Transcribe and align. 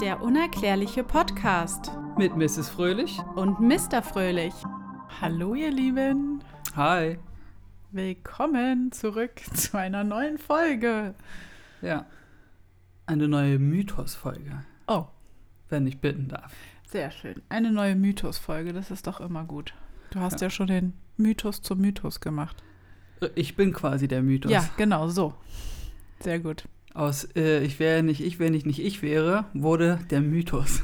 Der 0.00 0.22
unerklärliche 0.22 1.02
Podcast 1.04 1.90
Mit 2.16 2.36
Mrs. 2.36 2.68
Fröhlich. 2.68 3.18
und 3.36 3.60
Mr. 3.60 4.02
Fröhlich. 4.02 4.54
Hallo 5.20 5.54
ihr 5.54 5.70
Lieben, 5.70 6.42
Hi. 6.76 7.18
willkommen 7.90 8.92
zurück 8.92 9.40
zu 9.54 9.76
einer 9.78 10.04
neuen 10.04 10.38
Folge. 10.38 11.14
Ja. 11.82 12.06
Eine 13.06 13.26
neue 13.28 13.58
Mythos-Folge, 13.58 14.64
Oh, 14.86 15.06
wenn 15.68 15.86
ich 15.86 16.00
bitten 16.00 16.28
darf. 16.28 16.52
sehr 16.88 17.10
schön. 17.10 17.40
Eine 17.48 17.70
neue 17.72 17.96
Mythos-Folge, 17.96 18.72
das 18.72 18.90
ist 18.90 19.06
doch 19.06 19.20
immer 19.20 19.44
gut. 19.44 19.74
Du 20.10 20.20
hast 20.20 20.40
ja, 20.40 20.46
Ja. 20.46 20.50
schon 20.50 20.66
den 20.68 20.92
Mythos 21.16 21.62
zum 21.62 21.78
Mythos 21.80 22.20
gemacht. 22.20 22.62
Ich 23.34 23.56
bin 23.56 23.72
quasi 23.72 24.06
der 24.08 24.22
Mythos. 24.22 24.52
Ja, 24.52 24.68
genau 24.76 25.08
so. 25.08 25.34
Sehr 26.20 26.38
gut. 26.38 26.64
Aus 26.94 27.28
äh, 27.36 27.62
Ich 27.64 27.78
wäre 27.78 28.02
nicht 28.02 28.20
ich, 28.20 28.38
wenn 28.38 28.54
ich 28.54 28.66
nicht 28.66 28.80
ich 28.80 29.02
wäre, 29.02 29.44
wurde 29.54 30.00
der 30.10 30.20
Mythos. 30.20 30.82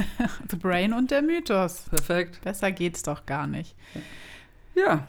The 0.50 0.56
Brain 0.56 0.92
und 0.92 1.10
der 1.10 1.22
Mythos. 1.22 1.84
Perfekt. 1.90 2.40
Besser 2.42 2.72
geht's 2.72 3.02
doch 3.02 3.26
gar 3.26 3.46
nicht. 3.46 3.74
Ja. 4.74 5.08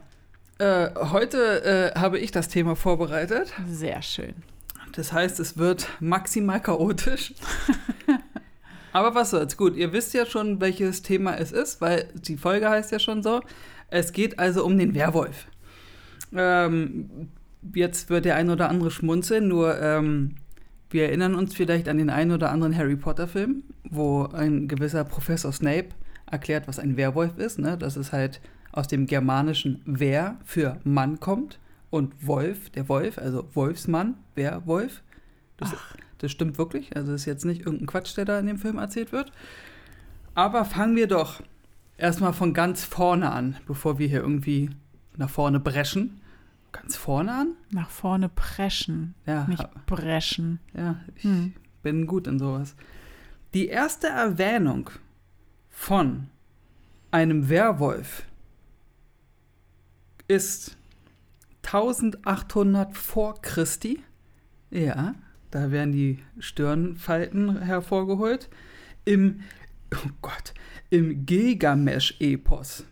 Äh, 0.59 0.89
heute 0.95 1.93
äh, 1.95 1.99
habe 1.99 2.17
ich 2.19 2.31
das 2.31 2.47
Thema 2.47 2.75
vorbereitet. 2.75 3.53
Sehr 3.67 4.01
schön. 4.01 4.33
Das 4.93 5.13
heißt, 5.13 5.39
es 5.39 5.57
wird 5.57 5.87
maximal 5.99 6.59
chaotisch. 6.59 7.33
Aber 8.93 9.13
was 9.13 9.29
soll's? 9.29 9.57
Gut, 9.57 9.75
ihr 9.75 9.93
wisst 9.93 10.15
ja 10.15 10.25
schon, 10.25 10.59
welches 10.59 11.03
Thema 11.03 11.35
es 11.37 11.51
ist, 11.51 11.81
weil 11.81 12.07
die 12.15 12.37
Folge 12.37 12.67
heißt 12.67 12.91
ja 12.91 12.97
schon 12.97 13.21
so. 13.21 13.41
Es 13.89 14.11
geht 14.11 14.39
also 14.39 14.65
um 14.65 14.77
den 14.77 14.95
Werwolf. 14.95 15.45
Ähm, 16.33 17.29
jetzt 17.75 18.09
wird 18.09 18.25
der 18.25 18.35
ein 18.35 18.49
oder 18.49 18.69
andere 18.69 18.89
schmunzeln, 18.89 19.47
nur 19.47 19.79
ähm, 19.79 20.35
wir 20.89 21.05
erinnern 21.05 21.35
uns 21.35 21.53
vielleicht 21.53 21.89
an 21.89 21.97
den 21.97 22.09
einen 22.09 22.31
oder 22.31 22.51
anderen 22.51 22.75
Harry 22.75 22.95
Potter-Film, 22.95 23.63
wo 23.89 24.25
ein 24.25 24.67
gewisser 24.67 25.03
Professor 25.03 25.51
Snape 25.51 25.89
erklärt, 26.25 26.67
was 26.67 26.79
ein 26.79 26.97
Werwolf 26.97 27.37
ist. 27.37 27.59
Ne? 27.59 27.77
Dass 27.77 27.95
es 27.95 28.11
halt 28.11 28.41
aus 28.71 28.87
dem 28.87 29.05
germanischen 29.05 29.81
Wer 29.85 30.37
für 30.45 30.77
Mann 30.83 31.19
kommt 31.19 31.59
und 31.89 32.13
Wolf, 32.25 32.69
der 32.69 32.89
Wolf, 32.89 33.17
also 33.17 33.47
Wolfsmann, 33.53 34.15
Werwolf. 34.35 35.01
Das, 35.57 35.73
das 36.19 36.31
stimmt 36.31 36.57
wirklich. 36.57 36.95
Also 36.95 37.11
das 37.11 37.21
ist 37.21 37.25
jetzt 37.25 37.45
nicht 37.45 37.61
irgendein 37.61 37.87
Quatsch, 37.87 38.15
der 38.15 38.25
da 38.25 38.39
in 38.39 38.47
dem 38.47 38.57
Film 38.57 38.77
erzählt 38.77 39.11
wird. 39.11 39.31
Aber 40.35 40.65
fangen 40.65 40.95
wir 40.95 41.07
doch 41.07 41.41
erstmal 41.97 42.33
von 42.33 42.53
ganz 42.53 42.83
vorne 42.83 43.31
an, 43.31 43.57
bevor 43.65 43.99
wir 43.99 44.07
hier 44.07 44.21
irgendwie 44.21 44.69
nach 45.15 45.29
vorne 45.29 45.59
brechen. 45.59 46.21
Ganz 46.81 46.95
vorne 46.95 47.31
an? 47.33 47.47
Nach 47.71 47.89
vorne 47.89 48.29
preschen, 48.29 49.13
Ja, 49.25 49.45
nicht 49.47 49.65
breschen. 49.85 50.59
ja 50.73 50.99
ich 51.15 51.23
Hm. 51.23 51.53
bin 51.83 52.05
gut 52.07 52.27
in 52.27 52.39
sowas. 52.39 52.75
Die 53.53 53.67
erste 53.67 54.07
Erwähnung 54.07 54.89
von 55.69 56.27
einem 57.11 57.49
Werwolf 57.49 58.23
ist 60.27 60.77
1800 61.63 62.95
vor 62.95 63.41
Christi. 63.41 64.01
Ja, 64.69 65.15
da 65.51 65.71
werden 65.71 65.91
die 65.93 66.19
Stirnfalten 66.39 67.61
hervorgeholt. 67.61 68.49
Im, 69.05 69.41
oh 69.95 70.09
Gott, 70.21 70.53
im 70.89 71.25
Gilgamesch-Epos. 71.25 72.83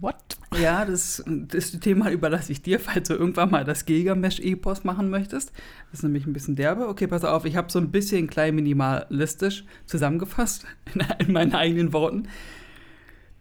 What? 0.00 0.36
Ja, 0.60 0.84
das, 0.84 1.22
das 1.26 1.72
Thema 1.72 2.10
überlasse 2.10 2.52
ich 2.52 2.62
dir, 2.62 2.78
falls 2.80 3.08
du 3.08 3.14
irgendwann 3.14 3.50
mal 3.50 3.64
das 3.64 3.84
Gilgamesch-Epos 3.84 4.84
machen 4.84 5.10
möchtest. 5.10 5.52
Das 5.90 6.00
ist 6.00 6.02
nämlich 6.02 6.26
ein 6.26 6.32
bisschen 6.32 6.56
derbe. 6.56 6.88
Okay, 6.88 7.06
pass 7.06 7.24
auf, 7.24 7.44
ich 7.44 7.56
habe 7.56 7.70
so 7.70 7.78
ein 7.78 7.90
bisschen 7.90 8.28
klein 8.28 8.54
minimalistisch 8.54 9.64
zusammengefasst 9.86 10.66
in, 10.94 11.02
in 11.26 11.32
meinen 11.32 11.54
eigenen 11.54 11.92
Worten. 11.92 12.28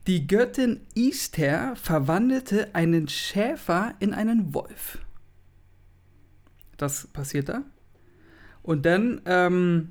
Die 0.08 0.28
Göttin 0.28 0.82
Ishtar 0.94 1.76
verwandelte 1.76 2.74
einen 2.74 3.08
Schäfer 3.08 3.96
in 4.00 4.14
einen 4.14 4.54
Wolf. 4.54 5.00
Das 6.78 7.08
passiert 7.08 7.50
da. 7.50 7.64
Und 8.62 8.86
dann 8.86 9.22
ähm, 9.26 9.90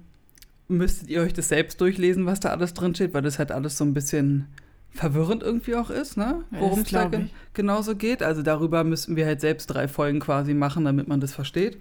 müsstet 0.68 1.08
ihr 1.08 1.20
euch 1.20 1.32
das 1.32 1.48
selbst 1.48 1.80
durchlesen, 1.80 2.26
was 2.26 2.40
da 2.40 2.50
alles 2.50 2.74
drin 2.74 2.94
steht, 2.94 3.12
weil 3.12 3.22
das 3.22 3.38
halt 3.38 3.52
alles 3.52 3.76
so 3.76 3.84
ein 3.84 3.94
bisschen 3.94 4.48
verwirrend 4.94 5.42
irgendwie 5.42 5.74
auch 5.74 5.90
ist, 5.90 6.16
ne? 6.16 6.44
Worum 6.50 6.80
es 6.80 6.90
da 6.90 7.00
glaub 7.00 7.12
ge 7.12 7.20
ich. 7.26 7.34
genauso 7.52 7.96
geht. 7.96 8.22
Also 8.22 8.42
darüber 8.42 8.84
müssten 8.84 9.16
wir 9.16 9.26
halt 9.26 9.40
selbst 9.40 9.66
drei 9.66 9.88
Folgen 9.88 10.20
quasi 10.20 10.54
machen, 10.54 10.84
damit 10.84 11.08
man 11.08 11.20
das 11.20 11.34
versteht. 11.34 11.78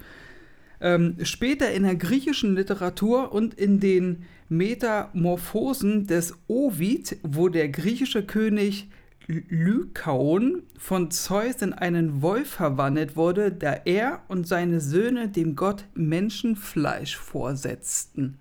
Ähm, 0.81 1.15
später 1.23 1.71
in 1.71 1.83
der 1.83 1.95
griechischen 1.95 2.55
Literatur 2.55 3.31
und 3.31 3.53
in 3.53 3.79
den 3.79 4.23
Metamorphosen 4.49 6.07
des 6.07 6.33
Ovid, 6.47 7.17
wo 7.23 7.49
der 7.49 7.69
griechische 7.69 8.23
König 8.23 8.89
Ly- 9.27 9.45
Lykaon 9.47 10.63
von 10.77 11.09
Zeus 11.09 11.61
in 11.61 11.71
einen 11.71 12.21
Wolf 12.21 12.49
verwandelt 12.49 13.15
wurde, 13.15 13.51
da 13.51 13.73
er 13.85 14.23
und 14.27 14.45
seine 14.47 14.81
Söhne 14.81 15.29
dem 15.29 15.55
Gott 15.55 15.85
Menschenfleisch 15.93 17.15
vorsetzten. 17.15 18.37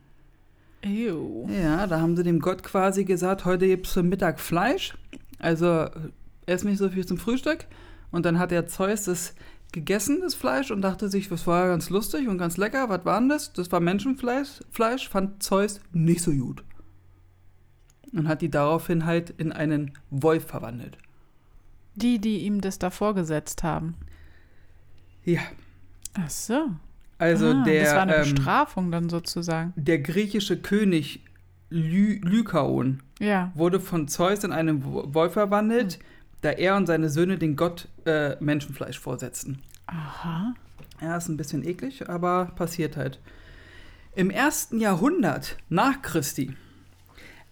Ew. 0.84 1.48
Ja, 1.48 1.86
da 1.86 2.00
haben 2.00 2.16
sie 2.16 2.22
dem 2.22 2.40
Gott 2.40 2.62
quasi 2.62 3.04
gesagt, 3.04 3.44
heute 3.44 3.66
gibt 3.66 3.86
es 3.86 3.92
zum 3.92 4.08
Mittag 4.08 4.40
Fleisch, 4.40 4.94
also 5.38 5.86
ess 6.46 6.64
nicht 6.64 6.78
so 6.78 6.88
viel 6.88 7.06
zum 7.06 7.18
Frühstück. 7.18 7.66
Und 8.10 8.26
dann 8.26 8.38
hat 8.38 8.50
der 8.50 8.66
Zeus 8.66 9.04
das 9.04 9.34
gegessen, 9.72 10.20
das 10.20 10.34
Fleisch, 10.34 10.70
und 10.70 10.82
dachte 10.82 11.08
sich, 11.08 11.28
das 11.28 11.46
war 11.46 11.68
ganz 11.68 11.88
lustig 11.88 12.28
und 12.28 12.36
ganz 12.36 12.56
lecker. 12.56 12.88
Was 12.88 13.04
war 13.04 13.18
denn 13.20 13.28
das? 13.28 13.52
Das 13.52 13.72
war 13.72 13.80
Menschenfleisch, 13.80 14.60
Fleisch, 14.70 15.08
fand 15.08 15.42
Zeus 15.42 15.80
nicht 15.92 16.22
so 16.22 16.32
gut. 16.32 16.62
Und 18.12 18.28
hat 18.28 18.42
die 18.42 18.50
daraufhin 18.50 19.06
halt 19.06 19.30
in 19.30 19.52
einen 19.52 19.92
Wolf 20.10 20.46
verwandelt. 20.46 20.98
Die, 21.94 22.18
die 22.18 22.40
ihm 22.40 22.60
das 22.60 22.78
da 22.78 22.90
vorgesetzt 22.90 23.62
haben. 23.62 23.96
Ja, 25.24 25.40
Ach 26.14 26.30
so. 26.30 26.70
Also 27.22 27.46
ah, 27.52 27.62
der, 27.64 27.84
das 27.84 27.94
war 27.94 28.02
eine 28.02 28.16
ähm, 28.16 28.34
Bestrafung 28.34 28.90
dann 28.90 29.08
sozusagen. 29.08 29.72
der 29.76 29.98
griechische 30.00 30.56
König 30.58 31.20
Ly 31.70 32.20
Lykaon 32.24 33.02
Ja. 33.20 33.50
wurde 33.54 33.80
von 33.80 34.08
Zeus 34.08 34.44
in 34.44 34.52
einen 34.52 34.84
Wo- 34.84 35.14
Wolf 35.14 35.32
verwandelt, 35.34 35.98
da 36.42 36.50
er 36.50 36.76
und 36.76 36.86
seine 36.86 37.08
Söhne 37.08 37.38
den 37.38 37.56
Gott 37.56 37.88
äh, 38.04 38.36
Menschenfleisch 38.40 38.98
vorsetzten. 38.98 39.60
Aha. 39.86 40.54
Ja, 41.00 41.16
ist 41.16 41.28
ein 41.28 41.36
bisschen 41.36 41.64
eklig, 41.66 42.08
aber 42.08 42.46
passiert 42.56 42.96
halt. 42.96 43.18
Im 44.14 44.28
ersten 44.30 44.78
Jahrhundert 44.80 45.56
nach 45.68 46.02
Christi 46.02 46.54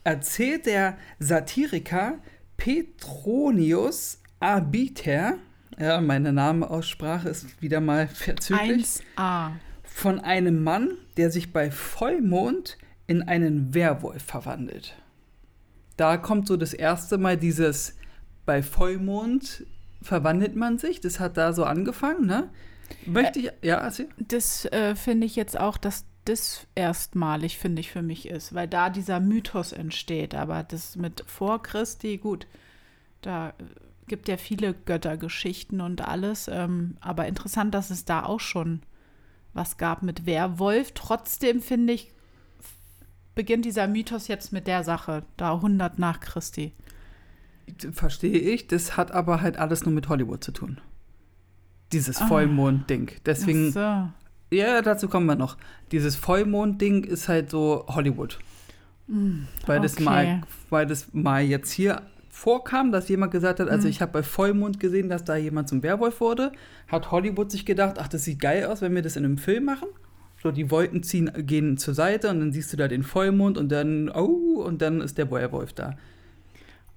erzählt 0.04 0.66
der 0.66 0.96
Satiriker 1.18 2.18
Petronius 2.56 4.18
Abiter, 4.40 5.34
ja, 5.80 6.00
meine 6.00 6.32
Namenaussprache 6.32 7.28
ist 7.28 7.60
wieder 7.62 7.80
mal 7.80 8.06
verzüglich, 8.06 9.00
1a. 9.16 9.52
von 9.82 10.20
einem 10.20 10.62
Mann, 10.62 10.90
der 11.16 11.30
sich 11.30 11.52
bei 11.52 11.70
Vollmond 11.70 12.76
in 13.06 13.22
einen 13.22 13.74
Werwolf 13.74 14.22
verwandelt. 14.22 14.96
Da 15.96 16.16
kommt 16.16 16.46
so 16.46 16.56
das 16.56 16.72
erste 16.72 17.18
Mal 17.18 17.36
dieses 17.36 17.96
bei 18.46 18.62
Vollmond 18.62 19.64
verwandelt 20.02 20.56
man 20.56 20.78
sich. 20.78 21.00
Das 21.00 21.20
hat 21.20 21.36
da 21.36 21.52
so 21.52 21.64
angefangen, 21.64 22.26
ne? 22.26 22.50
Möchte 23.06 23.38
ich, 23.40 23.52
ja, 23.62 23.76
erzähl. 23.76 24.08
Das 24.18 24.64
äh, 24.66 24.94
finde 24.94 25.26
ich 25.26 25.36
jetzt 25.36 25.58
auch, 25.58 25.76
dass 25.76 26.04
das 26.24 26.66
erstmalig, 26.74 27.58
finde 27.58 27.80
ich, 27.80 27.90
für 27.90 28.02
mich 28.02 28.28
ist, 28.28 28.54
weil 28.54 28.68
da 28.68 28.90
dieser 28.90 29.20
Mythos 29.20 29.72
entsteht. 29.72 30.34
Aber 30.34 30.62
das 30.62 30.96
mit 30.96 31.24
vor 31.26 31.62
Christi, 31.62 32.18
gut, 32.18 32.46
da 33.22 33.50
äh, 33.50 33.52
gibt 34.10 34.28
ja 34.28 34.36
viele 34.36 34.74
Göttergeschichten 34.74 35.80
und 35.80 36.06
alles. 36.06 36.48
Ähm, 36.52 36.96
aber 37.00 37.26
interessant, 37.28 37.72
dass 37.74 37.90
es 37.90 38.04
da 38.04 38.24
auch 38.24 38.40
schon 38.40 38.82
was 39.54 39.78
gab 39.78 40.02
mit 40.02 40.26
Werwolf. 40.26 40.90
Trotzdem 40.94 41.62
finde 41.62 41.92
ich, 41.92 42.12
beginnt 43.36 43.64
dieser 43.64 43.86
Mythos 43.86 44.26
jetzt 44.28 44.52
mit 44.52 44.66
der 44.66 44.82
Sache, 44.84 45.22
da 45.36 45.54
100 45.54 45.98
nach 46.00 46.18
Christi. 46.20 46.72
Verstehe 47.92 48.36
ich. 48.38 48.66
Das 48.66 48.96
hat 48.96 49.12
aber 49.12 49.40
halt 49.40 49.56
alles 49.56 49.84
nur 49.84 49.94
mit 49.94 50.08
Hollywood 50.08 50.42
zu 50.42 50.50
tun. 50.52 50.80
Dieses 51.92 52.20
Ah. 52.20 52.26
Vollmond-Ding. 52.26 53.12
Deswegen, 53.24 53.72
Ach 53.76 54.08
ja, 54.50 54.82
dazu 54.82 55.08
kommen 55.08 55.26
wir 55.26 55.36
noch. 55.36 55.56
Dieses 55.92 56.16
Vollmond-Ding 56.16 57.04
ist 57.04 57.28
halt 57.28 57.50
so 57.50 57.86
Hollywood. 57.88 58.38
so. 59.06 59.14
Mm, 59.14 59.46
Weil, 59.66 59.80
das 59.80 59.94
okay. 59.94 60.02
mal, 60.04 60.40
weil 60.68 60.86
das 60.86 61.12
mal 61.12 61.42
jetzt 61.42 61.70
hier 61.70 62.02
vorkam, 62.40 62.90
dass 62.90 63.08
jemand 63.08 63.32
gesagt 63.32 63.60
hat, 63.60 63.68
also 63.68 63.86
Mhm. 63.86 63.90
ich 63.90 64.00
habe 64.00 64.12
bei 64.12 64.22
Vollmond 64.22 64.80
gesehen, 64.80 65.08
dass 65.10 65.24
da 65.24 65.36
jemand 65.36 65.68
zum 65.68 65.82
Werwolf 65.82 66.20
wurde, 66.20 66.52
hat 66.88 67.10
Hollywood 67.10 67.50
sich 67.50 67.66
gedacht, 67.66 67.96
ach, 67.98 68.08
das 68.08 68.24
sieht 68.24 68.40
geil 68.40 68.64
aus, 68.64 68.80
wenn 68.80 68.94
wir 68.94 69.02
das 69.02 69.16
in 69.16 69.24
einem 69.24 69.36
Film 69.38 69.64
machen. 69.66 69.88
So, 70.42 70.50
die 70.50 70.70
Wolken 70.70 71.02
ziehen, 71.02 71.30
gehen 71.36 71.76
zur 71.76 71.92
Seite 71.92 72.30
und 72.30 72.40
dann 72.40 72.50
siehst 72.52 72.72
du 72.72 72.78
da 72.78 72.88
den 72.88 73.02
Vollmond 73.02 73.58
und 73.58 73.70
dann, 73.70 74.08
oh, 74.08 74.62
und 74.64 74.80
dann 74.80 75.02
ist 75.02 75.18
der 75.18 75.30
Werwolf 75.30 75.74
da. 75.74 75.96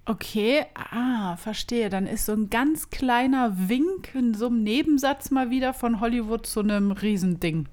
Okay, 0.06 0.66
ah, 0.76 1.36
verstehe. 1.36 1.90
Dann 1.90 2.08
ist 2.08 2.26
so 2.26 2.32
ein 2.34 2.50
ganz 2.50 2.90
kleiner 2.90 3.54
Wink 3.70 4.16
in 4.16 4.34
so 4.34 4.48
einem 4.48 4.64
Nebensatz 4.64 5.30
mal 5.30 5.50
wieder 5.50 5.74
von 5.74 6.00
Hollywood 6.00 6.46
zu 6.46 6.62
einem 6.62 6.92
Riesending. 6.92 7.68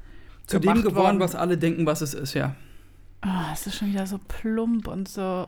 Zu 0.46 0.58
dem 0.58 0.82
geworden, 0.82 0.94
worden. 0.96 1.20
was 1.20 1.36
alle 1.36 1.56
denken, 1.56 1.86
was 1.86 2.00
es 2.00 2.14
ist, 2.14 2.34
ja. 2.34 2.56
Oh, 3.24 3.52
es 3.52 3.66
ist 3.66 3.76
schon 3.76 3.88
wieder 3.92 4.06
so 4.06 4.18
plump 4.26 4.88
und 4.88 5.08
so. 5.08 5.46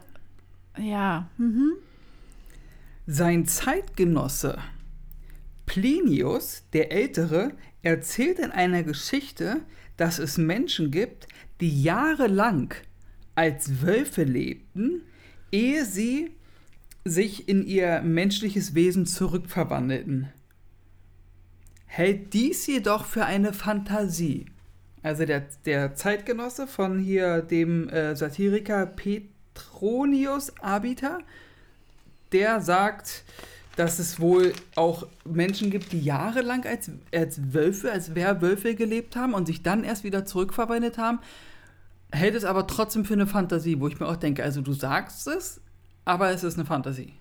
Ja. 0.78 1.26
Mhm. 1.36 1.72
Sein 3.06 3.46
Zeitgenosse 3.46 4.58
Plinius, 5.66 6.62
der 6.72 6.92
Ältere, 6.92 7.52
erzählt 7.82 8.38
in 8.38 8.52
einer 8.52 8.84
Geschichte, 8.84 9.60
dass 9.96 10.20
es 10.20 10.38
Menschen 10.38 10.92
gibt, 10.92 11.26
die 11.60 11.82
jahrelang 11.82 12.74
als 13.34 13.82
Wölfe 13.82 14.22
lebten, 14.22 15.02
ehe 15.50 15.84
sie 15.84 16.30
sich 17.04 17.48
in 17.48 17.66
ihr 17.66 18.02
menschliches 18.02 18.76
Wesen 18.76 19.06
zurückverwandelten. 19.06 20.28
Hält 21.86 22.32
dies 22.34 22.66
jedoch 22.68 23.04
für 23.04 23.24
eine 23.24 23.52
Fantasie. 23.52 24.46
Also 25.02 25.24
der, 25.24 25.46
der 25.64 25.96
Zeitgenosse 25.96 26.68
von 26.68 27.00
hier 27.00 27.42
dem 27.42 27.88
äh, 27.88 28.14
Satiriker 28.14 28.86
Petronius 28.86 30.56
Abita, 30.58 31.18
der 32.32 32.60
sagt, 32.60 33.24
dass 33.76 33.98
es 33.98 34.20
wohl 34.20 34.52
auch 34.76 35.06
Menschen 35.24 35.70
gibt, 35.70 35.92
die 35.92 36.00
jahrelang 36.00 36.66
als, 36.66 36.90
als 37.14 37.54
Wölfe, 37.54 37.90
als 37.90 38.14
Werwölfe 38.14 38.74
gelebt 38.74 39.16
haben 39.16 39.34
und 39.34 39.46
sich 39.46 39.62
dann 39.62 39.84
erst 39.84 40.04
wieder 40.04 40.24
zurückverwandelt 40.24 40.98
haben, 40.98 41.20
hält 42.12 42.34
es 42.34 42.44
aber 42.44 42.66
trotzdem 42.66 43.04
für 43.04 43.14
eine 43.14 43.26
Fantasie, 43.26 43.80
wo 43.80 43.88
ich 43.88 43.98
mir 43.98 44.06
auch 44.06 44.16
denke, 44.16 44.42
also 44.42 44.60
du 44.60 44.72
sagst 44.72 45.26
es, 45.26 45.60
aber 46.04 46.30
es 46.30 46.44
ist 46.44 46.58
eine 46.58 46.66
Fantasie. 46.66 47.14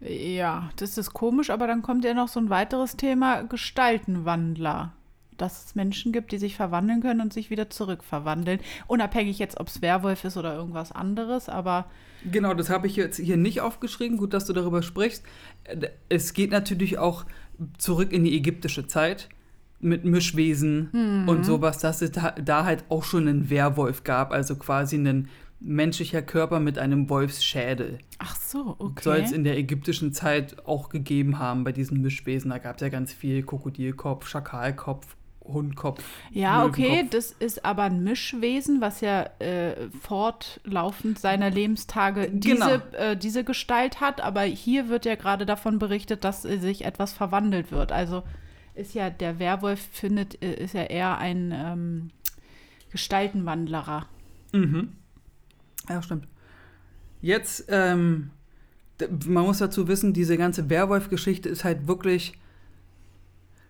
Ja, 0.00 0.70
das 0.76 0.98
ist 0.98 1.12
komisch, 1.12 1.50
aber 1.50 1.66
dann 1.66 1.82
kommt 1.82 2.04
ja 2.04 2.14
noch 2.14 2.28
so 2.28 2.40
ein 2.40 2.50
weiteres 2.50 2.96
Thema, 2.96 3.42
Gestaltenwandler. 3.42 4.92
Dass 5.38 5.64
es 5.64 5.74
Menschen 5.74 6.12
gibt, 6.12 6.30
die 6.30 6.38
sich 6.38 6.56
verwandeln 6.56 7.00
können 7.00 7.20
und 7.20 7.32
sich 7.32 7.50
wieder 7.50 7.70
zurückverwandeln. 7.70 8.60
Unabhängig 8.86 9.38
jetzt, 9.38 9.58
ob 9.58 9.68
es 9.68 9.82
Werwolf 9.82 10.24
ist 10.24 10.36
oder 10.36 10.54
irgendwas 10.54 10.92
anderes, 10.92 11.48
aber. 11.48 11.86
Genau, 12.30 12.54
das 12.54 12.70
habe 12.70 12.86
ich 12.86 12.96
jetzt 12.96 13.18
hier 13.18 13.36
nicht 13.36 13.60
aufgeschrieben. 13.60 14.16
Gut, 14.16 14.34
dass 14.34 14.44
du 14.44 14.52
darüber 14.52 14.82
sprichst. 14.82 15.24
Es 16.08 16.32
geht 16.34 16.50
natürlich 16.50 16.98
auch 16.98 17.24
zurück 17.78 18.12
in 18.12 18.24
die 18.24 18.36
ägyptische 18.36 18.86
Zeit 18.86 19.28
mit 19.80 20.04
Mischwesen 20.04 20.90
mhm. 20.92 21.28
und 21.28 21.44
sowas, 21.44 21.78
dass 21.78 22.02
es 22.02 22.12
da 22.12 22.64
halt 22.64 22.84
auch 22.88 23.02
schon 23.02 23.26
einen 23.26 23.50
Werwolf 23.50 24.04
gab, 24.04 24.32
also 24.32 24.54
quasi 24.56 24.96
einen 24.96 25.28
menschlicher 25.58 26.22
Körper 26.22 26.60
mit 26.60 26.78
einem 26.78 27.08
Wolfsschädel. 27.08 27.98
Ach 28.18 28.36
so, 28.36 28.76
okay. 28.78 29.02
Soll 29.02 29.16
es 29.18 29.32
in 29.32 29.44
der 29.44 29.56
ägyptischen 29.58 30.12
Zeit 30.12 30.66
auch 30.66 30.88
gegeben 30.88 31.38
haben 31.38 31.64
bei 31.64 31.72
diesen 31.72 32.00
Mischwesen. 32.00 32.50
Da 32.50 32.58
gab 32.58 32.76
es 32.76 32.82
ja 32.82 32.88
ganz 32.88 33.12
viel 33.12 33.42
Krokodilkopf, 33.42 34.26
Schakalkopf, 34.26 35.16
Hundkopf. 35.44 36.02
Ja, 36.30 36.64
okay, 36.64 37.06
das 37.10 37.32
ist 37.32 37.64
aber 37.64 37.84
ein 37.84 38.04
Mischwesen, 38.04 38.80
was 38.80 39.00
ja 39.00 39.28
äh, 39.38 39.88
fortlaufend 40.00 41.18
seiner 41.18 41.50
Lebenstage 41.50 42.30
diese, 42.30 42.82
genau. 42.90 42.96
äh, 42.96 43.16
diese 43.16 43.44
Gestalt 43.44 44.00
hat. 44.00 44.20
Aber 44.20 44.42
hier 44.42 44.88
wird 44.88 45.04
ja 45.04 45.16
gerade 45.16 45.46
davon 45.46 45.78
berichtet, 45.78 46.24
dass 46.24 46.44
äh, 46.44 46.58
sich 46.58 46.84
etwas 46.84 47.12
verwandelt 47.12 47.72
wird. 47.72 47.92
Also 47.92 48.22
ist 48.74 48.94
ja 48.94 49.10
der 49.10 49.38
Werwolf 49.38 49.80
findet, 49.92 50.42
äh, 50.42 50.54
ist 50.54 50.74
ja 50.74 50.84
eher 50.84 51.18
ein 51.18 51.52
ähm, 51.54 52.10
Gestaltenwandlerer. 52.90 54.06
Mhm. 54.52 54.92
Ja, 55.88 56.02
stimmt. 56.02 56.28
Jetzt, 57.20 57.66
ähm, 57.68 58.30
man 59.26 59.44
muss 59.44 59.58
dazu 59.58 59.88
wissen, 59.88 60.12
diese 60.12 60.36
ganze 60.36 60.70
Werwolf-Geschichte 60.70 61.48
ist 61.48 61.64
halt 61.64 61.86
wirklich 61.86 62.34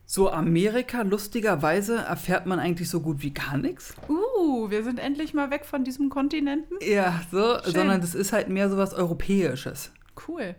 so 0.05 0.31
Amerika. 0.31 1.03
Lustigerweise 1.03 1.97
erfährt 1.97 2.47
man 2.47 2.59
eigentlich 2.59 2.91
so 2.91 3.01
gut 3.01 3.23
wie 3.23 3.33
gar 3.33 3.57
nichts. 3.57 3.95
Uh, 4.09 4.71
wir 4.71 4.85
sind 4.85 4.99
endlich 4.99 5.35
mal 5.35 5.51
weg 5.51 5.65
von 5.65 5.85
diesem 5.85 6.11
Kontinenten. 6.11 6.77
Ja, 6.83 7.23
so, 7.31 7.59
Schön. 7.63 7.75
sondern 7.75 8.01
das 8.01 8.15
ist 8.15 8.33
halt 8.33 8.49
mehr 8.49 8.69
so 8.69 8.77
was 8.77 8.95
Europäisches. 8.95 9.93
Cool. 10.29 10.55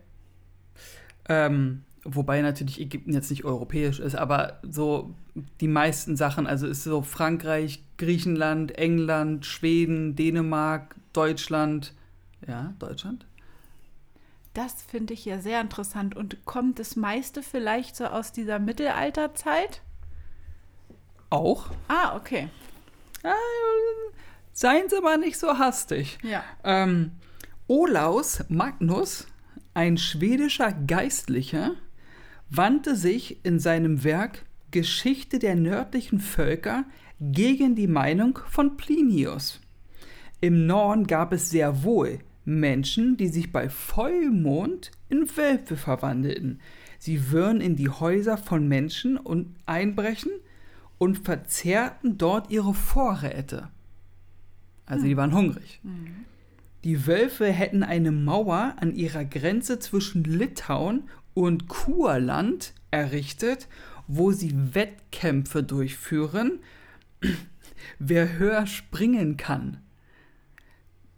Ähm, 1.29 1.83
wobei 2.03 2.41
natürlich 2.41 2.81
Ägypten 2.81 3.13
jetzt 3.13 3.29
nicht 3.29 3.45
europäisch 3.45 3.99
ist, 3.99 4.15
aber 4.15 4.59
so 4.63 5.15
die 5.61 5.67
meisten 5.67 6.15
Sachen, 6.15 6.47
also 6.47 6.67
ist 6.67 6.83
so 6.83 7.01
Frankreich, 7.01 7.83
Griechenland, 7.97 8.77
England, 8.77 9.45
Schweden, 9.45 10.15
Dänemark, 10.15 10.95
Deutschland. 11.13 11.93
Ja, 12.47 12.73
Deutschland. 12.79 13.25
Das 14.53 14.83
finde 14.83 15.13
ich 15.13 15.25
ja 15.25 15.39
sehr 15.39 15.61
interessant. 15.61 16.15
Und 16.15 16.45
kommt 16.45 16.79
das 16.79 16.95
meiste 16.95 17.41
vielleicht 17.41 17.95
so 17.95 18.05
aus 18.05 18.31
dieser 18.31 18.59
Mittelalterzeit? 18.59 19.81
Auch. 21.29 21.71
Ah, 21.87 22.15
okay. 22.15 22.49
Äh, 23.23 23.29
seien 24.51 24.89
Sie 24.89 24.97
aber 24.97 25.17
nicht 25.17 25.39
so 25.39 25.57
hastig. 25.57 26.19
Ja. 26.21 26.43
Ähm, 26.63 27.13
Olaus 27.67 28.43
Magnus, 28.49 29.25
ein 29.73 29.97
schwedischer 29.97 30.71
Geistlicher, 30.71 31.71
wandte 32.49 32.95
sich 32.95 33.43
in 33.43 33.59
seinem 33.59 34.03
Werk 34.03 34.45
Geschichte 34.69 35.39
der 35.39 35.55
nördlichen 35.55 36.19
Völker 36.19 36.85
gegen 37.19 37.75
die 37.75 37.87
Meinung 37.87 38.37
von 38.49 38.77
Plinius. 38.77 39.59
Im 40.41 40.67
Norden 40.67 41.07
gab 41.07 41.31
es 41.33 41.49
sehr 41.49 41.83
wohl 41.83 42.19
Menschen, 42.45 43.17
die 43.17 43.27
sich 43.27 43.51
bei 43.51 43.69
Vollmond 43.69 44.91
in 45.09 45.27
Wölfe 45.37 45.77
verwandelten. 45.77 46.59
Sie 46.99 47.31
würden 47.31 47.61
in 47.61 47.75
die 47.75 47.89
Häuser 47.89 48.37
von 48.37 48.67
Menschen 48.67 49.17
und 49.17 49.55
einbrechen 49.65 50.31
und 50.97 51.19
verzehrten 51.19 52.17
dort 52.17 52.49
ihre 52.49 52.73
Vorräte. 52.73 53.69
Also 54.85 55.05
die 55.05 55.17
waren 55.17 55.33
hungrig. 55.33 55.79
Mhm. 55.83 56.25
Die 56.83 57.07
Wölfe 57.07 57.47
hätten 57.47 57.83
eine 57.83 58.11
Mauer 58.11 58.75
an 58.77 58.93
ihrer 58.93 59.23
Grenze 59.23 59.79
zwischen 59.79 60.23
Litauen 60.25 61.03
und 61.33 61.67
Kurland 61.67 62.73
errichtet, 62.91 63.67
wo 64.07 64.31
sie 64.31 64.53
Wettkämpfe 64.75 65.63
durchführen, 65.63 66.59
wer 67.99 68.37
höher 68.37 68.67
springen 68.67 69.37
kann. 69.37 69.77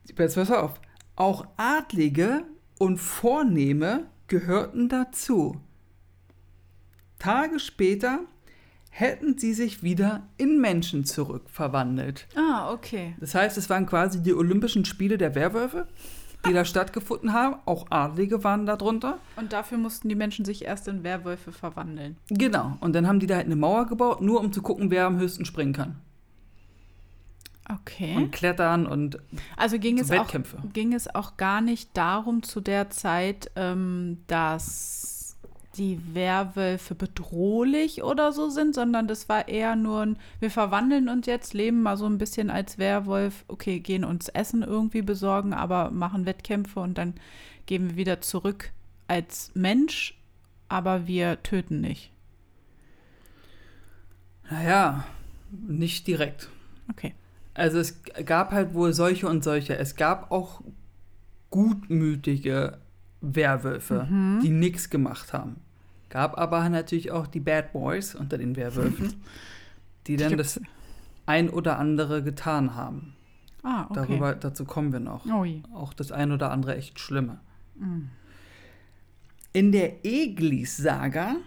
Jetzt 0.07 0.35
pass 0.35 0.51
auf. 0.51 0.79
Auch 1.15 1.47
Adlige 1.55 2.43
und 2.77 2.97
Vornehme 2.97 4.07
gehörten 4.27 4.89
dazu. 4.89 5.61
Tage 7.19 7.59
später 7.59 8.19
hätten 8.89 9.37
sie 9.37 9.53
sich 9.53 9.81
wieder 9.81 10.27
in 10.37 10.59
Menschen 10.59 11.05
zurückverwandelt. 11.05 12.27
Ah, 12.35 12.71
okay. 12.71 13.15
Das 13.19 13.33
heißt, 13.33 13.57
es 13.57 13.69
waren 13.69 13.85
quasi 13.85 14.21
die 14.21 14.33
Olympischen 14.33 14.85
Spiele 14.85 15.17
der 15.17 15.35
Werwölfe, 15.35 15.87
die 16.45 16.53
da 16.53 16.65
stattgefunden 16.65 17.31
haben. 17.31 17.57
Auch 17.65 17.87
Adlige 17.91 18.43
waren 18.43 18.65
darunter. 18.65 19.17
Und 19.37 19.53
dafür 19.53 19.77
mussten 19.77 20.09
die 20.09 20.15
Menschen 20.15 20.43
sich 20.43 20.65
erst 20.65 20.87
in 20.87 21.03
Werwölfe 21.03 21.51
verwandeln. 21.51 22.17
Genau. 22.29 22.77
Und 22.81 22.93
dann 22.93 23.07
haben 23.07 23.19
die 23.19 23.27
da 23.27 23.35
halt 23.35 23.45
eine 23.45 23.55
Mauer 23.55 23.85
gebaut, 23.85 24.21
nur 24.21 24.41
um 24.41 24.51
zu 24.51 24.61
gucken, 24.61 24.91
wer 24.91 25.05
am 25.05 25.17
höchsten 25.17 25.45
springen 25.45 25.73
kann. 25.73 25.95
Okay. 27.67 28.15
Und 28.15 28.31
Klettern 28.31 28.85
und 28.85 29.17
also 29.57 29.79
ging 29.79 29.97
es 29.97 30.09
Wettkämpfe. 30.09 30.57
Auch, 30.59 30.73
ging 30.73 30.93
es 30.93 31.13
auch 31.13 31.35
gar 31.37 31.61
nicht 31.61 31.89
darum 31.97 32.43
zu 32.43 32.61
der 32.61 32.91
Zeit, 32.91 33.49
ähm, 33.55 34.19
dass 34.27 35.37
die 35.77 35.99
Werwölfe 36.13 36.95
bedrohlich 36.95 38.03
oder 38.03 38.31
so 38.31 38.49
sind, 38.49 38.75
sondern 38.75 39.07
das 39.07 39.27
war 39.29 39.47
eher 39.47 39.75
nur 39.75 40.01
ein, 40.01 40.19
wir 40.39 40.51
verwandeln 40.51 41.09
uns 41.09 41.25
jetzt, 41.25 41.53
leben 41.53 41.81
mal 41.81 41.97
so 41.97 42.05
ein 42.05 42.17
bisschen 42.17 42.49
als 42.49 42.77
Werwolf, 42.77 43.43
okay, 43.47 43.79
gehen 43.79 44.03
uns 44.03 44.29
Essen 44.29 44.63
irgendwie 44.63 45.01
besorgen, 45.01 45.53
aber 45.53 45.91
machen 45.91 46.25
Wettkämpfe 46.25 46.79
und 46.79 46.97
dann 46.97 47.15
gehen 47.65 47.89
wir 47.89 47.95
wieder 47.97 48.21
zurück 48.21 48.71
als 49.07 49.51
Mensch, 49.53 50.17
aber 50.69 51.07
wir 51.07 51.41
töten 51.43 51.81
nicht. 51.81 52.11
Naja, 54.49 55.05
nicht 55.51 56.07
direkt. 56.07 56.49
Okay. 56.89 57.13
Also 57.55 57.79
es 57.79 58.03
gab 58.25 58.51
halt 58.51 58.73
wohl 58.73 58.93
solche 58.93 59.27
und 59.27 59.43
solche. 59.43 59.77
Es 59.77 59.95
gab 59.95 60.29
auch 60.29 60.61
gutmütige 61.49 62.79
Werwölfe, 63.21 64.07
mhm. 64.09 64.41
die 64.43 64.49
nichts 64.49 64.89
gemacht 64.89 65.33
haben. 65.33 65.55
Gab 66.09 66.37
aber 66.37 66.67
natürlich 66.69 67.11
auch 67.11 67.27
die 67.27 67.39
Bad 67.39 67.73
Boys 67.73 68.13
unter 68.13 68.37
den 68.37 68.55
Werwölfen, 68.55 69.15
die 70.07 70.17
dann 70.17 70.37
das 70.37 70.59
ein 71.25 71.49
oder 71.49 71.79
andere 71.79 72.23
getan 72.23 72.75
haben. 72.75 73.15
Ah, 73.63 73.85
okay. 73.85 73.93
Darüber, 73.95 74.35
dazu 74.35 74.65
kommen 74.65 74.91
wir 74.93 74.99
noch. 74.99 75.25
Oh 75.25 75.45
auch 75.73 75.93
das 75.93 76.11
ein 76.11 76.31
oder 76.31 76.51
andere 76.51 76.75
echt 76.75 76.99
Schlimme. 76.99 77.39
Mhm. 77.75 78.09
In 79.53 79.71
der 79.71 80.05
Eglis-Saga, 80.05 81.37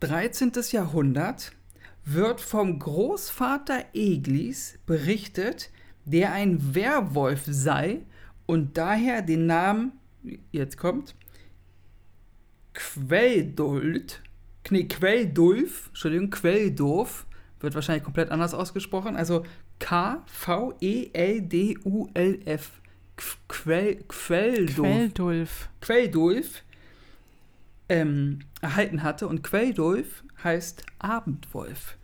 13. 0.00 0.52
Jahrhundert, 0.70 1.52
wird 2.04 2.40
vom 2.40 2.78
Großvater 2.78 3.84
Eglis 3.92 4.78
berichtet, 4.86 5.70
der 6.04 6.32
ein 6.32 6.74
Werwolf 6.74 7.42
sei 7.46 8.00
und 8.46 8.76
daher 8.76 9.22
den 9.22 9.46
Namen, 9.46 9.92
jetzt 10.50 10.76
kommt, 10.76 11.14
Queldult, 12.72 14.22
nee, 14.70 14.84
Queldulf, 14.84 15.88
Entschuldigung, 15.88 16.30
Queldorf, 16.30 17.26
wird 17.60 17.74
wahrscheinlich 17.74 18.04
komplett 18.04 18.30
anders 18.30 18.54
ausgesprochen, 18.54 19.16
also 19.16 19.44
K-V-E-L-D-U-L-F. 19.80 20.80
Quell, 23.48 23.96
Quelldulf. 24.08 24.76
Quelldulf. 24.76 25.68
Quelldulf 25.80 26.62
ähm, 27.90 28.38
erhalten 28.62 29.02
hatte. 29.02 29.28
Und 29.28 29.42
Quelldulf 29.42 30.24
heißt 30.44 30.84
Abendwolf. 30.98 31.96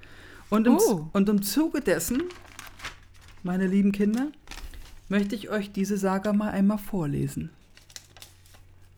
Und 0.50 0.66
im, 0.66 0.76
Oh. 0.76 1.09
und 1.12 1.28
im 1.28 1.43
Zuge 1.43 1.81
dessen, 1.81 2.23
meine 3.43 3.66
lieben 3.66 3.93
Kinder, 3.93 4.28
möchte 5.09 5.35
ich 5.35 5.50
euch 5.50 5.73
diese 5.73 5.97
Saga 5.99 6.33
mal 6.33 6.50
einmal 6.50 6.78
vorlesen. 6.78 7.50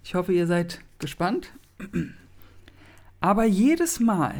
Ich 0.04 0.14
hoffe, 0.14 0.32
ihr 0.32 0.46
seid 0.46 0.80
gespannt. 0.98 1.52
Aber 3.20 3.44
jedes 3.44 4.00
Mal, 4.00 4.34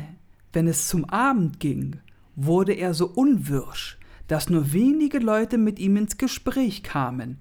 wenn 0.52 0.66
es 0.66 0.88
zum 0.88 1.04
Abend 1.06 1.60
ging, 1.60 2.00
wurde 2.36 2.72
er 2.72 2.94
so 2.94 3.06
unwirsch, 3.06 3.98
dass 4.28 4.48
nur 4.50 4.72
wenige 4.72 5.18
Leute 5.18 5.58
mit 5.58 5.78
ihm 5.78 5.96
ins 5.96 6.16
Gespräch 6.16 6.82
kamen. 6.82 7.38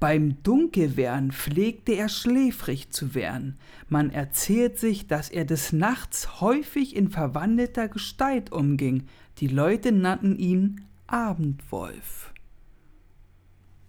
Beim 0.00 0.40
Dunkelwerden 0.44 1.32
pflegte 1.32 1.92
er 1.92 2.08
schläfrig 2.08 2.90
zu 2.90 3.14
werden. 3.14 3.58
Man 3.88 4.10
erzählt 4.10 4.78
sich, 4.78 5.08
dass 5.08 5.28
er 5.28 5.44
des 5.44 5.72
Nachts 5.72 6.40
häufig 6.40 6.94
in 6.94 7.08
verwandelter 7.10 7.88
Gestalt 7.88 8.52
umging. 8.52 9.06
Die 9.38 9.48
Leute 9.48 9.90
nannten 9.90 10.36
ihn 10.38 10.82
Abendwolf. 11.08 12.32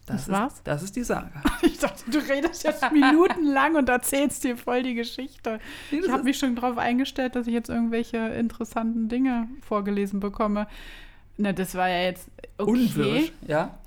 Das 0.07 0.21
ist, 0.23 0.29
war's? 0.29 0.61
Das 0.63 0.81
ist 0.81 0.95
die 0.95 1.03
Saga. 1.03 1.43
Ich 1.61 1.77
dachte, 1.77 2.09
du 2.09 2.17
redest 2.17 2.63
jetzt 2.63 2.91
minutenlang 2.91 3.75
und 3.75 3.87
erzählst 3.89 4.43
dir 4.43 4.57
voll 4.57 4.81
die 4.81 4.95
Geschichte. 4.95 5.59
Nee, 5.91 5.97
das 5.97 6.05
Ich 6.07 6.11
habe 6.11 6.21
ist- 6.21 6.25
mich 6.25 6.39
schon 6.39 6.55
darauf 6.55 6.77
eingestellt, 6.79 7.35
dass 7.35 7.45
ich 7.45 7.53
jetzt 7.53 7.69
irgendwelche 7.69 8.17
interessanten 8.17 9.07
Dinge 9.09 9.47
vorgelesen 9.61 10.19
bekomme. 10.19 10.67
Na, 11.37 11.53
das 11.53 11.75
war 11.75 11.87
ja 11.87 12.01
jetzt 12.01 12.27
okay. 12.57 12.71
Unwirsch, 12.71 13.31
ja. 13.47 13.77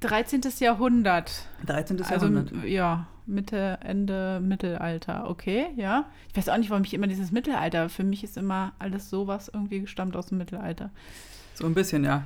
13. 0.00 0.40
Jahrhundert. 0.60 1.46
13. 1.66 2.00
Also 2.02 2.12
Jahrhundert. 2.14 2.52
ja, 2.64 3.06
Mitte, 3.26 3.78
Ende 3.82 4.40
Mittelalter. 4.40 5.28
Okay, 5.28 5.66
ja. 5.76 6.06
Ich 6.30 6.36
weiß 6.36 6.48
auch 6.48 6.56
nicht, 6.56 6.70
warum 6.70 6.84
ich 6.84 6.94
immer 6.94 7.06
dieses 7.06 7.32
Mittelalter. 7.32 7.88
Für 7.88 8.04
mich 8.04 8.24
ist 8.24 8.36
immer 8.36 8.72
alles 8.78 9.10
sowas 9.10 9.50
irgendwie 9.52 9.80
gestammt 9.80 10.16
aus 10.16 10.26
dem 10.26 10.38
Mittelalter. 10.38 10.90
So 11.54 11.66
ein 11.66 11.74
bisschen, 11.74 12.04
ja. 12.04 12.22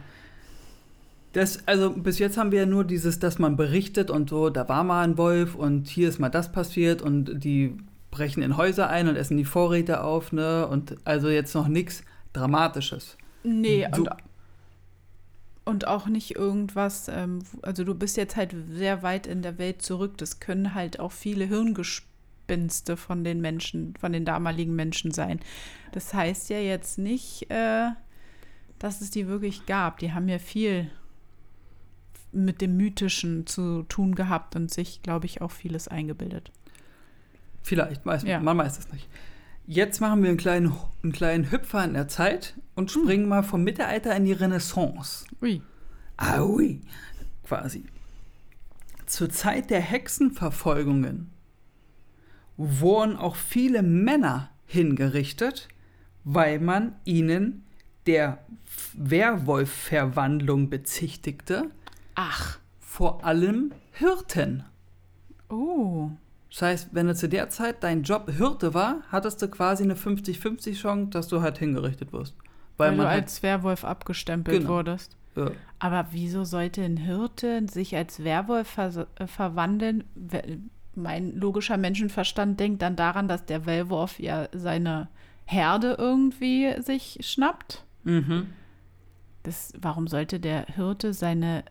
Das, 1.33 1.67
also 1.67 1.91
bis 1.91 2.19
jetzt 2.19 2.37
haben 2.37 2.52
wir 2.52 2.61
ja 2.61 2.67
nur 2.67 2.85
dieses, 2.85 3.19
dass 3.19 3.38
man 3.38 3.57
berichtet 3.57 4.11
und 4.11 4.29
so, 4.29 4.50
da 4.50 4.69
war 4.69 4.85
mal 4.85 5.02
ein 5.02 5.17
Wolf 5.17 5.55
und 5.55 5.88
hier 5.88 6.11
ist 6.11 6.19
mal 6.19 6.29
das 6.29 6.52
passiert 6.52 7.00
und 7.00 7.43
die 7.43 7.75
brechen 8.11 8.43
in 8.43 8.59
Häuser 8.59 8.91
ein 8.91 9.09
und 9.09 9.17
essen 9.17 9.38
die 9.38 9.47
Vorräte 9.47 10.05
auf, 10.05 10.33
ne? 10.33 10.67
Und 10.69 10.97
also 11.05 11.31
jetzt 11.31 11.55
noch 11.55 11.69
nichts 11.69 12.05
Dramatisches. 12.35 13.17
Nee, 13.43 13.88
So- 13.93 14.02
und, 14.02 14.11
und 15.64 15.87
auch 15.87 16.07
nicht 16.07 16.35
irgendwas, 16.37 17.09
ähm, 17.09 17.40
also 17.62 17.85
du 17.85 17.95
bist 17.95 18.16
jetzt 18.16 18.37
halt 18.37 18.54
sehr 18.71 19.02
weit 19.02 19.26
in 19.26 19.42
der 19.42 19.59
Welt 19.59 19.83
zurück. 19.83 20.19
Das 20.19 20.40
können 20.40 20.75
halt 20.75 20.99
auch 21.00 21.12
viele 21.12 21.45
Hirngespinste 21.45 22.97
von 22.97 23.23
den 23.25 23.40
Menschen, 23.40 23.95
von 23.99 24.12
den 24.12 24.25
damaligen 24.25 24.75
Menschen 24.75 25.12
sein. 25.12 25.40
Das 25.92 26.12
heißt 26.14 26.50
ja 26.50 26.59
jetzt 26.59 26.99
nicht, 26.99 27.50
äh, 27.50 27.88
dass 28.78 29.00
es 29.00 29.11
die 29.11 29.28
wirklich 29.28 29.66
gab. 29.66 29.99
Die 29.99 30.12
haben 30.12 30.28
ja 30.28 30.38
viel 30.38 30.90
mit 32.33 32.61
dem 32.61 32.76
Mythischen 32.76 33.47
zu 33.47 33.83
tun 33.85 34.14
gehabt 34.14 34.57
und 34.57 34.71
sich, 34.73 35.02
glaube 35.02 35.26
ich, 35.26 35.42
auch 35.42 35.50
vieles 35.50 35.87
eingebildet. 35.87 36.50
Vielleicht, 37.62 38.04
weiß, 38.04 38.25
Ja. 38.25 38.40
man 38.40 38.59
weiß 38.59 38.78
es 38.78 38.90
nicht. 38.92 39.09
Jetzt 39.66 40.00
machen 40.00 40.23
wir 40.23 40.28
einen 40.31 40.38
kleinen, 40.38 40.73
einen 41.02 41.12
kleinen 41.12 41.50
Hüpfer 41.50 41.85
in 41.85 41.95
der 41.95 42.09
Zeit 42.09 42.54
und 42.75 42.90
springen 42.90 43.28
mal 43.28 43.42
vom 43.42 43.62
Mittelalter 43.62 44.14
in 44.16 44.25
die 44.25 44.33
Renaissance. 44.33 45.25
Ui. 45.40 45.62
Aui, 46.16 46.81
quasi. 47.45 47.85
Zur 49.07 49.31
Zeit 49.31 49.71
der 49.71 49.81
Hexenverfolgungen 49.81 51.31
wurden 52.57 53.16
auch 53.16 53.37
viele 53.37 53.83
Männer 53.83 54.50
hingerichtet, 54.66 55.69
weil 56.25 56.59
man 56.59 56.95
ihnen 57.04 57.64
der 58.07 58.45
Werwolf-Verwandlung 58.95 60.71
bezichtigte, 60.71 61.71
Ach. 62.14 62.59
vor 62.81 63.25
allem 63.25 63.73
Hirten. 63.92 64.64
Oh. 65.49 66.11
Das 66.52 66.61
heißt, 66.62 66.88
wenn 66.92 67.06
du 67.06 67.14
zu 67.14 67.28
der 67.30 67.49
Zeit 67.49 67.82
dein 67.82 68.02
Job 68.02 68.30
Hirte 68.30 68.75
war, 68.75 69.02
hattest 69.11 69.40
du 69.40 69.49
quasi 69.49 69.85
eine 69.85 69.94
50-50 69.94 70.75
Chance, 70.75 71.11
dass 71.11 71.28
du 71.28 71.40
halt 71.40 71.56
hingerichtet 71.59 72.12
wirst. 72.12 72.35
Weil, 72.76 72.88
Weil, 72.90 72.97
du 72.97 73.02
man 73.02 73.06
halt, 73.09 73.23
als 73.25 73.42
Werwolf 73.42 73.85
abgestempelt 73.85 74.59
Genau. 74.61 74.75
wurdest. 74.75 75.16
ja, 75.35 75.50
Aber 75.78 76.09
wieso 76.11 76.44
sollte 76.44 76.82
ein 76.82 76.99
Hirte 76.99 77.62
sich 77.71 77.97
als 77.97 78.23
Werwolf 78.23 78.68
ver 78.68 79.06
äh, 79.18 79.26
verwandeln? 79.26 80.04
Mein 80.94 81.35
logischer 81.37 81.78
Menschenverstand 81.78 82.61
denkt 82.61 82.82
dann 82.82 82.97
daran, 82.97 83.28
dass 83.28 83.47
der 83.47 83.64
Werwolf 83.64 84.21
ja 84.21 84.49
seine 84.52 85.09
Herde 85.47 85.97
irgendwie 85.99 86.75
sich 86.82 87.18
schnappt. 87.23 87.85
mhm. 88.04 88.49
Das, 89.42 89.73
warum 89.80 90.06
sollte 90.06 90.38
der 90.38 90.66
Hirte 90.66 91.14
seine 91.14 91.64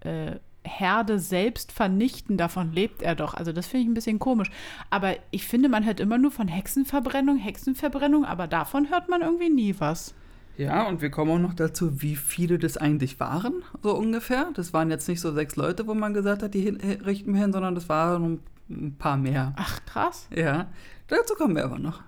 äh, 0.00 0.36
Herde 0.66 1.18
selbst 1.18 1.72
vernichten? 1.72 2.36
Davon 2.36 2.72
lebt 2.72 3.02
er 3.02 3.14
doch. 3.14 3.34
Also 3.34 3.52
das 3.52 3.66
finde 3.66 3.82
ich 3.84 3.88
ein 3.88 3.94
bisschen 3.94 4.18
komisch. 4.18 4.50
Aber 4.90 5.16
ich 5.30 5.46
finde, 5.46 5.68
man 5.68 5.84
hört 5.84 6.00
immer 6.00 6.18
nur 6.18 6.30
von 6.30 6.48
Hexenverbrennung, 6.48 7.38
Hexenverbrennung, 7.38 8.24
aber 8.24 8.46
davon 8.46 8.90
hört 8.90 9.08
man 9.08 9.22
irgendwie 9.22 9.50
nie 9.50 9.74
was. 9.78 10.14
Ja, 10.58 10.88
und 10.88 11.02
wir 11.02 11.10
kommen 11.10 11.30
auch 11.30 11.48
noch 11.48 11.54
dazu, 11.54 12.00
wie 12.00 12.16
viele 12.16 12.58
das 12.58 12.78
eigentlich 12.78 13.20
waren, 13.20 13.62
so 13.82 13.94
ungefähr. 13.94 14.50
Das 14.54 14.72
waren 14.72 14.90
jetzt 14.90 15.06
nicht 15.06 15.20
so 15.20 15.32
sechs 15.32 15.56
Leute, 15.56 15.86
wo 15.86 15.94
man 15.94 16.14
gesagt 16.14 16.42
hat, 16.42 16.54
die 16.54 16.60
hin, 16.60 16.80
äh, 16.80 17.02
richten 17.04 17.34
wir 17.34 17.42
hin, 17.42 17.52
sondern 17.52 17.74
das 17.74 17.88
waren 17.88 18.40
ein 18.70 18.96
paar 18.96 19.18
mehr. 19.18 19.52
Ach, 19.56 19.84
krass. 19.84 20.28
Ja, 20.34 20.68
dazu 21.08 21.34
kommen 21.34 21.56
wir 21.56 21.64
aber 21.64 21.78
noch. 21.78 22.02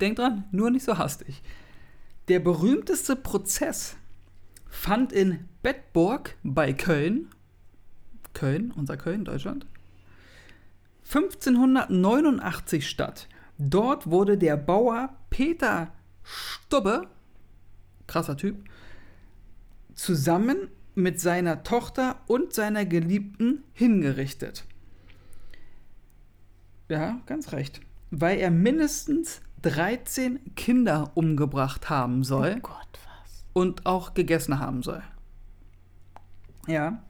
Denkt 0.00 0.20
dran, 0.20 0.44
nur 0.52 0.70
nicht 0.70 0.84
so 0.84 0.96
hastig. 0.96 1.42
Der 2.28 2.38
berühmteste 2.38 3.16
Prozess 3.16 3.96
fand 4.68 5.12
in 5.12 5.40
Bedburg 5.62 6.36
bei 6.44 6.72
Köln, 6.72 7.28
Köln, 8.34 8.72
unser 8.76 8.96
Köln, 8.96 9.24
Deutschland, 9.24 9.66
1589 11.04 12.88
statt. 12.88 13.28
Dort 13.58 14.08
wurde 14.10 14.36
der 14.38 14.56
Bauer 14.56 15.10
Peter 15.30 15.90
Stubbe, 16.22 17.08
krasser 18.06 18.36
Typ, 18.36 18.56
zusammen 19.94 20.68
mit 20.94 21.20
seiner 21.20 21.62
Tochter 21.62 22.16
und 22.26 22.52
seiner 22.52 22.84
Geliebten 22.84 23.64
hingerichtet. 23.72 24.64
Ja, 26.88 27.20
ganz 27.26 27.52
recht. 27.52 27.80
Weil 28.10 28.38
er 28.38 28.50
mindestens 28.50 29.40
13 29.62 30.54
Kinder 30.54 31.10
umgebracht 31.14 31.90
haben 31.90 32.24
soll 32.24 32.54
Oh 32.58 32.60
Gott, 32.60 32.98
was? 33.22 33.44
und 33.52 33.86
auch 33.86 34.14
gegessen 34.14 34.58
haben 34.58 34.82
soll. 34.82 35.02
Ja. 36.66 37.02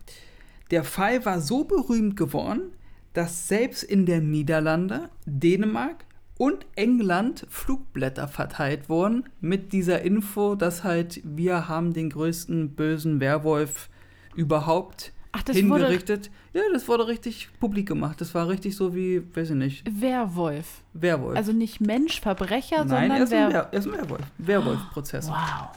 Der 0.70 0.84
Fall 0.84 1.24
war 1.24 1.40
so 1.40 1.64
berühmt 1.64 2.16
geworden, 2.16 2.72
dass 3.14 3.48
selbst 3.48 3.82
in 3.82 4.06
der 4.06 4.20
Niederlande, 4.20 5.08
Dänemark 5.24 6.04
und 6.36 6.66
England 6.76 7.46
Flugblätter 7.48 8.28
verteilt 8.28 8.88
wurden 8.88 9.24
mit 9.40 9.72
dieser 9.72 10.02
Info, 10.02 10.54
dass 10.54 10.84
halt 10.84 11.20
wir 11.24 11.68
haben 11.68 11.92
den 11.92 12.10
größten 12.10 12.74
bösen 12.76 13.20
Werwolf 13.20 13.88
überhaupt 14.36 15.12
Ach, 15.32 15.42
hingerichtet. 15.50 16.30
Ja, 16.52 16.62
das 16.72 16.86
wurde 16.86 17.08
richtig 17.08 17.48
publik 17.58 17.88
gemacht. 17.88 18.20
Das 18.20 18.34
war 18.34 18.48
richtig 18.48 18.76
so 18.76 18.94
wie, 18.94 19.22
weiß 19.34 19.50
ich 19.50 19.56
nicht, 19.56 20.00
Werwolf. 20.00 20.82
Werwolf. 20.92 21.36
Also 21.36 21.52
nicht 21.52 21.80
Mensch, 21.80 22.20
Verbrecher, 22.20 22.84
Nein, 22.84 23.10
er 23.10 23.16
sondern 23.16 23.22
ist, 23.22 23.32
ein 23.32 23.38
Wer 23.38 23.48
Wer 23.50 23.68
er 23.72 23.78
ist 23.78 23.86
ein 23.86 23.92
Werwolf. 23.94 24.22
Werwolf-Prozesse. 24.38 25.30
Wow. 25.30 25.68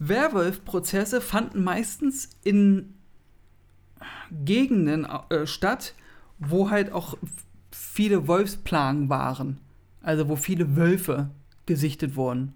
Werwolf-Prozesse 0.00 1.20
fanden 1.20 1.64
meistens 1.64 2.28
in 2.44 2.94
Gegenden 4.44 5.06
äh, 5.30 5.46
statt, 5.46 5.94
wo 6.38 6.70
halt 6.70 6.92
auch 6.92 7.16
viele 7.70 8.26
Wolfsplagen 8.28 9.08
waren. 9.08 9.58
Also 10.02 10.28
wo 10.28 10.36
viele 10.36 10.76
Wölfe 10.76 11.30
gesichtet 11.66 12.16
wurden. 12.16 12.54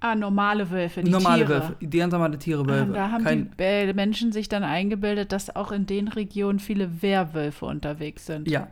Ah, 0.00 0.14
normale 0.14 0.70
Wölfe, 0.70 1.02
die 1.02 1.10
Normale 1.10 1.44
Tiere. 1.44 1.60
Wölfe, 1.60 1.76
die 1.80 1.98
ganz 1.98 2.12
normale 2.12 2.38
Tiere, 2.38 2.62
Ah, 2.62 2.66
Wölfe. 2.66 2.92
da 2.92 3.10
haben 3.10 3.22
Kein, 3.24 3.50
die 3.58 3.62
äh, 3.62 3.92
Menschen 3.92 4.32
sich 4.32 4.48
dann 4.48 4.64
eingebildet, 4.64 5.30
dass 5.30 5.54
auch 5.54 5.72
in 5.72 5.84
den 5.86 6.08
Regionen 6.08 6.58
viele 6.58 7.02
Werwölfe 7.02 7.66
unterwegs 7.66 8.26
sind. 8.26 8.48
ja. 8.48 8.68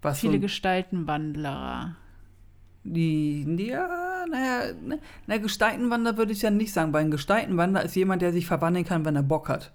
Was 0.00 0.20
Viele 0.20 0.34
so, 0.34 0.40
Gestaltenwanderer. 0.40 1.96
die, 2.84 3.42
ja, 3.66 4.24
naja, 4.30 4.72
ne, 4.80 4.98
na, 5.26 5.38
Gestaltenwander 5.38 6.16
würde 6.16 6.32
ich 6.32 6.42
ja 6.42 6.50
nicht 6.50 6.72
sagen, 6.72 6.92
weil 6.92 7.04
ein 7.04 7.10
Gestaltenwander 7.10 7.82
ist 7.82 7.96
jemand, 7.96 8.22
der 8.22 8.32
sich 8.32 8.46
verwandeln 8.46 8.84
kann, 8.84 9.04
wenn 9.04 9.16
er 9.16 9.24
Bock 9.24 9.48
hat. 9.48 9.72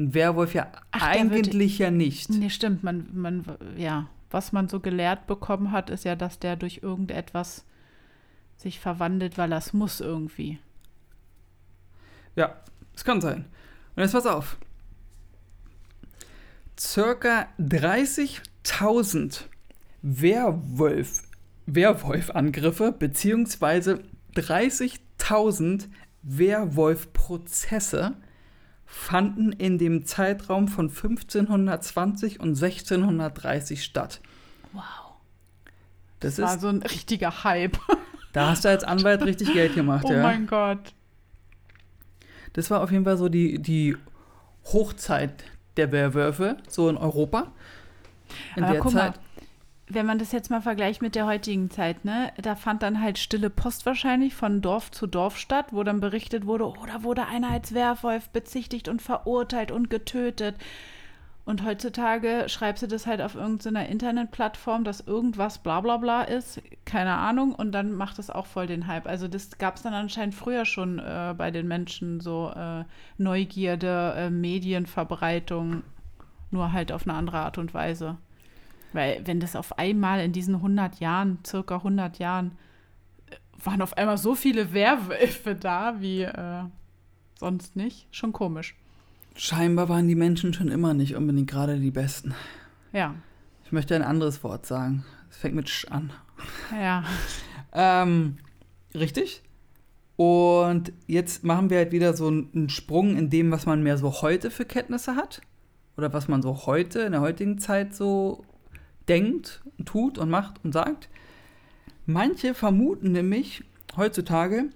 Ein 0.00 0.14
Werwolf 0.14 0.54
ja 0.54 0.72
Ach, 0.92 1.02
eigentlich 1.02 1.78
ja 1.78 1.90
nicht. 1.90 2.30
Nee, 2.30 2.48
stimmt. 2.48 2.82
Man, 2.82 3.08
man, 3.12 3.44
ja, 3.76 4.08
was 4.30 4.52
man 4.52 4.68
so 4.68 4.80
gelehrt 4.80 5.26
bekommen 5.26 5.72
hat, 5.72 5.90
ist 5.90 6.04
ja, 6.04 6.16
dass 6.16 6.38
der 6.38 6.56
durch 6.56 6.80
irgendetwas 6.82 7.66
sich 8.56 8.80
verwandelt, 8.80 9.36
weil 9.36 9.52
er 9.52 9.58
es 9.58 9.74
muss 9.74 10.00
irgendwie. 10.00 10.58
Ja, 12.34 12.56
es 12.94 13.04
kann 13.04 13.20
sein. 13.20 13.44
Und 13.94 14.02
jetzt 14.02 14.12
pass 14.12 14.24
auf. 14.26 14.56
Circa 16.78 17.48
30.000 17.58 19.42
Werwolf, 20.00 21.24
Werwolf-Angriffe 21.66 22.92
beziehungsweise 22.92 24.02
30.000 24.34 25.88
Werwolf-Prozesse 26.22 28.16
fanden 28.90 29.52
in 29.52 29.78
dem 29.78 30.04
Zeitraum 30.04 30.66
von 30.66 30.88
1520 30.88 32.40
und 32.40 32.60
1630 32.60 33.84
statt. 33.84 34.20
Wow. 34.72 34.82
Das, 36.18 36.36
Das 36.36 36.44
war 36.44 36.54
ist, 36.56 36.60
so 36.60 36.68
ein 36.68 36.82
richtiger 36.82 37.44
Hype. 37.44 37.78
da 38.32 38.50
hast 38.50 38.64
du 38.64 38.68
als 38.68 38.82
Anwalt 38.82 39.22
richtig 39.22 39.52
Geld 39.52 39.74
gemacht, 39.74 40.04
oh 40.06 40.12
ja. 40.12 40.22
mein 40.22 40.46
Gott. 40.48 40.92
Das 42.52 42.68
war 42.70 42.82
auf 42.82 42.90
jeden 42.90 43.04
Fall 43.04 43.16
so 43.16 43.28
die, 43.28 43.62
die 43.62 43.96
Hochzeit 44.64 45.44
der 45.76 45.92
Werwölfe, 45.92 46.56
so 46.68 46.88
in 46.88 46.96
Europa. 46.96 47.52
In 48.56 48.64
Aber 48.64 48.72
der 48.72 48.82
Zeit. 48.82 48.94
mal, 48.94 49.14
wenn 49.92 50.06
man 50.06 50.18
das 50.18 50.32
jetzt 50.32 50.50
mal 50.50 50.62
vergleicht 50.62 51.02
mit 51.02 51.14
der 51.14 51.26
heutigen 51.26 51.70
Zeit, 51.70 52.04
ne, 52.04 52.32
da 52.40 52.54
fand 52.54 52.82
dann 52.82 53.00
halt 53.00 53.18
stille 53.18 53.50
Post 53.50 53.86
wahrscheinlich 53.86 54.34
von 54.34 54.62
Dorf 54.62 54.90
zu 54.90 55.06
Dorf 55.06 55.36
statt, 55.36 55.66
wo 55.72 55.82
dann 55.82 56.00
berichtet 56.00 56.46
wurde, 56.46 56.66
oh, 56.66 56.86
da 56.86 57.02
wurde 57.02 57.26
einer 57.26 57.50
als 57.50 57.74
Werwolf 57.74 58.28
bezichtigt 58.30 58.88
und 58.88 59.02
verurteilt 59.02 59.72
und 59.72 59.90
getötet. 59.90 60.56
Und 61.44 61.64
heutzutage 61.64 62.44
schreibst 62.46 62.84
du 62.84 62.86
das 62.86 63.08
halt 63.08 63.20
auf 63.20 63.34
irgendeiner 63.34 63.88
Internetplattform, 63.88 64.84
dass 64.84 65.00
irgendwas 65.00 65.58
bla 65.58 65.80
bla 65.80 65.96
bla 65.96 66.22
ist, 66.22 66.62
keine 66.84 67.14
Ahnung, 67.14 67.52
und 67.52 67.72
dann 67.72 67.92
macht 67.92 68.18
das 68.18 68.30
auch 68.30 68.46
voll 68.46 68.68
den 68.68 68.86
Hype. 68.86 69.06
Also 69.08 69.26
das 69.26 69.58
gab 69.58 69.74
es 69.74 69.82
dann 69.82 69.94
anscheinend 69.94 70.36
früher 70.36 70.64
schon 70.64 71.00
äh, 71.00 71.34
bei 71.36 71.50
den 71.50 71.66
Menschen, 71.66 72.20
so 72.20 72.52
äh, 72.54 72.84
Neugierde, 73.18 74.14
äh, 74.16 74.30
Medienverbreitung, 74.30 75.82
nur 76.52 76.72
halt 76.72 76.92
auf 76.92 77.08
eine 77.08 77.16
andere 77.16 77.38
Art 77.38 77.58
und 77.58 77.74
Weise. 77.74 78.18
Weil 78.92 79.22
wenn 79.24 79.40
das 79.40 79.56
auf 79.56 79.78
einmal 79.78 80.20
in 80.20 80.32
diesen 80.32 80.56
100 80.56 81.00
Jahren, 81.00 81.38
circa 81.46 81.76
100 81.76 82.18
Jahren, 82.18 82.52
äh, 83.30 83.36
waren 83.64 83.82
auf 83.82 83.96
einmal 83.96 84.18
so 84.18 84.34
viele 84.34 84.72
Werwölfe 84.72 85.54
da 85.54 86.00
wie 86.00 86.22
äh, 86.22 86.64
sonst 87.38 87.76
nicht, 87.76 88.06
schon 88.10 88.32
komisch. 88.32 88.74
Scheinbar 89.36 89.88
waren 89.88 90.08
die 90.08 90.14
Menschen 90.16 90.52
schon 90.52 90.68
immer 90.68 90.92
nicht 90.92 91.14
unbedingt 91.14 91.48
gerade 91.48 91.78
die 91.78 91.90
Besten. 91.92 92.34
Ja, 92.92 93.14
Ich 93.64 93.72
möchte 93.72 93.94
ein 93.94 94.02
anderes 94.02 94.42
Wort 94.42 94.66
sagen. 94.66 95.04
Es 95.30 95.36
fängt 95.36 95.54
mit 95.54 95.68
Sch 95.68 95.86
an. 95.90 96.12
ja. 96.72 97.04
Ähm, 97.72 98.38
richtig. 98.94 99.42
Und 100.16 100.92
jetzt 101.06 101.44
machen 101.44 101.70
wir 101.70 101.78
halt 101.78 101.92
wieder 101.92 102.12
so 102.14 102.26
einen 102.26 102.68
Sprung 102.68 103.16
in 103.16 103.30
dem, 103.30 103.50
was 103.52 103.64
man 103.64 103.82
mehr 103.82 103.96
so 103.96 104.20
heute 104.20 104.50
für 104.50 104.64
Kenntnisse 104.66 105.16
hat. 105.16 105.40
Oder 105.96 106.12
was 106.12 106.28
man 106.28 106.42
so 106.42 106.66
heute, 106.66 107.00
in 107.00 107.12
der 107.12 107.20
heutigen 107.20 107.58
Zeit 107.58 107.94
so 107.94 108.44
denkt, 109.10 109.60
und 109.76 109.86
tut 109.86 110.16
und 110.16 110.30
macht 110.30 110.64
und 110.64 110.72
sagt. 110.72 111.08
Manche 112.06 112.54
vermuten 112.54 113.12
nämlich 113.12 113.64
heutzutage, 113.96 114.70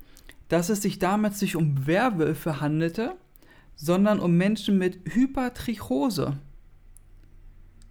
dass 0.49 0.69
es 0.69 0.83
sich 0.83 0.99
damals 0.99 1.41
nicht 1.41 1.57
um 1.57 1.87
Werwölfe 1.87 2.61
handelte, 2.61 3.15
sondern 3.77 4.21
um 4.21 4.37
Menschen 4.37 4.79
mit 4.79 4.99
Hypertrichose. 5.15 6.37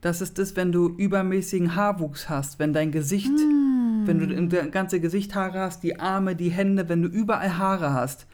Das 0.02 0.22
ist 0.22 0.38
das, 0.38 0.56
wenn 0.56 0.72
du 0.72 0.90
übermäßigen 0.90 1.76
Haarwuchs 1.76 2.30
hast, 2.30 2.60
wenn 2.60 2.74
dein 2.74 2.92
Gesicht, 2.92 3.32
wenn 4.06 4.20
du 4.20 4.48
das 4.48 4.70
ganze 4.72 5.00
Gesicht 5.00 5.34
Haare 5.34 5.60
hast, 5.60 5.82
die 5.82 6.00
Arme, 6.00 6.36
die 6.36 6.52
Hände, 6.52 6.90
wenn 6.90 7.02
du 7.02 7.08
überall 7.08 7.58
Haare 7.58 7.94
hast. 7.94 8.28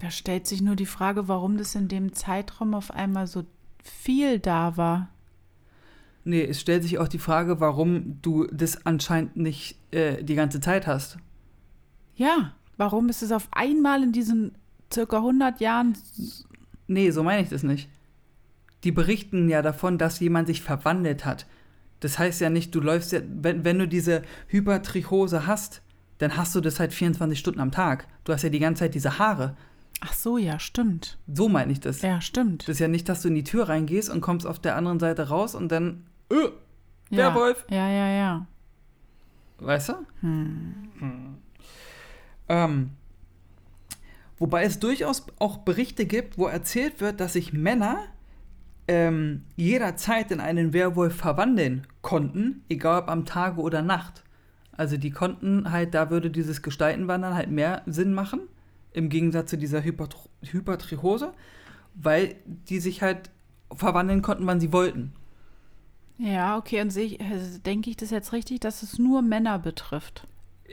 Da 0.00 0.10
stellt 0.10 0.46
sich 0.46 0.62
nur 0.62 0.76
die 0.76 0.86
Frage, 0.86 1.28
warum 1.28 1.58
das 1.58 1.74
in 1.74 1.86
dem 1.88 2.12
Zeitraum 2.12 2.74
auf 2.74 2.90
einmal 2.90 3.26
so 3.26 3.44
viel 3.84 4.38
da 4.38 4.76
war. 4.76 5.10
Nee, 6.24 6.44
es 6.44 6.60
stellt 6.60 6.82
sich 6.82 6.98
auch 6.98 7.08
die 7.08 7.18
Frage, 7.18 7.60
warum 7.60 8.20
du 8.22 8.46
das 8.52 8.84
anscheinend 8.84 9.36
nicht 9.36 9.76
äh, 9.90 10.22
die 10.22 10.34
ganze 10.34 10.60
Zeit 10.60 10.86
hast. 10.86 11.16
Ja, 12.14 12.52
warum 12.76 13.08
ist 13.08 13.22
es 13.22 13.32
auf 13.32 13.48
einmal 13.52 14.02
in 14.02 14.12
diesen 14.12 14.52
circa 14.92 15.16
100 15.18 15.60
Jahren 15.60 15.96
Nee, 16.90 17.12
so 17.12 17.22
meine 17.22 17.42
ich 17.42 17.48
das 17.48 17.62
nicht. 17.62 17.88
Die 18.82 18.90
berichten 18.90 19.48
ja 19.48 19.62
davon, 19.62 19.96
dass 19.96 20.18
jemand 20.18 20.48
sich 20.48 20.60
verwandelt 20.60 21.24
hat. 21.24 21.46
Das 22.00 22.18
heißt 22.18 22.40
ja 22.40 22.50
nicht, 22.50 22.74
du 22.74 22.80
läufst 22.80 23.12
ja, 23.12 23.20
wenn, 23.24 23.64
wenn 23.64 23.78
du 23.78 23.86
diese 23.86 24.22
Hypertrichose 24.48 25.46
hast, 25.46 25.82
dann 26.18 26.36
hast 26.36 26.54
du 26.54 26.60
das 26.60 26.80
halt 26.80 26.92
24 26.92 27.38
Stunden 27.38 27.60
am 27.60 27.70
Tag. 27.70 28.08
Du 28.24 28.32
hast 28.32 28.42
ja 28.42 28.48
die 28.48 28.58
ganze 28.58 28.80
Zeit 28.80 28.94
diese 28.94 29.18
Haare. 29.18 29.56
Ach 30.00 30.14
so, 30.14 30.36
ja, 30.36 30.58
stimmt. 30.58 31.18
So 31.32 31.48
meine 31.48 31.70
ich 31.70 31.78
das. 31.78 32.02
Ja, 32.02 32.20
stimmt. 32.20 32.62
Das 32.62 32.76
ist 32.76 32.80
ja 32.80 32.88
nicht, 32.88 33.08
dass 33.08 33.22
du 33.22 33.28
in 33.28 33.36
die 33.36 33.44
Tür 33.44 33.68
reingehst 33.68 34.10
und 34.10 34.20
kommst 34.20 34.46
auf 34.46 34.58
der 34.58 34.74
anderen 34.74 34.98
Seite 34.98 35.28
raus 35.28 35.54
und 35.54 35.70
dann, 35.70 36.06
äh, 36.30 36.50
ja. 37.10 37.18
Werwolf. 37.18 37.64
Ja, 37.68 37.88
ja, 37.88 38.08
ja. 38.08 38.46
weißt 39.58 39.90
du? 39.90 39.92
Hm. 40.20 41.36
Ähm, 42.48 42.90
wobei 44.38 44.64
es 44.64 44.78
durchaus 44.78 45.26
auch 45.38 45.58
Berichte 45.58 46.06
gibt, 46.06 46.38
wo 46.38 46.46
erzählt 46.46 47.00
wird, 47.00 47.20
dass 47.20 47.34
sich 47.34 47.52
Männer 47.52 48.06
ähm, 48.88 49.44
jederzeit 49.54 50.32
in 50.32 50.40
einen 50.40 50.72
Werwolf 50.72 51.14
verwandeln 51.14 51.86
konnten, 52.02 52.64
egal 52.68 53.02
ob 53.02 53.08
am 53.08 53.24
Tage 53.24 53.60
oder 53.60 53.82
Nacht. 53.82 54.24
Also 54.72 54.96
die 54.96 55.10
konnten 55.10 55.70
halt, 55.70 55.94
da 55.94 56.10
würde 56.10 56.30
dieses 56.30 56.62
Gestaltenwandern 56.62 57.34
halt 57.34 57.50
mehr 57.50 57.82
Sinn 57.86 58.12
machen, 58.14 58.40
im 58.92 59.08
Gegensatz 59.08 59.50
zu 59.50 59.58
dieser 59.58 59.82
Hypertrichose, 59.82 61.32
weil 61.94 62.34
die 62.46 62.80
sich 62.80 63.02
halt 63.02 63.30
verwandeln 63.72 64.22
konnten, 64.22 64.46
wann 64.46 64.58
sie 64.58 64.72
wollten. 64.72 65.12
Ja, 66.20 66.58
okay, 66.58 66.82
und 66.82 66.94
ich, 66.96 67.18
also 67.20 67.58
denke 67.58 67.88
ich 67.88 67.96
das 67.96 68.10
jetzt 68.10 68.32
richtig, 68.34 68.60
dass 68.60 68.82
es 68.82 68.98
nur 68.98 69.22
Männer 69.22 69.58
betrifft? 69.58 70.26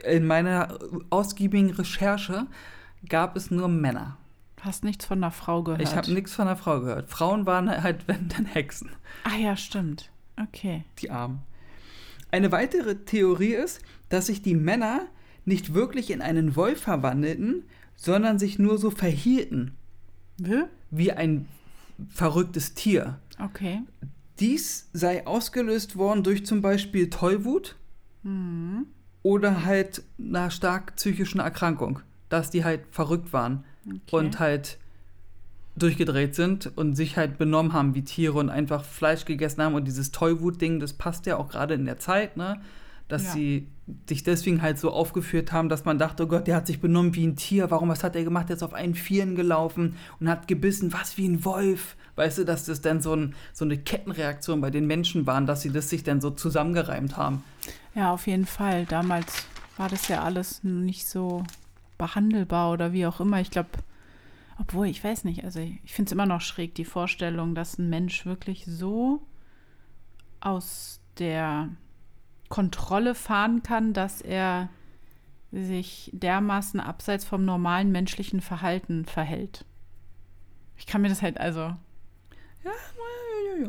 In 0.04 0.26
meiner 0.26 0.78
ausgiebigen 1.08 1.70
Recherche 1.70 2.46
gab 3.08 3.34
es 3.34 3.50
nur 3.50 3.68
Männer. 3.68 4.18
Hast 4.60 4.84
nichts 4.84 5.06
von 5.06 5.18
einer 5.18 5.30
Frau 5.30 5.62
gehört? 5.62 5.80
Ich 5.80 5.96
habe 5.96 6.12
nichts 6.12 6.34
von 6.34 6.46
der 6.46 6.56
Frau 6.56 6.80
gehört. 6.80 7.08
Frauen 7.08 7.46
waren 7.46 7.70
halt, 7.82 8.06
wenn 8.08 8.28
dann 8.28 8.44
Hexen, 8.44 8.90
Ah 9.24 9.36
ja, 9.36 9.56
stimmt. 9.56 10.10
Okay. 10.40 10.84
die 10.98 11.10
Armen. 11.10 11.40
Eine 12.30 12.52
weitere 12.52 12.96
Theorie 12.96 13.54
ist, 13.54 13.80
dass 14.10 14.26
sich 14.26 14.42
die 14.42 14.54
Männer 14.54 15.06
nicht 15.46 15.72
wirklich 15.72 16.10
in 16.10 16.20
einen 16.20 16.56
Wolf 16.56 16.82
verwandelten, 16.82 17.64
sondern 17.96 18.38
sich 18.38 18.58
nur 18.58 18.76
so 18.76 18.90
verhielten, 18.90 19.74
Wie? 20.36 20.64
wie 20.90 21.12
ein 21.12 21.48
verrücktes 22.10 22.74
Tier. 22.74 23.18
Okay. 23.42 23.80
Dies 24.40 24.88
sei 24.92 25.26
ausgelöst 25.26 25.96
worden 25.96 26.22
durch 26.22 26.46
zum 26.46 26.60
Beispiel 26.62 27.10
Tollwut 27.10 27.76
Mhm. 28.24 28.86
oder 29.22 29.64
halt 29.64 30.02
einer 30.18 30.50
stark 30.50 30.96
psychischen 30.96 31.40
Erkrankung, 31.40 32.00
dass 32.28 32.50
die 32.50 32.64
halt 32.64 32.80
verrückt 32.90 33.32
waren 33.32 33.64
okay. 33.86 34.16
und 34.16 34.40
halt 34.40 34.78
durchgedreht 35.76 36.34
sind 36.34 36.76
und 36.76 36.96
sich 36.96 37.16
halt 37.16 37.38
benommen 37.38 37.72
haben 37.72 37.94
wie 37.94 38.02
Tiere 38.02 38.38
und 38.38 38.50
einfach 38.50 38.84
Fleisch 38.84 39.24
gegessen 39.24 39.62
haben. 39.62 39.74
Und 39.74 39.86
dieses 39.86 40.10
Tollwut-Ding, 40.10 40.80
das 40.80 40.92
passt 40.92 41.26
ja 41.26 41.36
auch 41.36 41.48
gerade 41.48 41.74
in 41.74 41.84
der 41.84 41.98
Zeit, 41.98 42.36
ne? 42.36 42.60
Dass 43.08 43.24
Ja. 43.24 43.30
sie 43.32 43.68
sich 44.06 44.22
deswegen 44.22 44.60
halt 44.60 44.78
so 44.78 44.90
aufgeführt 44.90 45.50
haben, 45.50 45.70
dass 45.70 45.86
man 45.86 45.98
dachte, 45.98 46.24
oh 46.24 46.26
Gott, 46.26 46.46
der 46.46 46.56
hat 46.56 46.66
sich 46.66 46.78
benommen 46.80 47.14
wie 47.14 47.26
ein 47.26 47.36
Tier. 47.36 47.70
Warum, 47.70 47.88
was 47.88 48.04
hat 48.04 48.14
er 48.16 48.22
gemacht? 48.24 48.50
Er 48.50 48.56
ist 48.56 48.62
auf 48.62 48.74
einen 48.74 48.94
Vieren 48.94 49.34
gelaufen 49.34 49.96
und 50.20 50.28
hat 50.28 50.46
gebissen, 50.46 50.92
was 50.92 51.16
wie 51.16 51.26
ein 51.26 51.42
Wolf. 51.44 51.96
Weißt 52.16 52.36
du, 52.38 52.44
dass 52.44 52.64
das 52.66 52.82
dann 52.82 53.00
so, 53.00 53.14
ein, 53.14 53.34
so 53.54 53.64
eine 53.64 53.78
Kettenreaktion 53.78 54.60
bei 54.60 54.70
den 54.70 54.86
Menschen 54.86 55.26
waren, 55.26 55.46
dass 55.46 55.62
sie 55.62 55.70
das 55.70 55.88
sich 55.88 56.02
dann 56.02 56.20
so 56.20 56.30
zusammengereimt 56.30 57.16
haben. 57.16 57.42
Ja, 57.94 58.12
auf 58.12 58.26
jeden 58.26 58.44
Fall. 58.46 58.84
Damals 58.84 59.46
war 59.78 59.88
das 59.88 60.08
ja 60.08 60.22
alles 60.22 60.62
nicht 60.62 61.08
so 61.08 61.44
behandelbar 61.96 62.72
oder 62.72 62.92
wie 62.92 63.06
auch 63.06 63.20
immer. 63.20 63.40
Ich 63.40 63.50
glaube, 63.50 63.70
obwohl, 64.60 64.88
ich 64.88 65.02
weiß 65.02 65.24
nicht, 65.24 65.44
also 65.44 65.60
ich 65.60 65.92
finde 65.94 66.08
es 66.08 66.12
immer 66.12 66.26
noch 66.26 66.40
schräg, 66.42 66.74
die 66.74 66.84
Vorstellung, 66.84 67.54
dass 67.54 67.78
ein 67.78 67.88
Mensch 67.88 68.26
wirklich 68.26 68.64
so 68.66 69.22
aus 70.40 71.00
der 71.18 71.68
Kontrolle 72.48 73.14
fahren 73.14 73.62
kann, 73.62 73.92
dass 73.92 74.20
er 74.20 74.68
sich 75.52 76.10
dermaßen 76.12 76.80
abseits 76.80 77.24
vom 77.24 77.44
normalen 77.44 77.90
menschlichen 77.90 78.40
Verhalten 78.40 79.04
verhält. 79.04 79.64
Ich 80.76 80.86
kann 80.86 81.02
mir 81.02 81.08
das 81.08 81.22
halt 81.22 81.38
also. 81.40 81.74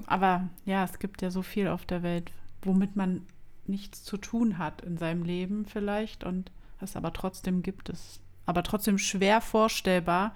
Aber 0.05 0.49
ja, 0.65 0.83
es 0.83 0.99
gibt 0.99 1.21
ja 1.21 1.31
so 1.31 1.41
viel 1.41 1.67
auf 1.67 1.85
der 1.85 2.03
Welt, 2.03 2.31
womit 2.61 2.95
man 2.95 3.25
nichts 3.65 4.03
zu 4.03 4.17
tun 4.17 4.57
hat 4.57 4.81
in 4.81 4.97
seinem 4.97 5.23
Leben 5.23 5.65
vielleicht 5.65 6.23
und 6.23 6.51
es 6.81 6.95
aber 6.95 7.13
trotzdem 7.13 7.63
gibt 7.63 7.89
es. 7.89 8.19
Aber 8.45 8.63
trotzdem 8.63 8.97
schwer 8.97 9.41
vorstellbar, 9.41 10.35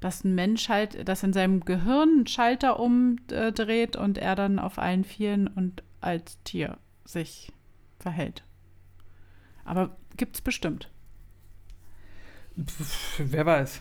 dass 0.00 0.24
ein 0.24 0.34
Mensch 0.34 0.68
halt, 0.68 1.08
dass 1.08 1.22
in 1.22 1.32
seinem 1.32 1.60
Gehirn 1.60 2.08
einen 2.08 2.26
Schalter 2.26 2.78
umdreht 2.78 3.96
und 3.96 4.18
er 4.18 4.34
dann 4.34 4.58
auf 4.58 4.78
allen 4.78 5.04
Vieren 5.04 5.46
und 5.46 5.82
als 6.00 6.42
Tier 6.42 6.78
sich 7.04 7.52
verhält. 7.98 8.42
Aber 9.64 9.96
gibt's 10.16 10.40
bestimmt. 10.40 10.90
Pff, 12.60 13.20
wer 13.24 13.46
weiß. 13.46 13.80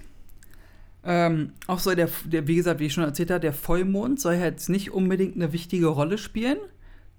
Ähm, 1.03 1.53
auch 1.67 1.79
soll 1.79 1.95
der, 1.95 2.09
der, 2.25 2.47
wie 2.47 2.55
gesagt, 2.55 2.79
wie 2.79 2.85
ich 2.85 2.93
schon 2.93 3.03
erzählt 3.03 3.31
habe, 3.31 3.39
der 3.39 3.53
Vollmond 3.53 4.19
soll 4.19 4.35
jetzt 4.35 4.69
nicht 4.69 4.91
unbedingt 4.91 5.35
eine 5.35 5.51
wichtige 5.51 5.87
Rolle 5.87 6.17
spielen. 6.17 6.57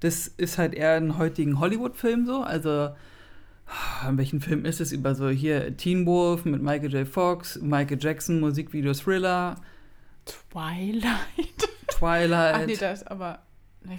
Das 0.00 0.28
ist 0.28 0.58
halt 0.58 0.74
eher 0.74 0.96
in 0.96 1.18
heutigen 1.18 1.58
Hollywood-Filmen 1.58 2.26
so. 2.26 2.42
Also, 2.42 2.90
in 4.08 4.18
welchen 4.18 4.40
Film 4.40 4.64
ist 4.64 4.80
es? 4.80 4.92
Über 4.92 5.14
so 5.14 5.28
hier 5.30 5.76
Teen 5.76 6.06
Wolf 6.06 6.44
mit 6.44 6.62
Michael 6.62 6.92
J. 6.92 7.08
Fox, 7.08 7.60
Michael 7.60 7.98
Jackson, 8.00 8.40
Musikvideo 8.40 8.94
Thriller, 8.94 9.56
Twilight. 10.24 11.68
Twilight. 11.88 12.54
Ach 12.54 12.66
nee, 12.66 12.76
das 12.76 13.02
ist 13.02 13.10
aber. 13.10 13.40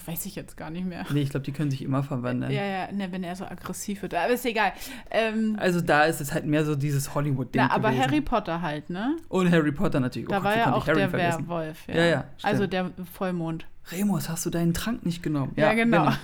Weiß 0.06 0.26
ich 0.26 0.36
jetzt 0.36 0.58
gar 0.58 0.70
nicht 0.70 0.86
mehr. 0.86 1.06
Nee, 1.12 1.22
ich 1.22 1.30
glaube, 1.30 1.46
die 1.46 1.52
können 1.52 1.72
sich 1.72 1.82
immer 1.82 2.04
verwandeln. 2.04 2.52
Ja, 2.52 2.66
ja, 2.66 2.92
ne, 2.92 3.12
wenn 3.12 3.24
er 3.24 3.36
so 3.36 3.46
aggressiv 3.46 4.02
wird. 4.02 4.14
Aber 4.16 4.34
ist 4.34 4.46
egal. 4.46 4.72
Ähm, 5.12 5.56
Also 5.60 5.82
da 5.82 6.04
ist 6.06 6.22
es 6.22 6.34
halt 6.34 6.46
mehr 6.46 6.66
so 6.66 6.76
dieses 6.76 7.14
Hollywood-Ding 7.14 7.62
na, 7.62 7.72
aber 7.72 7.90
gewesen. 7.90 8.04
Harry 8.04 8.22
Potter 8.22 8.62
halt, 8.62 8.90
ne? 8.90 9.18
Und 9.30 9.52
Harry 9.52 9.72
Potter 9.72 10.00
natürlich. 10.00 10.30
Da 10.30 10.40
oh 10.40 10.44
war 10.44 10.58
ja 10.58 10.74
auch 10.74 10.86
der 10.86 11.10
vergessen? 11.10 11.48
Werwolf. 11.48 11.88
Ja, 11.88 11.96
Ja, 11.96 12.06
ja, 12.06 12.26
Also 12.42 12.68
der 12.68 12.92
Vollmond. 13.12 13.66
Remus, 13.92 14.30
hast 14.30 14.46
du 14.46 14.50
deinen 14.50 14.74
Trank 14.74 15.06
nicht 15.06 15.22
genommen? 15.22 15.52
Ja, 15.56 15.74
genau. 15.74 16.12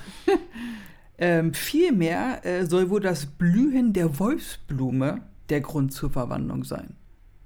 Ähm, 1.21 1.53
vielmehr 1.53 2.45
äh, 2.45 2.65
soll 2.65 2.89
wohl 2.89 3.01
das 3.01 3.25
Blühen 3.25 3.91
der 3.91 4.19
Wolfsblume 4.19 5.21
der 5.49 5.59
Grund 5.59 5.91
zur 5.91 6.09
Verwandlung 6.09 6.63
sein. 6.63 6.95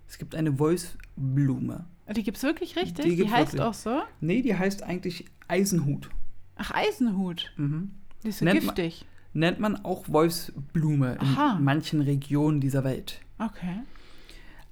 Es 0.08 0.20
gibt 0.20 0.36
eine 0.36 0.60
Wolfsblume. 0.60 1.86
Die 2.12 2.24
gibt's 2.24 2.44
wirklich 2.44 2.76
richtig? 2.76 3.06
Die 3.06 3.16
Die, 3.16 3.30
heißt 3.32 3.54
wirklich. 3.54 3.62
auch 3.62 3.74
so? 3.74 4.02
Nee, 4.22 4.42
die 4.42 4.56
heißt 4.56 4.84
eigentlich 4.84 5.26
Eisenhut. 5.48 6.10
Ach, 6.56 6.72
Eisenhut. 6.72 7.52
Mhm. 7.58 7.92
Die 8.24 8.30
ist 8.30 8.40
so 8.40 8.46
Nennt 8.46 8.64
man- 8.66 8.76
giftig. 8.76 9.06
Nennt 9.36 9.60
man 9.60 9.84
auch 9.84 10.08
Wolfsblume 10.10 11.18
Aha. 11.20 11.56
in 11.58 11.64
manchen 11.64 12.02
Regionen 12.02 12.60
dieser 12.62 12.84
Welt. 12.84 13.20
Okay. 13.40 13.80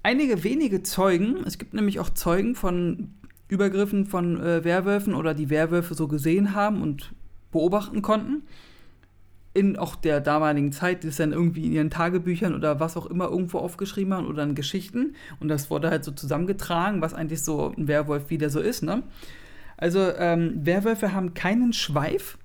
Einige 0.03 0.43
wenige 0.43 0.83
Zeugen, 0.83 1.37
es 1.45 1.57
gibt 1.57 1.73
nämlich 1.73 1.99
auch 1.99 2.09
Zeugen 2.11 2.53
von 2.55 3.15
Übergriffen 3.47 4.05
von 4.05 4.39
äh, 4.39 4.63
Werwölfen 4.63 5.13
oder 5.15 5.33
die 5.33 5.49
Werwölfe 5.49 5.93
so 5.95 6.07
gesehen 6.07 6.53
haben 6.53 6.81
und 6.81 7.11
beobachten 7.51 8.01
konnten. 8.01 8.43
In 9.53 9.77
auch 9.77 9.95
der 9.95 10.21
damaligen 10.21 10.71
Zeit, 10.71 11.03
die 11.03 11.09
es 11.09 11.17
dann 11.17 11.33
irgendwie 11.33 11.65
in 11.65 11.73
ihren 11.73 11.89
Tagebüchern 11.89 12.55
oder 12.55 12.79
was 12.79 12.95
auch 12.95 13.05
immer 13.05 13.25
irgendwo 13.29 13.59
aufgeschrieben 13.59 14.13
haben 14.13 14.27
oder 14.27 14.43
in 14.43 14.55
Geschichten. 14.55 15.15
Und 15.41 15.49
das 15.49 15.69
wurde 15.69 15.89
halt 15.89 16.05
so 16.05 16.11
zusammengetragen, 16.11 17.01
was 17.01 17.13
eigentlich 17.13 17.43
so 17.43 17.73
ein 17.77 17.87
Werwolf 17.89 18.29
wieder 18.29 18.49
so 18.49 18.61
ist. 18.61 18.81
Ne? 18.81 19.03
Also 19.75 19.99
ähm, 20.15 20.65
Werwölfe 20.65 21.11
haben 21.13 21.33
keinen 21.33 21.73
Schweif. 21.73 22.37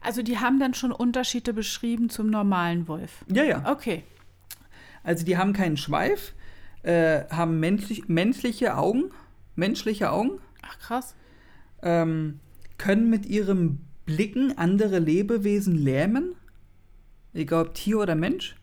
Also 0.00 0.22
die 0.22 0.38
haben 0.38 0.58
dann 0.58 0.74
schon 0.74 0.90
Unterschiede 0.90 1.52
beschrieben 1.52 2.10
zum 2.10 2.28
normalen 2.28 2.88
Wolf. 2.88 3.24
Ja, 3.32 3.44
ja. 3.44 3.70
Okay. 3.70 4.02
Also 5.04 5.24
die 5.24 5.36
haben 5.36 5.52
keinen 5.52 5.76
Schweif, 5.76 6.34
äh, 6.82 7.22
haben 7.30 7.60
menschlich, 7.60 8.08
menschliche 8.08 8.76
Augen, 8.76 9.10
menschliche 9.54 10.10
Augen, 10.10 10.40
Ach, 10.62 10.78
krass. 10.78 11.14
ähm, 11.82 12.40
können 12.78 13.10
mit 13.10 13.26
ihrem 13.26 13.80
Blicken 14.16 14.56
andere 14.58 14.98
Lebewesen 14.98 15.74
lähmen, 15.74 16.34
egal 17.34 17.66
ob 17.66 17.74
Tier 17.74 17.98
oder 17.98 18.14
Mensch, 18.14 18.56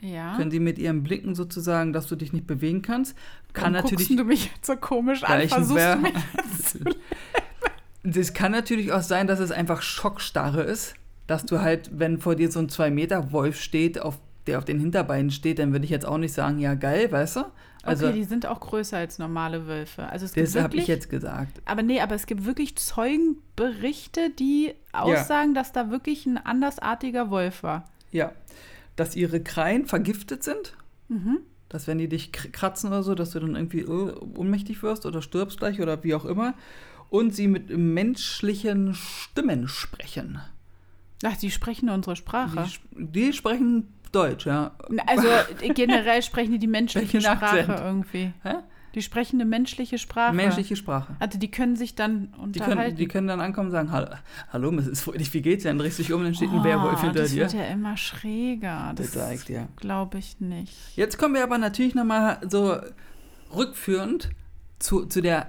Ja. 0.00 0.36
können 0.36 0.50
sie 0.50 0.60
mit 0.60 0.78
ihren 0.78 1.02
Blicken 1.02 1.34
sozusagen, 1.34 1.92
dass 1.92 2.06
du 2.06 2.16
dich 2.16 2.32
nicht 2.32 2.46
bewegen 2.46 2.82
kannst. 2.82 3.14
Kann 3.52 3.74
Warum 3.74 3.90
natürlich 3.90 4.16
du 4.16 4.24
mich 4.24 4.50
jetzt 4.54 4.66
so 4.66 4.76
komisch 4.76 5.22
an? 5.24 5.48
Versuchst 5.48 5.84
du 5.94 5.96
mich 5.98 6.14
jetzt 6.36 6.68
zu 6.70 6.78
Das 8.04 8.34
kann 8.34 8.50
natürlich 8.50 8.92
auch 8.92 9.02
sein, 9.02 9.26
dass 9.28 9.38
es 9.38 9.52
einfach 9.52 9.80
Schockstarre 9.82 10.62
ist, 10.62 10.94
dass 11.28 11.46
du 11.46 11.60
halt, 11.60 11.90
wenn 11.96 12.18
vor 12.18 12.34
dir 12.34 12.50
so 12.50 12.58
ein 12.58 12.68
2-Meter-Wolf 12.68 13.60
steht, 13.60 14.00
auf, 14.00 14.18
der 14.46 14.58
auf 14.58 14.64
den 14.64 14.78
Hinterbeinen 14.80 15.30
steht, 15.30 15.58
dann 15.58 15.72
würde 15.72 15.84
ich 15.84 15.90
jetzt 15.90 16.04
auch 16.06 16.18
nicht 16.18 16.34
sagen, 16.34 16.58
ja 16.58 16.74
geil, 16.74 17.10
weißt 17.10 17.36
du? 17.36 17.44
Also, 17.84 18.06
okay, 18.06 18.14
die 18.16 18.24
sind 18.24 18.46
auch 18.46 18.60
größer 18.60 18.96
als 18.96 19.18
normale 19.18 19.66
Wölfe. 19.66 20.04
Also 20.08 20.24
es 20.24 20.32
das 20.34 20.54
habe 20.62 20.76
ich 20.76 20.86
jetzt 20.86 21.10
gesagt. 21.10 21.60
aber 21.64 21.82
nee, 21.82 22.00
aber 22.00 22.14
es 22.14 22.26
gibt 22.26 22.44
wirklich 22.44 22.76
Zeugenberichte, 22.76 24.30
die 24.30 24.74
aussagen, 24.92 25.54
dass 25.54 25.72
da 25.72 25.90
wirklich 25.90 26.26
ein 26.26 26.38
andersartiger 26.38 27.30
Wolf 27.30 27.62
war. 27.62 27.88
Ja, 28.10 28.32
dass 28.96 29.16
ihre 29.16 29.40
Krallen 29.42 29.86
vergiftet 29.86 30.42
sind, 30.44 30.76
Mhm. 31.08 31.38
dass 31.68 31.86
wenn 31.86 31.98
die 31.98 32.08
dich 32.08 32.30
kr- 32.30 32.50
kratzen 32.50 32.88
oder 32.88 33.02
so, 33.02 33.14
dass 33.14 33.30
du 33.32 33.40
dann 33.40 33.56
irgendwie 33.56 33.80
äh, 33.80 34.14
ohnmächtig 34.36 34.82
wirst 34.82 35.04
oder 35.06 35.20
stirbst 35.22 35.58
gleich 35.58 35.80
oder 35.80 36.02
wie 36.04 36.14
auch 36.14 36.24
immer. 36.24 36.54
Und 37.10 37.34
sie 37.34 37.46
mit 37.48 37.76
menschlichen 37.76 38.94
Stimmen 38.94 39.68
sprechen. 39.68 40.40
Ach, 41.24 41.36
die 41.36 41.50
sprechen 41.50 41.90
unsere 41.90 42.16
Sprache. 42.16 42.64
Die, 42.96 43.04
die 43.28 43.32
sprechen 43.34 43.92
Deutsch, 44.12 44.46
ja. 44.46 44.72
Also 45.06 45.26
generell 45.74 46.22
sprechen 46.22 46.52
die 46.52 46.58
die 46.58 46.66
menschliche 46.66 47.14
Welchen 47.14 47.20
Sprache 47.22 47.60
Akzent? 47.60 47.80
irgendwie. 47.80 48.32
Hä? 48.42 48.54
Die 48.94 49.00
sprechen 49.00 49.36
eine 49.40 49.48
menschliche 49.48 49.96
Sprache. 49.96 50.34
Menschliche 50.34 50.76
Sprache. 50.76 51.16
Also 51.18 51.38
die 51.38 51.50
können 51.50 51.76
sich 51.76 51.94
dann 51.94 52.30
Die 52.34 52.38
unterhalten. 52.40 52.78
können, 52.82 52.96
die 52.96 53.08
können 53.08 53.26
dann 53.26 53.40
ankommen 53.40 53.68
und 53.68 53.72
sagen, 53.72 53.90
hallo, 53.90 54.08
hallo 54.52 54.70
Mrs. 54.70 55.00
Fröhlich, 55.00 55.32
wie 55.32 55.40
geht's? 55.40 55.64
Dann 55.64 55.78
drehst 55.78 55.98
du 55.98 56.02
dich 56.02 56.12
um 56.12 56.18
und 56.20 56.26
dann 56.26 56.34
steht 56.34 56.50
ein 56.50 56.58
Oh, 56.60 56.64
Werwolf 56.64 57.00
hinter 57.00 57.20
das 57.22 57.30
dir. 57.30 57.40
wird 57.42 57.54
ja 57.54 57.64
immer 57.64 57.96
schräger. 57.96 58.92
Das 58.94 59.12
Das 59.12 59.48
ja. 59.48 59.66
glaube 59.76 60.18
ich 60.18 60.40
nicht. 60.40 60.76
Jetzt 60.94 61.16
kommen 61.16 61.34
wir 61.34 61.42
aber 61.42 61.56
natürlich 61.56 61.94
nochmal 61.94 62.38
so 62.46 62.76
rückführend 63.54 64.28
zu, 64.78 65.06
zu 65.06 65.22
der 65.22 65.48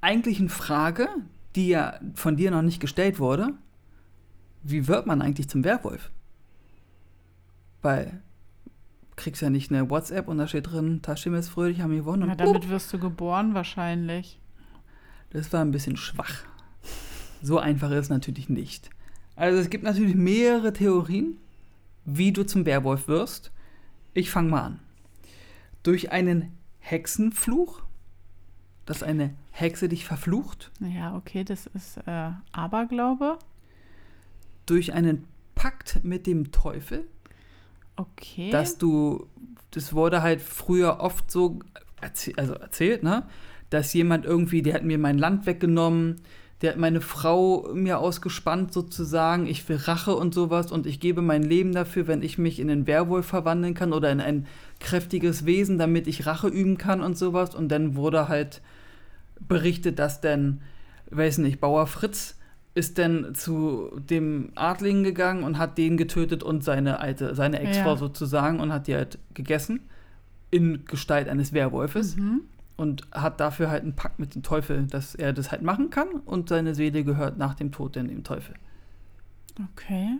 eigentlichen 0.00 0.48
Frage, 0.48 1.08
die 1.56 1.68
ja 1.70 1.94
von 2.14 2.36
dir 2.36 2.52
noch 2.52 2.62
nicht 2.62 2.78
gestellt 2.80 3.18
wurde. 3.18 3.54
Wie 4.62 4.86
wird 4.86 5.06
man 5.06 5.20
eigentlich 5.20 5.48
zum 5.48 5.64
Werwolf? 5.64 6.10
Weil 7.88 8.20
du 9.08 9.16
kriegst 9.16 9.40
ja 9.40 9.48
nicht 9.48 9.72
eine 9.72 9.88
WhatsApp 9.88 10.28
und 10.28 10.36
da 10.36 10.46
steht 10.46 10.70
drin, 10.70 11.00
Taschim 11.00 11.32
ist 11.32 11.48
fröhlich, 11.48 11.80
haben 11.80 11.96
gewonnen. 11.96 12.24
Na, 12.26 12.34
damit 12.34 12.68
wirst 12.68 12.92
du 12.92 12.98
geboren 12.98 13.54
wahrscheinlich. 13.54 14.38
Das 15.30 15.50
war 15.54 15.62
ein 15.62 15.70
bisschen 15.70 15.96
schwach. 15.96 16.44
So 17.40 17.58
einfach 17.58 17.90
ist 17.92 17.96
es 17.96 18.08
natürlich 18.10 18.50
nicht. 18.50 18.90
Also 19.36 19.58
es 19.58 19.70
gibt 19.70 19.84
natürlich 19.84 20.16
mehrere 20.16 20.74
Theorien, 20.74 21.38
wie 22.04 22.30
du 22.30 22.44
zum 22.44 22.66
Werwolf 22.66 23.08
wirst. 23.08 23.52
Ich 24.12 24.30
fange 24.30 24.50
mal 24.50 24.62
an. 24.64 24.80
Durch 25.82 26.12
einen 26.12 26.52
Hexenfluch, 26.80 27.80
dass 28.84 29.02
eine 29.02 29.34
Hexe 29.50 29.88
dich 29.88 30.04
verflucht. 30.04 30.70
Ja, 30.80 31.16
okay, 31.16 31.42
das 31.42 31.68
ist 31.68 31.96
äh, 32.06 32.32
Aberglaube. 32.52 33.38
Durch 34.66 34.92
einen 34.92 35.24
Pakt 35.54 36.04
mit 36.04 36.26
dem 36.26 36.52
Teufel, 36.52 37.06
Okay. 37.98 38.50
dass 38.50 38.78
du, 38.78 39.26
das 39.72 39.92
wurde 39.92 40.22
halt 40.22 40.40
früher 40.40 41.00
oft 41.00 41.30
so 41.30 41.58
erzäh 42.00 42.32
also 42.36 42.54
erzählt, 42.54 43.02
ne? 43.02 43.24
Dass 43.70 43.92
jemand 43.92 44.24
irgendwie, 44.24 44.62
der 44.62 44.74
hat 44.74 44.84
mir 44.84 44.98
mein 44.98 45.18
Land 45.18 45.44
weggenommen, 45.44 46.16
der 46.62 46.72
hat 46.72 46.78
meine 46.78 47.00
Frau 47.00 47.68
mir 47.74 47.98
ausgespannt 47.98 48.72
sozusagen, 48.72 49.46
ich 49.46 49.68
will 49.68 49.76
Rache 49.76 50.16
und 50.16 50.34
sowas 50.34 50.72
und 50.72 50.86
ich 50.86 51.00
gebe 51.00 51.22
mein 51.22 51.42
Leben 51.42 51.72
dafür, 51.72 52.06
wenn 52.06 52.22
ich 52.22 52.38
mich 52.38 52.58
in 52.58 52.70
einen 52.70 52.86
Werwolf 52.86 53.26
verwandeln 53.26 53.74
kann 53.74 53.92
oder 53.92 54.10
in 54.10 54.20
ein 54.20 54.46
kräftiges 54.80 55.44
Wesen, 55.44 55.78
damit 55.78 56.06
ich 56.06 56.26
Rache 56.26 56.48
üben 56.48 56.78
kann 56.78 57.00
und 57.00 57.18
sowas. 57.18 57.54
Und 57.54 57.68
dann 57.68 57.94
wurde 57.94 58.28
halt 58.28 58.60
berichtet, 59.40 59.98
dass 59.98 60.20
dann, 60.20 60.62
weiß 61.10 61.38
nicht, 61.38 61.60
Bauer 61.60 61.86
Fritz 61.86 62.37
ist 62.78 62.96
dann 62.96 63.34
zu 63.34 63.90
dem 63.98 64.52
Adligen 64.54 65.02
gegangen 65.02 65.42
und 65.42 65.58
hat 65.58 65.78
den 65.78 65.96
getötet 65.96 66.44
und 66.44 66.62
seine 66.62 67.00
alte, 67.00 67.34
seine 67.34 67.58
Ex-Frau 67.58 67.90
Ja. 67.90 67.96
sozusagen 67.96 68.60
und 68.60 68.72
hat 68.72 68.86
die 68.86 68.94
halt 68.94 69.18
gegessen 69.34 69.80
in 70.52 70.84
Gestalt 70.84 71.28
eines 71.28 71.52
Werwolfes 71.52 72.16
mhm. 72.16 72.42
und 72.76 73.02
hat 73.10 73.40
dafür 73.40 73.68
halt 73.68 73.82
einen 73.82 73.96
Pakt 73.96 74.20
mit 74.20 74.36
dem 74.36 74.44
Teufel, 74.44 74.86
dass 74.86 75.16
er 75.16 75.32
das 75.32 75.50
halt 75.50 75.62
machen 75.62 75.90
kann 75.90 76.08
und 76.24 76.48
seine 76.48 76.76
Seele 76.76 77.02
gehört 77.02 77.36
nach 77.36 77.54
dem 77.54 77.72
Tod 77.72 77.96
dann 77.96 78.06
dem 78.06 78.22
Teufel. 78.22 78.54
Okay. 79.72 80.18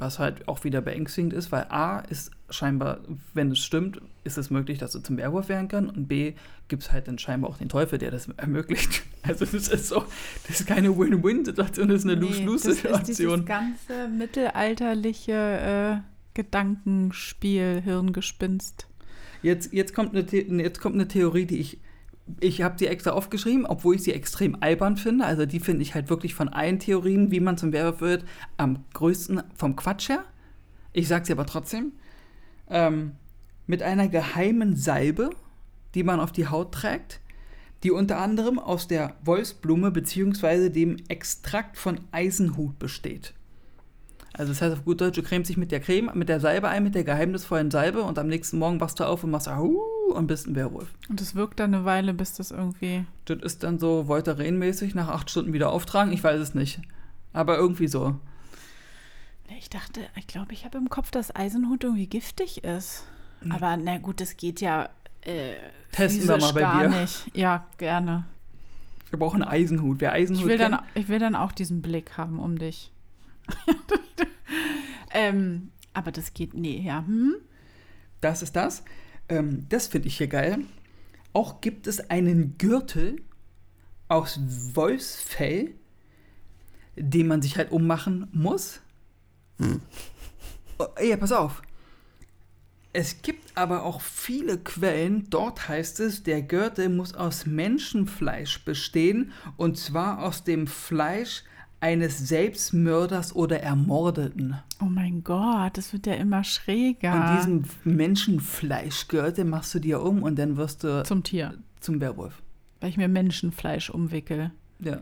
Was 0.00 0.18
halt 0.18 0.48
auch 0.48 0.64
wieder 0.64 0.80
beängstigend 0.80 1.32
ist, 1.32 1.52
weil 1.52 1.66
A 1.68 2.00
ist 2.00 2.30
scheinbar, 2.48 2.98
wenn 3.34 3.52
es 3.52 3.58
stimmt, 3.58 4.00
ist 4.24 4.38
es 4.38 4.50
möglich, 4.50 4.78
dass 4.78 4.92
du 4.92 4.98
zum 5.00 5.16
Werwolf 5.18 5.48
werden 5.48 5.68
kannst 5.68 5.94
und 5.96 6.08
B 6.08 6.32
gibt 6.68 6.82
es 6.82 6.90
halt 6.92 7.06
dann 7.06 7.18
scheinbar 7.18 7.50
auch 7.50 7.58
den 7.58 7.68
Teufel, 7.68 7.98
der 7.98 8.10
das 8.10 8.28
ermöglicht. 8.36 9.02
Also 9.22 9.44
das 9.44 9.68
ist 9.68 9.88
so, 9.88 10.02
das 10.48 10.60
ist 10.60 10.66
keine 10.66 10.96
Win-Win-Situation, 10.98 11.88
das 11.88 11.98
ist 11.98 12.10
eine 12.10 12.14
Nee, 12.18 12.26
das 12.28 12.30
ist 12.30 12.38
dieses 12.40 12.46
Lose-Lose-Situation. 12.82 13.44
ganze 13.44 14.08
mittelalterliche 14.08 16.00
äh, 16.02 16.08
Gedankenspiel, 16.32 17.82
Hirngespinst. 17.84 18.86
Jetzt, 19.42 19.72
jetzt, 19.72 19.94
kommt 19.94 20.14
eine, 20.14 20.26
The- 20.26 20.46
jetzt 20.58 20.80
kommt 20.80 20.94
eine 20.94 21.08
Theorie, 21.08 21.44
die 21.46 21.58
ich. 21.58 21.78
Ich 22.40 22.62
habe 22.62 22.78
sie 22.78 22.86
extra 22.86 23.10
aufgeschrieben, 23.10 23.66
obwohl 23.66 23.96
ich 23.96 24.02
sie 24.02 24.12
extrem 24.12 24.56
albern 24.60 24.96
finde. 24.96 25.24
Also 25.24 25.46
die 25.46 25.60
finde 25.60 25.82
ich 25.82 25.94
halt 25.94 26.10
wirklich 26.10 26.34
von 26.34 26.48
allen 26.48 26.78
Theorien, 26.78 27.30
wie 27.30 27.40
man 27.40 27.58
zum 27.58 27.72
Werwolf 27.72 28.00
wird, 28.00 28.24
am 28.56 28.84
größten 28.94 29.42
vom 29.54 29.76
Quatsch 29.76 30.08
her. 30.08 30.24
Ich 30.92 31.08
sage 31.08 31.26
sie 31.26 31.32
aber 31.32 31.46
trotzdem. 31.46 31.92
Ähm, 32.68 33.12
mit 33.66 33.82
einer 33.82 34.08
geheimen 34.08 34.76
Salbe, 34.76 35.30
die 35.94 36.02
man 36.02 36.20
auf 36.20 36.32
die 36.32 36.48
Haut 36.48 36.72
trägt, 36.72 37.20
die 37.82 37.90
unter 37.90 38.18
anderem 38.18 38.58
aus 38.58 38.88
der 38.88 39.16
Wolfsblume 39.24 39.90
bzw. 39.90 40.68
dem 40.68 40.96
Extrakt 41.08 41.76
von 41.76 42.00
Eisenhut 42.12 42.78
besteht. 42.78 43.34
Also 44.32 44.52
das 44.52 44.62
heißt 44.62 44.72
auf 44.72 44.84
gut 44.84 45.00
Deutsch, 45.00 45.16
du 45.16 45.22
cremst 45.22 45.50
dich 45.50 45.56
mit 45.56 45.72
der 45.72 45.80
Creme, 45.80 46.10
mit 46.14 46.28
der 46.28 46.40
Salbe 46.40 46.68
ein, 46.68 46.84
mit 46.84 46.94
der 46.94 47.04
geheimnisvollen 47.04 47.70
Salbe 47.70 48.02
und 48.02 48.18
am 48.18 48.28
nächsten 48.28 48.58
Morgen 48.58 48.80
wachst 48.80 49.00
du 49.00 49.04
auf 49.04 49.24
und 49.24 49.30
machst 49.30 49.48
Ahu 49.48 49.80
und 50.14 50.26
bist 50.28 50.46
ein 50.46 50.54
Werwolf. 50.54 50.88
Und 51.08 51.20
das 51.20 51.34
wirkt 51.34 51.58
dann 51.60 51.74
eine 51.74 51.84
Weile, 51.84 52.14
bis 52.14 52.34
das 52.34 52.50
irgendwie. 52.50 53.04
Das 53.24 53.42
ist 53.42 53.64
dann 53.64 53.78
so 53.78 54.04
Voltaren-mäßig 54.06 54.94
nach 54.94 55.08
acht 55.08 55.30
Stunden 55.30 55.52
wieder 55.52 55.70
auftragen. 55.70 56.12
Ich 56.12 56.22
weiß 56.22 56.40
es 56.40 56.54
nicht. 56.54 56.80
Aber 57.32 57.56
irgendwie 57.56 57.88
so. 57.88 58.16
Ich 59.58 59.68
dachte, 59.68 60.00
ich 60.16 60.26
glaube, 60.26 60.52
ich 60.52 60.64
habe 60.64 60.78
im 60.78 60.88
Kopf, 60.88 61.10
dass 61.10 61.34
Eisenhut 61.34 61.84
irgendwie 61.84 62.06
giftig 62.06 62.64
ist. 62.64 63.04
Hm. 63.40 63.52
Aber 63.52 63.76
na 63.76 63.98
gut, 63.98 64.20
das 64.20 64.36
geht 64.36 64.60
ja. 64.60 64.88
Äh, 65.22 65.54
Testen 65.92 66.28
wir 66.28 66.38
mal 66.38 66.52
bei 66.52 66.60
gar 66.60 66.88
dir. 66.88 67.00
nicht. 67.00 67.36
Ja, 67.36 67.66
gerne. 67.78 68.24
Wir 69.10 69.18
brauchen 69.18 69.42
einen 69.42 69.50
Eisenhut. 69.50 70.00
Wer 70.00 70.12
Eisenhut 70.12 70.42
Ich 70.42 70.48
will, 70.48 70.56
kennt, 70.58 70.74
dann, 70.74 70.82
ich 70.94 71.08
will 71.08 71.18
dann 71.18 71.34
auch 71.34 71.52
diesen 71.52 71.82
Blick 71.82 72.16
haben 72.16 72.38
um 72.38 72.58
dich. 72.58 72.92
ähm, 75.12 75.70
aber 75.92 76.12
das 76.12 76.34
geht, 76.34 76.54
nee, 76.54 76.82
ja. 76.84 77.04
Hm? 77.06 77.36
das 78.20 78.42
ist 78.42 78.56
das. 78.56 78.82
Ähm, 79.28 79.66
das 79.68 79.86
finde 79.86 80.08
ich 80.08 80.18
hier 80.18 80.28
geil. 80.28 80.58
Auch 81.32 81.60
gibt 81.60 81.86
es 81.86 82.10
einen 82.10 82.58
Gürtel 82.58 83.22
aus 84.08 84.40
Wolfsfell, 84.74 85.74
den 86.96 87.28
man 87.28 87.40
sich 87.40 87.56
halt 87.56 87.70
ummachen 87.70 88.28
muss. 88.32 88.80
Oh, 90.78 90.86
ja, 91.02 91.16
pass 91.16 91.32
auf. 91.32 91.62
Es 92.92 93.22
gibt 93.22 93.56
aber 93.56 93.84
auch 93.84 94.00
viele 94.00 94.58
Quellen, 94.58 95.30
dort 95.30 95.68
heißt 95.68 96.00
es, 96.00 96.24
der 96.24 96.42
Gürtel 96.42 96.88
muss 96.88 97.14
aus 97.14 97.46
Menschenfleisch 97.46 98.64
bestehen 98.64 99.32
und 99.56 99.78
zwar 99.78 100.24
aus 100.24 100.42
dem 100.42 100.66
Fleisch 100.66 101.44
eines 101.80 102.18
Selbstmörders 102.18 103.34
oder 103.34 103.60
Ermordeten. 103.60 104.56
Oh 104.82 104.86
mein 104.86 105.24
Gott, 105.24 105.76
das 105.78 105.92
wird 105.92 106.06
ja 106.06 106.14
immer 106.14 106.44
schräger. 106.44 107.14
Und 107.14 107.38
diesen 107.38 107.64
Menschenfleischgürtel 107.84 109.44
machst 109.44 109.74
du 109.74 109.78
dir 109.78 110.00
um 110.02 110.22
und 110.22 110.38
dann 110.38 110.56
wirst 110.56 110.84
du 110.84 111.02
Zum 111.04 111.22
Tier, 111.22 111.54
zum 111.80 112.00
Werwolf. 112.00 112.42
weil 112.80 112.90
ich 112.90 112.96
mir 112.96 113.08
Menschenfleisch 113.08 113.90
umwickel. 113.90 114.50
Ja. 114.80 114.98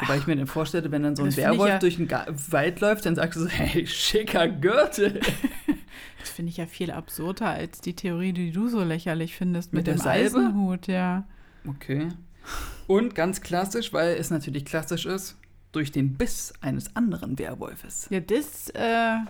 Wobei 0.00 0.16
ich 0.18 0.26
mir 0.26 0.34
dann 0.36 0.48
vorstelle, 0.48 0.90
wenn 0.90 1.04
dann 1.04 1.14
so 1.14 1.22
ein 1.22 1.36
Werwolf 1.36 1.68
ja- 1.68 1.78
durch 1.78 1.96
den 1.96 2.08
Ga 2.08 2.26
Wald 2.50 2.80
läuft, 2.80 3.06
dann 3.06 3.14
sagst 3.14 3.36
du 3.38 3.42
so, 3.44 3.48
hey, 3.48 3.86
schicker 3.86 4.48
Gürtel. 4.48 5.20
Das 6.20 6.30
finde 6.30 6.48
ich 6.50 6.56
ja 6.56 6.64
viel 6.64 6.90
absurder 6.90 7.48
als 7.50 7.82
die 7.82 7.94
Theorie, 7.94 8.32
die 8.32 8.50
du 8.50 8.68
so 8.68 8.82
lächerlich 8.82 9.36
findest 9.36 9.74
Mit 9.74 9.86
mit, 9.86 9.94
dem 9.94 9.98
Salbe? 10.00 10.38
Eisenhut, 10.38 10.86
ja. 10.86 11.24
Okay. 11.68 12.08
Und 12.86 13.14
ganz 13.14 13.42
klassisch, 13.42 13.92
weil 13.92 14.16
es 14.16 14.30
natürlich 14.30 14.64
klassisch 14.64 15.04
ist, 15.04 15.36
durch 15.74 15.92
den 15.92 16.14
Biss 16.14 16.52
eines 16.60 16.94
anderen 16.96 17.38
Werwolfes. 17.38 18.06
Ja, 18.10 18.20
das, 18.20 18.70
äh, 18.70 18.80
ja, 18.80 19.26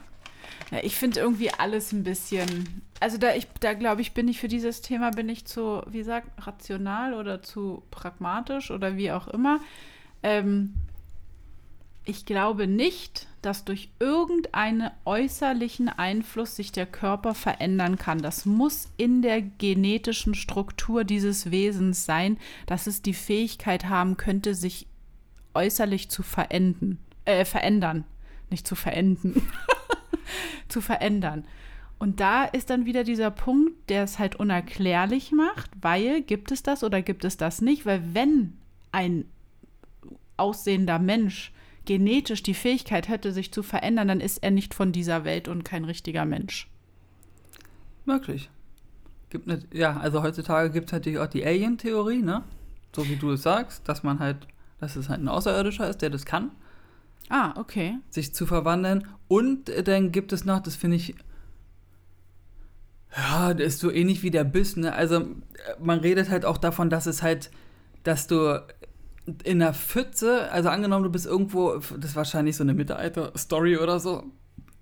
ich 0.83 0.97
finde 0.97 1.21
irgendwie 1.21 1.51
alles 1.51 1.93
ein 1.93 2.05
bisschen, 2.05 2.83
also 3.01 3.19
da 3.19 3.35
ich, 3.35 3.47
da 3.61 3.75
glaube 3.75 4.01
ich, 4.03 4.13
bin 4.13 4.29
ich 4.29 4.41
für 4.41 4.49
dieses 4.49 4.81
Thema, 4.81 5.11
bin 5.11 5.29
ich 5.29 5.45
zu, 5.45 5.83
wie 5.87 6.03
sagt, 6.03 6.47
rational 6.47 7.15
oder 7.15 7.43
zu 7.43 7.83
pragmatisch 7.91 8.71
oder 8.71 8.97
wie 8.97 9.13
auch 9.13 9.29
immer. 9.29 9.61
Ähm, 10.23 10.75
ich 12.07 12.27
glaube 12.27 12.67
nicht, 12.67 13.27
dass 13.41 13.65
durch 13.65 13.89
irgendeinen 13.99 14.91
äußerlichen 15.05 15.89
Einfluss 15.89 16.57
sich 16.57 16.71
der 16.71 16.87
Körper 16.87 17.35
verändern 17.35 17.97
kann. 17.97 18.19
Das 18.21 18.45
muss 18.45 18.89
in 18.97 19.23
der 19.23 19.41
genetischen 19.41 20.35
Struktur 20.35 21.05
dieses 21.05 21.51
Wesens 21.51 22.05
sein, 22.05 22.39
dass 22.67 22.87
es 22.87 23.01
die 23.01 23.15
Fähigkeit 23.15 23.87
haben 23.87 24.17
könnte, 24.19 24.55
sich 24.55 24.87
äußerlich 25.55 26.11
zu 26.11 26.23
verenden, 26.23 26.99
äh, 27.25 27.45
verändern. 27.45 28.05
Nicht 28.51 28.67
zu 28.67 28.75
verenden. 28.75 29.43
zu 30.69 30.81
verändern. 30.81 31.45
Und 31.99 32.21
da 32.21 32.45
ist 32.45 32.71
dann 32.71 32.87
wieder 32.87 33.05
dieser 33.05 33.31
Punkt, 33.31 33.89
der 33.89 34.05
es 34.05 34.19
halt 34.19 34.37
unerklärlich 34.37 35.33
macht, 35.33 35.71
weil 35.81 36.23
gibt 36.23 36.53
es 36.53 36.63
das 36.63 36.85
oder 36.85 37.03
gibt 37.03 37.25
es 37.25 37.37
das 37.37 37.61
nicht? 37.61 37.87
Weil 37.87 38.03
wenn 38.13 38.55
ein 38.93 39.25
aussehender 40.37 40.99
Mensch 40.99 41.53
genetisch 41.85 42.43
die 42.43 42.55
Fähigkeit 42.55 43.09
hätte, 43.09 43.33
sich 43.33 43.53
zu 43.53 43.63
verändern, 43.63 44.09
dann 44.09 44.21
ist 44.21 44.43
er 44.43 44.51
nicht 44.51 44.75
von 44.75 44.93
dieser 44.93 45.25
Welt 45.25 45.49
und 45.49 45.65
kein 45.65 45.85
richtiger 45.85 46.25
Mensch. 46.25 46.69
Möglich. 48.05 48.51
Gibt 49.31 49.47
ne, 49.47 49.61
ja, 49.73 49.97
also 49.97 50.23
heutzutage 50.23 50.71
gibt 50.71 50.87
es 50.87 50.93
natürlich 50.93 51.19
auch 51.19 51.27
die 51.27 51.45
Alien-Theorie, 51.45 52.23
ne? 52.23 52.45
So 52.95 53.09
wie 53.09 53.17
du 53.17 53.33
es 53.33 53.43
sagst, 53.43 53.89
dass 53.89 54.03
man 54.03 54.19
halt, 54.19 54.47
dass 54.81 54.97
es 54.97 55.09
halt 55.09 55.21
ein 55.21 55.29
Außerirdischer 55.29 55.89
ist, 55.89 56.03
der 56.03 56.11
das 56.11 56.25
kann, 56.25 56.51
Ah, 57.29 57.55
okay. 57.57 57.99
sich 58.11 58.35
zu 58.35 58.47
verwandeln. 58.47 59.07
Und 59.29 59.71
dann 59.89 60.13
gibt 60.13 60.33
es 60.33 60.45
noch, 60.45 60.61
das 60.61 60.77
finde 60.77 60.97
ich, 60.97 61.15
ja, 63.17 63.55
das 63.55 63.75
ist 63.75 63.81
so 63.81 63.91
ähnlich 63.91 64.23
wie 64.23 64.31
der 64.31 64.45
Biss, 64.45 64.77
ne? 64.77 64.93
Also 64.93 65.25
man 65.81 66.01
redet 66.01 66.31
halt 66.31 66.45
auch 66.45 66.59
davon, 66.59 66.91
dass 66.91 67.07
es 67.07 67.23
halt, 67.23 67.51
dass 68.03 68.27
du 68.27 68.61
in 69.45 69.63
einer 69.63 69.73
Pfütze, 69.73 70.51
also 70.51 70.69
angenommen, 70.69 71.05
du 71.05 71.11
bist 71.11 71.25
irgendwo, 71.27 71.77
das 71.79 72.11
ist 72.11 72.17
wahrscheinlich 72.17 72.57
so 72.57 72.65
eine 72.65 72.75
Mittelalter-Story 72.75 73.79
oder 73.79 74.01
so, 74.01 74.25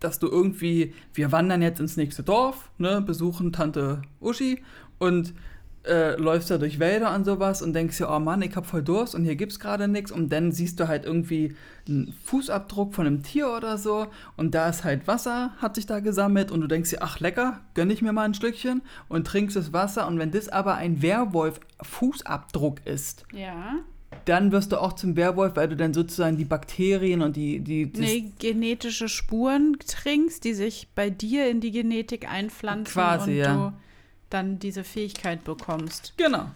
dass 0.01 0.19
du 0.19 0.27
irgendwie, 0.27 0.95
wir 1.15 1.31
wandern 1.31 1.63
jetzt 1.63 1.79
ins 1.79 1.97
nächste 1.97 2.23
Dorf, 2.25 2.71
ne, 2.79 3.01
besuchen 3.03 3.53
Tante 3.53 4.03
Uschi 4.21 4.63
und 4.99 5.35
äh, 5.85 6.15
läufst 6.17 6.51
da 6.51 6.59
durch 6.59 6.79
Wälder 6.79 7.15
und 7.15 7.25
sowas 7.25 7.61
und 7.63 7.73
denkst 7.73 7.99
dir, 7.99 8.09
oh 8.09 8.19
Mann, 8.21 8.41
ich 8.43 8.55
hab 8.55 8.67
voll 8.67 8.83
Durst 8.83 9.15
und 9.15 9.25
hier 9.25 9.35
gibt's 9.37 9.59
gerade 9.59 9.89
nichts 9.89 10.13
und 10.13 10.29
dann 10.33 10.53
siehst 10.53 10.79
du 10.79 10.87
halt 10.87 11.05
irgendwie 11.05 11.57
einen 11.89 12.15
Fußabdruck 12.25 12.95
von 12.95 13.07
einem 13.07 13.23
Tier 13.25 13.49
oder 13.57 13.77
so 13.79 14.07
und 14.37 14.55
da 14.55 14.69
ist 14.69 14.85
halt 14.85 15.09
Wasser, 15.09 15.51
hat 15.59 15.75
sich 15.75 15.87
da 15.87 15.99
gesammelt 15.99 16.53
und 16.53 16.61
du 16.61 16.69
denkst 16.69 16.91
dir, 16.91 17.03
ach 17.03 17.19
lecker, 17.19 17.61
gönn 17.75 17.91
ich 17.91 18.01
mir 18.03 18.13
mal 18.13 18.25
ein 18.25 18.35
Stückchen 18.35 18.83
und 19.09 19.27
trinkst 19.27 19.57
das 19.57 19.73
Wasser 19.73 20.07
und 20.07 20.19
wenn 20.21 20.31
das 20.31 20.49
aber 20.49 20.77
ein 20.77 21.03
Werwolf-Fußabdruck 21.03 22.87
ist, 22.87 23.25
Ja. 23.33 23.77
dann 24.25 24.53
wirst 24.53 24.73
du 24.73 24.81
auch 24.81 24.93
zum 24.93 25.17
Werwolf, 25.17 25.57
weil 25.57 25.69
du 25.69 25.77
dann 25.77 25.95
sozusagen 25.95 26.37
die 26.37 26.45
Bakterien 26.45 27.23
und 27.23 27.35
die, 27.37 27.61
die 27.61 27.91
Nee, 27.97 28.33
genetische 28.39 29.09
Spuren 29.09 29.77
trinkst, 29.85 30.45
die 30.45 30.55
sich 30.55 30.89
bei 30.95 31.11
dir 31.11 31.49
in 31.51 31.61
die 31.61 31.71
Genetik 31.73 32.31
einpflanzen 32.31 32.93
Quasi, 32.93 33.31
und 33.33 33.37
ja. 33.39 33.73
Dann 34.33 34.59
diese 34.59 34.85
Fähigkeit 34.85 35.45
bekommst. 35.45 36.15
Genau. 36.17 36.51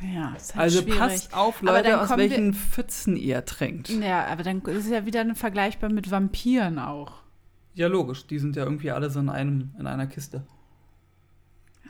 Ja, 0.00 0.34
ist 0.34 0.54
halt 0.54 0.62
Also 0.62 0.82
schwierig. 0.82 0.98
passt 0.98 1.34
auf, 1.34 1.60
Leute, 1.60 2.00
aus 2.00 2.16
welchen 2.16 2.54
Pfützen 2.54 3.16
ihr 3.16 3.44
trinkt. 3.44 3.90
Ja, 3.90 4.26
aber 4.26 4.42
dann 4.42 4.62
ist 4.62 4.86
es 4.86 4.90
ja 4.90 5.04
wieder 5.04 5.34
vergleichbar 5.34 5.90
mit 5.90 6.10
Vampiren 6.10 6.78
auch. 6.78 7.12
Ja, 7.74 7.86
logisch. 7.86 8.26
Die 8.26 8.38
sind 8.38 8.56
ja 8.56 8.64
irgendwie 8.64 8.90
alle 8.90 9.10
so 9.10 9.20
in, 9.20 9.28
einem, 9.28 9.70
in 9.78 9.86
einer 9.86 10.06
Kiste. 10.06 10.42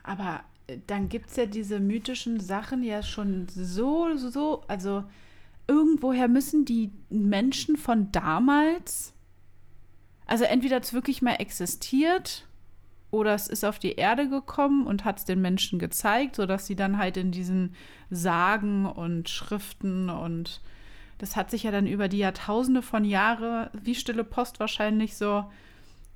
Aber 0.03 0.41
äh, 0.67 0.79
dann 0.87 1.09
gibt 1.09 1.31
es 1.31 1.37
ja 1.37 1.47
diese 1.47 1.79
mythischen 1.79 2.41
Sachen 2.41 2.83
ja 2.83 3.03
schon 3.03 3.47
so, 3.49 4.17
so, 4.17 4.65
also 4.67 5.05
irgendwoher 5.69 6.27
müssen 6.27 6.65
die 6.65 6.91
Menschen 7.11 7.77
von 7.77 8.11
damals, 8.11 9.13
also 10.27 10.45
entweder 10.45 10.81
es 10.81 10.93
wirklich 10.93 11.23
mal 11.23 11.35
existiert 11.35 12.47
oder 13.11 13.35
es 13.35 13.49
ist 13.49 13.65
auf 13.65 13.79
die 13.79 13.93
Erde 13.95 14.29
gekommen 14.29 14.87
und 14.87 15.05
hat 15.05 15.19
es 15.19 15.25
den 15.25 15.41
Menschen 15.41 15.79
gezeigt, 15.79 16.37
sodass 16.37 16.67
sie 16.67 16.77
dann 16.77 16.99
halt 16.99 17.17
in 17.17 17.31
diesen 17.33 17.75
Sagen 18.11 18.87
und 18.87 19.29
Schriften 19.29 20.11
und 20.11 20.61
das 21.19 21.37
hat 21.37 21.51
sich 21.51 21.65
ja 21.65 21.71
dann 21.71 21.87
über 21.87 22.09
die 22.09 22.19
Jahrtausende 22.19 22.81
von 22.83 23.05
Jahren, 23.05 23.69
wie 23.83 23.95
stille 23.95 24.25
Post 24.25 24.59
wahrscheinlich 24.59 25.17
so, 25.17 25.45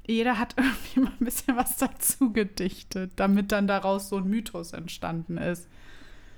jeder 0.06 0.38
hat 0.38 0.54
irgendwie 0.58 1.00
mal 1.00 1.12
ein 1.20 1.24
bisschen 1.24 1.56
was 1.56 1.76
dazu 1.76 2.32
gedichtet, 2.32 3.12
damit 3.16 3.52
dann 3.52 3.66
daraus 3.66 4.08
so 4.08 4.16
ein 4.16 4.24
Mythos 4.28 4.72
entstanden 4.72 5.36
ist. 5.36 5.68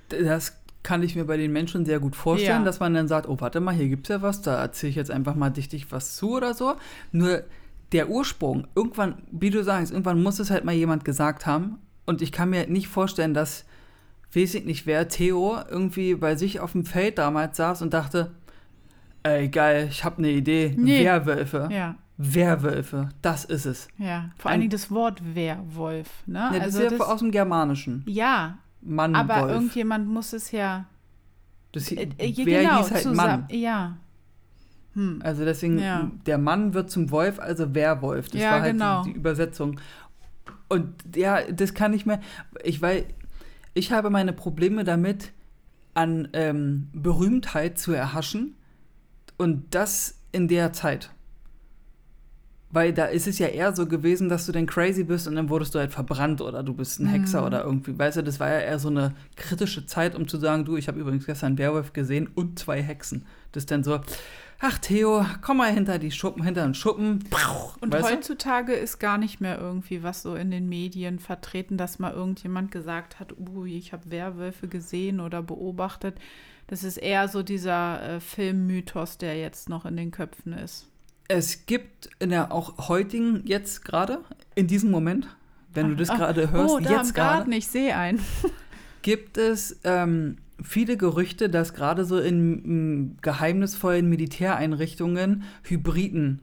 Das 0.08 0.56
kann 0.82 1.02
ich 1.02 1.16
mir 1.16 1.24
bei 1.24 1.36
den 1.36 1.52
Menschen 1.52 1.84
sehr 1.84 1.98
gut 1.98 2.14
vorstellen, 2.14 2.60
Ja. 2.60 2.64
dass 2.64 2.78
man 2.80 2.94
dann 2.94 3.08
sagt, 3.08 3.28
oh, 3.28 3.36
warte 3.40 3.60
mal, 3.60 3.74
hier 3.74 3.88
gibt's 3.88 4.08
ja 4.08 4.22
was, 4.22 4.42
da 4.42 4.60
erzähle 4.60 4.90
ich 4.90 4.96
jetzt 4.96 5.10
einfach 5.10 5.34
mal 5.34 5.50
dichtig 5.50 5.90
was 5.90 6.14
zu 6.16 6.36
oder 6.36 6.54
so. 6.54 6.76
Nur 7.10 7.42
der 7.92 8.08
Ursprung, 8.10 8.66
irgendwann, 8.74 9.22
wie 9.30 9.50
du 9.50 9.62
sagst, 9.62 9.92
irgendwann 9.92 10.22
muss 10.22 10.38
es 10.38 10.50
halt 10.50 10.64
mal 10.64 10.74
jemand 10.74 11.04
gesagt 11.04 11.46
haben. 11.46 11.78
Und 12.04 12.22
ich 12.22 12.32
kann 12.32 12.50
mir 12.50 12.66
nicht 12.68 12.88
vorstellen, 12.88 13.34
dass, 13.34 13.64
weiß 14.34 14.54
ich 14.54 14.64
nicht 14.64 14.86
wer, 14.86 15.08
Theo 15.08 15.58
irgendwie 15.70 16.14
bei 16.14 16.36
sich 16.36 16.60
auf 16.60 16.72
dem 16.72 16.84
Feld 16.84 17.18
damals 17.18 17.56
saß 17.56 17.82
und 17.82 17.94
dachte, 17.94 18.32
ey, 19.22 19.48
geil, 19.48 19.88
ich 19.90 20.04
habe 20.04 20.18
eine 20.18 20.30
Idee, 20.30 20.74
Nee. 20.76 21.04
Werwölfe. 21.04 21.68
Ja, 21.72 21.96
Werwölfe, 22.16 23.10
das 23.22 23.44
ist 23.44 23.66
es. 23.66 23.88
ja. 23.98 24.30
Vor 24.38 24.50
allen 24.50 24.60
Dingen 24.60 24.70
das 24.70 24.90
Wort 24.90 25.20
Werwolf, 25.34 26.08
ne? 26.26 26.38
Ja, 26.38 26.50
das 26.54 26.62
also 26.62 26.78
ist 26.82 26.92
ja 26.92 26.98
das, 26.98 27.06
aus 27.08 27.18
dem 27.20 27.30
Germanischen. 27.30 28.04
ja, 28.06 28.58
Mann, 28.82 29.14
aber 29.16 29.40
Wolf. 29.42 29.50
irgendjemand 29.52 30.06
muss 30.08 30.32
es 30.32 30.50
ja. 30.52 30.86
Das, 31.72 31.90
Äh, 31.90 32.08
wer 32.18 32.26
äh, 32.26 32.32
genau, 32.32 32.78
hieß 32.78 32.90
halt 32.92 33.02
zusammen. 33.02 33.16
Mann. 33.16 33.46
Ja. 33.50 33.96
Hm. 34.96 35.20
Also 35.22 35.44
deswegen, 35.44 35.78
Ja. 35.78 36.10
der 36.26 36.38
Mann 36.38 36.74
wird 36.74 36.90
zum 36.90 37.10
Wolf, 37.12 37.38
also 37.38 37.74
Werwolf. 37.74 38.28
Das 38.30 38.40
Ja, 38.40 38.50
war 38.52 38.62
halt 38.62 38.72
genau. 38.72 39.02
die, 39.04 39.12
die 39.12 39.16
Übersetzung. 39.16 39.78
Und 40.68 40.88
ja, 41.14 41.40
das 41.52 41.74
kann 41.74 41.92
ich 41.94 42.06
mir, 42.06 42.18
ich 42.64 42.82
weil 42.82 43.04
ich 43.74 43.92
habe 43.92 44.10
meine 44.10 44.32
Probleme 44.32 44.82
damit, 44.84 45.32
an 45.94 46.28
ähm, 46.32 46.88
Berühmtheit 46.92 47.78
zu 47.78 47.92
erhaschen 47.92 48.54
und 49.38 49.74
das 49.74 50.18
in 50.32 50.48
der 50.48 50.72
Zeit. 50.72 51.10
Weil 52.70 52.92
da 52.92 53.04
ist 53.06 53.26
es 53.26 53.38
ja 53.38 53.46
eher 53.46 53.74
so 53.74 53.86
gewesen, 53.86 54.28
dass 54.28 54.44
du 54.44 54.52
dann 54.52 54.66
crazy 54.66 55.04
bist 55.04 55.28
und 55.28 55.36
dann 55.36 55.48
wurdest 55.48 55.74
du 55.74 55.78
halt 55.78 55.92
verbrannt 55.92 56.40
oder 56.40 56.62
du 56.62 56.74
bist 56.74 57.00
ein 57.00 57.06
Hexer 57.06 57.40
Mhm. 57.40 57.46
oder 57.46 57.64
irgendwie. 57.64 57.96
Weißt 57.98 58.16
du, 58.18 58.22
das 58.22 58.40
war 58.40 58.48
ja 58.50 58.58
eher 58.58 58.78
so 58.78 58.88
eine 58.88 59.14
kritische 59.36 59.86
Zeit, 59.86 60.14
um 60.14 60.26
zu 60.26 60.36
sagen, 60.38 60.64
du, 60.64 60.76
ich 60.76 60.88
habe 60.88 60.98
übrigens 60.98 61.24
gestern 61.26 61.48
einen 61.48 61.58
Werwolf 61.58 61.92
gesehen 61.92 62.28
und 62.34 62.58
zwei 62.58 62.82
Hexen. 62.82 63.24
Das 63.52 63.62
ist 63.62 63.70
dann 63.70 63.84
so, 63.84 64.00
ach 64.60 64.78
Theo, 64.78 65.24
komm 65.42 65.58
mal 65.58 65.72
hinter 65.72 65.98
die 65.98 66.10
Schuppen, 66.10 66.42
hinter 66.42 66.64
den 66.64 66.74
Schuppen. 66.74 67.24
Und 67.80 67.92
weißt 67.92 68.04
du? 68.04 68.14
heutzutage 68.14 68.72
ist 68.72 68.98
gar 68.98 69.18
nicht 69.18 69.40
mehr 69.40 69.58
irgendwie 69.58 70.02
was 70.02 70.22
so 70.22 70.34
in 70.34 70.50
den 70.50 70.68
Medien 70.68 71.18
vertreten, 71.18 71.76
dass 71.76 71.98
mal 71.98 72.12
irgendjemand 72.12 72.70
gesagt 72.70 73.20
hat, 73.20 73.34
ui, 73.38 73.76
ich 73.76 73.92
habe 73.92 74.10
Werwölfe 74.10 74.68
gesehen 74.68 75.20
oder 75.20 75.42
beobachtet. 75.42 76.18
Das 76.66 76.82
ist 76.82 76.96
eher 76.96 77.28
so 77.28 77.42
dieser 77.42 78.16
äh, 78.16 78.20
Filmmythos, 78.20 79.18
der 79.18 79.38
jetzt 79.38 79.68
noch 79.68 79.84
in 79.86 79.96
den 79.96 80.10
Köpfen 80.10 80.52
ist. 80.52 80.88
Es 81.28 81.66
gibt 81.66 82.08
in 82.18 82.30
der 82.30 82.52
auch 82.52 82.88
heutigen, 82.88 83.42
jetzt 83.44 83.84
gerade, 83.84 84.20
in 84.54 84.66
diesem 84.66 84.90
Moment, 84.90 85.28
wenn 85.74 85.88
du 85.88 85.96
das 85.96 86.10
Ach, 86.10 86.18
gerade 86.18 86.50
hörst, 86.50 86.74
oh, 86.74 86.80
da 86.80 86.90
jetzt 86.90 87.14
gerade, 87.14 87.52
ich 87.54 87.66
sehe 87.66 87.96
einen. 87.96 88.20
gibt 89.02 89.38
es 89.38 89.78
ähm, 89.84 90.38
viele 90.62 90.96
Gerüchte, 90.96 91.48
dass 91.48 91.74
gerade 91.74 92.04
so 92.04 92.18
in 92.18 92.64
m, 92.64 93.16
geheimnisvollen 93.22 94.08
Militäreinrichtungen 94.08 95.42
Hybriden 95.62 96.42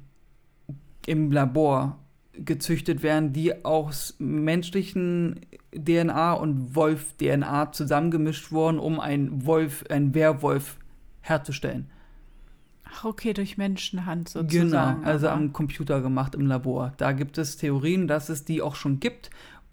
im 1.06 1.32
Labor 1.32 2.00
gezüchtet 2.34 3.04
werden, 3.04 3.34
die 3.34 3.64
aus 3.64 4.16
menschlichen 4.20 5.42
DNA 5.76 6.34
und 6.34 6.76
Wolf-DNA 6.76 7.72
zusammengemischt 7.72 8.52
wurden, 8.52 8.80
um 8.80 9.00
ein 9.00 9.46
Wolf, 9.46 9.84
ein 9.90 10.14
Werwolf 10.16 10.78
herzustellen. 11.22 11.90
Ach, 12.96 13.06
okay, 13.06 13.34
durch 13.34 13.58
Menschenhand 13.58 14.30
sozusagen. 14.30 14.70
Genau, 15.00 15.08
also 15.08 15.28
aber- 15.28 15.38
am 15.38 15.54
Computer 15.54 16.02
gemacht 16.02 16.36
im 16.36 16.46
Labor. 16.48 16.94
Da 16.98 17.12
gibt 17.12 17.38
es 17.38 17.58
Theorien, 17.58 18.08
dass 18.08 18.30
es 18.30 18.46
die 18.46 18.62
auch 18.62 18.76
schon 18.76 19.00
gibt, 19.00 19.30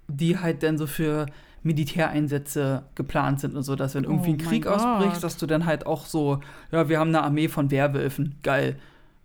die 0.09 0.38
halt 0.38 0.62
dann 0.62 0.79
so 0.79 0.87
für 0.87 1.26
Militäreinsätze 1.62 2.85
geplant 2.94 3.40
sind 3.40 3.55
und 3.55 3.62
so, 3.62 3.77
dass 3.77 3.94
wenn 3.94 4.05
irgendwie 4.05 4.31
Oh 4.31 4.35
ein 4.35 4.38
Krieg 4.38 4.66
ausbricht, 4.66 5.23
dass 5.23 5.37
du 5.37 5.46
dann 5.46 5.66
halt 5.66 5.87
auch 5.87 6.07
so, 6.07 6.40
ja, 6.73 6.88
wir 6.88 6.99
haben 6.99 7.09
eine 7.09 7.23
Armee 7.23 7.49
von 7.49 7.70
Werwölfen, 7.70 8.37
geil. 8.42 8.79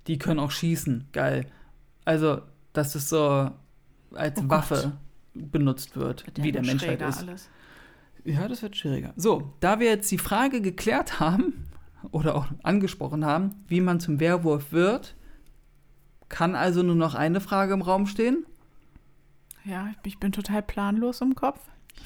Die 0.08 0.18
können 0.18 0.40
auch 0.40 0.52
schießen, 0.52 1.08
geil. 1.14 1.46
Also, 2.04 2.42
dass 2.74 2.96
es 2.96 3.10
so 3.10 3.52
als 4.14 4.38
Oh 4.38 4.42
Gott. 4.42 4.50
Waffe 4.50 4.92
benutzt 5.34 5.96
wird, 5.96 6.26
Wird 6.26 6.44
wie 6.44 6.52
der 6.52 6.62
immer 6.62 6.72
Mensch 6.72 6.84
halt 6.84 7.00
schräger 7.00 7.10
ist. 7.10 7.20
Alles. 7.20 7.50
Ja, 8.24 8.48
das 8.48 8.62
wird 8.62 8.76
schwieriger. 8.76 9.14
So, 9.16 9.54
da 9.60 9.80
wir 9.80 9.88
jetzt 9.88 10.12
die 10.12 10.18
Frage 10.18 10.62
geklärt 10.62 11.20
haben 11.20 11.68
oder 12.12 12.36
auch 12.36 12.48
angesprochen 12.64 13.26
haben, 13.26 13.64
wie 13.68 13.82
man 13.82 14.00
zum 14.00 14.20
Werwolf 14.20 14.72
wird, 14.72 15.16
kann 16.28 16.56
also 16.56 16.84
nur 16.84 16.96
noch 16.96 17.16
eine 17.16 17.40
Frage 17.40 17.74
im 17.74 17.82
Raum 17.82 18.08
stehen. 18.08 18.46
Ja, 19.64 19.90
ich 20.04 20.20
bin 20.20 20.32
total 20.32 20.62
planlos 20.62 21.22
im 21.22 21.36
Kopf. 21.36 21.60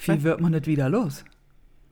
Wie 0.04 0.22
wird 0.22 0.40
man 0.40 0.52
das 0.52 0.66
wieder 0.66 0.88
los? 0.88 1.24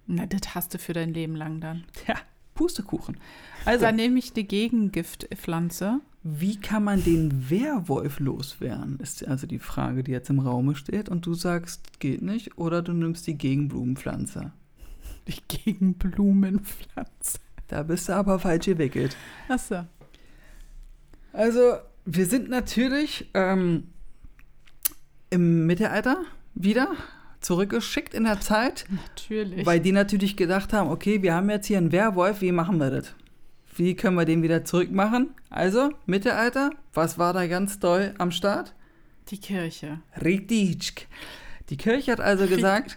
Na, 0.07 0.27
das 0.27 0.55
hast 0.55 0.73
du 0.75 0.79
für 0.79 0.93
dein 0.95 1.13
Leben 1.13 1.37
lang 1.37 1.61
dann. 1.61 1.85
Tja, 1.93 2.15
Pustekuchen. 2.55 3.19
Also, 3.65 3.85
Dann 3.85 3.97
nehme 3.97 4.19
ich 4.19 4.33
die 4.33 4.47
Gegengiftpflanze. 4.49 6.01
wie 6.23 6.57
kann 6.57 6.85
man 6.85 7.05
den 7.05 7.51
Werwolf 7.51 8.19
loswerden, 8.19 8.99
ist 9.01 9.27
also 9.27 9.47
die 9.47 9.59
Frage, 9.59 10.03
die 10.03 10.11
jetzt 10.13 10.31
im 10.31 10.39
Raume 10.41 10.75
steht. 10.75 11.09
Und 11.09 11.27
du 11.27 11.35
sagst, 11.35 12.01
geht 12.01 12.23
nicht, 12.23 12.57
oder 12.59 12.83
du 12.83 12.93
nimmst 12.93 13.27
die 13.27 13.37
Gegenblumenpflanze. 13.37 14.53
Die 15.29 15.43
Gegenblumenpflanze. 15.73 17.39
Da 17.69 17.83
bist 17.83 18.09
du 18.09 18.15
aber 18.15 18.39
falsch 18.39 18.65
gewickelt. 18.67 19.15
Achso. 19.49 19.85
Also, 21.35 21.75
wir 22.07 22.25
sind 22.27 22.49
natürlich 22.49 23.29
ähm, 23.35 23.89
im 25.31 25.67
Mittelalter 25.67 26.23
wieder 26.55 26.93
zurückgeschickt 27.41 28.15
in 28.15 28.25
der 28.25 28.41
Zeit, 28.41 28.87
Natürlich. 28.89 29.65
weil 29.65 29.81
die 29.81 29.93
natürlich 29.93 30.37
gedacht 30.37 30.73
haben, 30.73 30.91
okay, 30.91 31.23
wir 31.23 31.35
haben 31.35 31.51
jetzt 31.51 31.67
hier 31.67 31.79
einen 31.79 31.93
Werwolf, 31.93 32.41
wie 32.41 32.53
machen 32.53 32.79
wir 32.79 32.91
das? 32.91 33.15
Wie 33.77 33.95
können 33.95 34.17
wir 34.17 34.25
den 34.25 34.43
wieder 34.43 34.65
zurückmachen? 34.65 35.31
Also, 35.51 35.91
Mittelalter, 36.07 36.71
was 36.95 37.19
war 37.19 37.33
da 37.33 37.47
ganz 37.47 37.79
doll 37.79 38.15
am 38.19 38.33
Start? 38.33 38.75
die 39.31 39.39
Kirche. 39.39 40.01
Richtig. 40.23 41.09
Die 41.71 41.77
Kirche 41.77 42.13
hat 42.13 42.21
also 42.21 42.47
gesagt, 42.47 42.97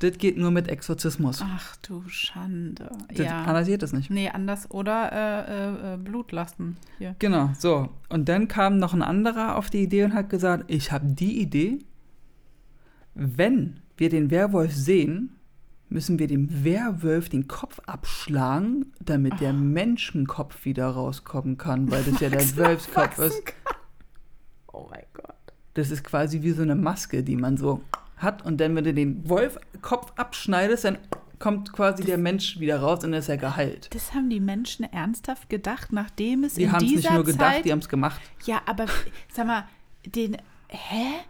das 0.00 0.18
geht 0.18 0.36
nur 0.36 0.50
mit 0.50 0.68
Exorzismus. 0.68 1.40
Ach 1.42 1.76
du 1.76 2.02
Schande. 2.08 2.90
Das, 3.08 3.18
ja. 3.18 3.44
Anders 3.44 3.66
geht 3.66 3.82
das 3.82 3.92
nicht. 3.92 4.10
Nee, 4.10 4.28
anders. 4.28 4.70
Oder 4.70 5.12
äh, 5.12 5.92
äh, 5.92 5.94
äh, 5.94 5.96
Blut 5.96 6.32
lassen. 6.32 6.76
Hier. 6.98 7.16
Genau, 7.18 7.50
so. 7.58 7.88
Und 8.08 8.28
dann 8.28 8.48
kam 8.48 8.78
noch 8.78 8.92
ein 8.94 9.02
anderer 9.02 9.56
auf 9.56 9.70
die 9.70 9.82
Idee 9.82 10.04
und 10.04 10.14
hat 10.14 10.28
gesagt, 10.28 10.64
ich 10.68 10.92
habe 10.92 11.06
die 11.06 11.40
Idee, 11.40 11.78
wenn 13.18 13.80
wir 13.96 14.08
den 14.08 14.30
Werwolf 14.30 14.72
sehen, 14.72 15.36
müssen 15.88 16.18
wir 16.18 16.28
dem 16.28 16.64
Werwolf 16.64 17.28
den 17.28 17.48
Kopf 17.48 17.80
abschlagen, 17.86 18.92
damit 19.00 19.40
der 19.40 19.52
Menschenkopf 19.52 20.64
wieder 20.64 20.86
rauskommen 20.86 21.58
kann, 21.58 21.90
weil 21.90 22.04
das 22.04 22.20
ja 22.20 22.28
der 22.30 22.56
Wolfskopf 22.56 23.18
ist. 23.18 23.42
Oh 24.72 24.86
mein 24.90 25.04
Gott. 25.12 25.34
Das 25.74 25.90
ist 25.90 26.04
quasi 26.04 26.42
wie 26.42 26.52
so 26.52 26.62
eine 26.62 26.76
Maske, 26.76 27.24
die 27.24 27.36
man 27.36 27.56
so 27.56 27.82
hat. 28.16 28.44
Und 28.44 28.60
dann, 28.60 28.76
wenn 28.76 28.84
du 28.84 28.94
den 28.94 29.28
Wolfkopf 29.28 30.12
abschneidest, 30.16 30.84
dann 30.84 30.98
kommt 31.40 31.72
quasi 31.72 32.04
der 32.04 32.18
Mensch 32.18 32.60
wieder 32.60 32.80
raus 32.80 33.04
und 33.04 33.12
dann 33.12 33.20
ist 33.20 33.28
er 33.28 33.36
geheilt. 33.36 33.92
Das 33.94 34.14
haben 34.14 34.30
die 34.30 34.40
Menschen 34.40 34.84
ernsthaft 34.92 35.48
gedacht, 35.48 35.92
nachdem 35.92 36.44
es 36.44 36.54
Die 36.54 36.64
in 36.64 36.72
haben 36.72 36.84
es 36.84 36.90
dieser 36.90 37.10
nicht 37.10 37.14
nur 37.14 37.24
gedacht, 37.24 37.54
Zeit 37.54 37.64
die 37.64 37.72
haben 37.72 37.78
es 37.78 37.88
gemacht. 37.88 38.20
Ja, 38.44 38.62
aber 38.66 38.86
sag 39.32 39.46
mal, 39.46 39.64
den. 40.04 40.36
Hä? 40.68 41.20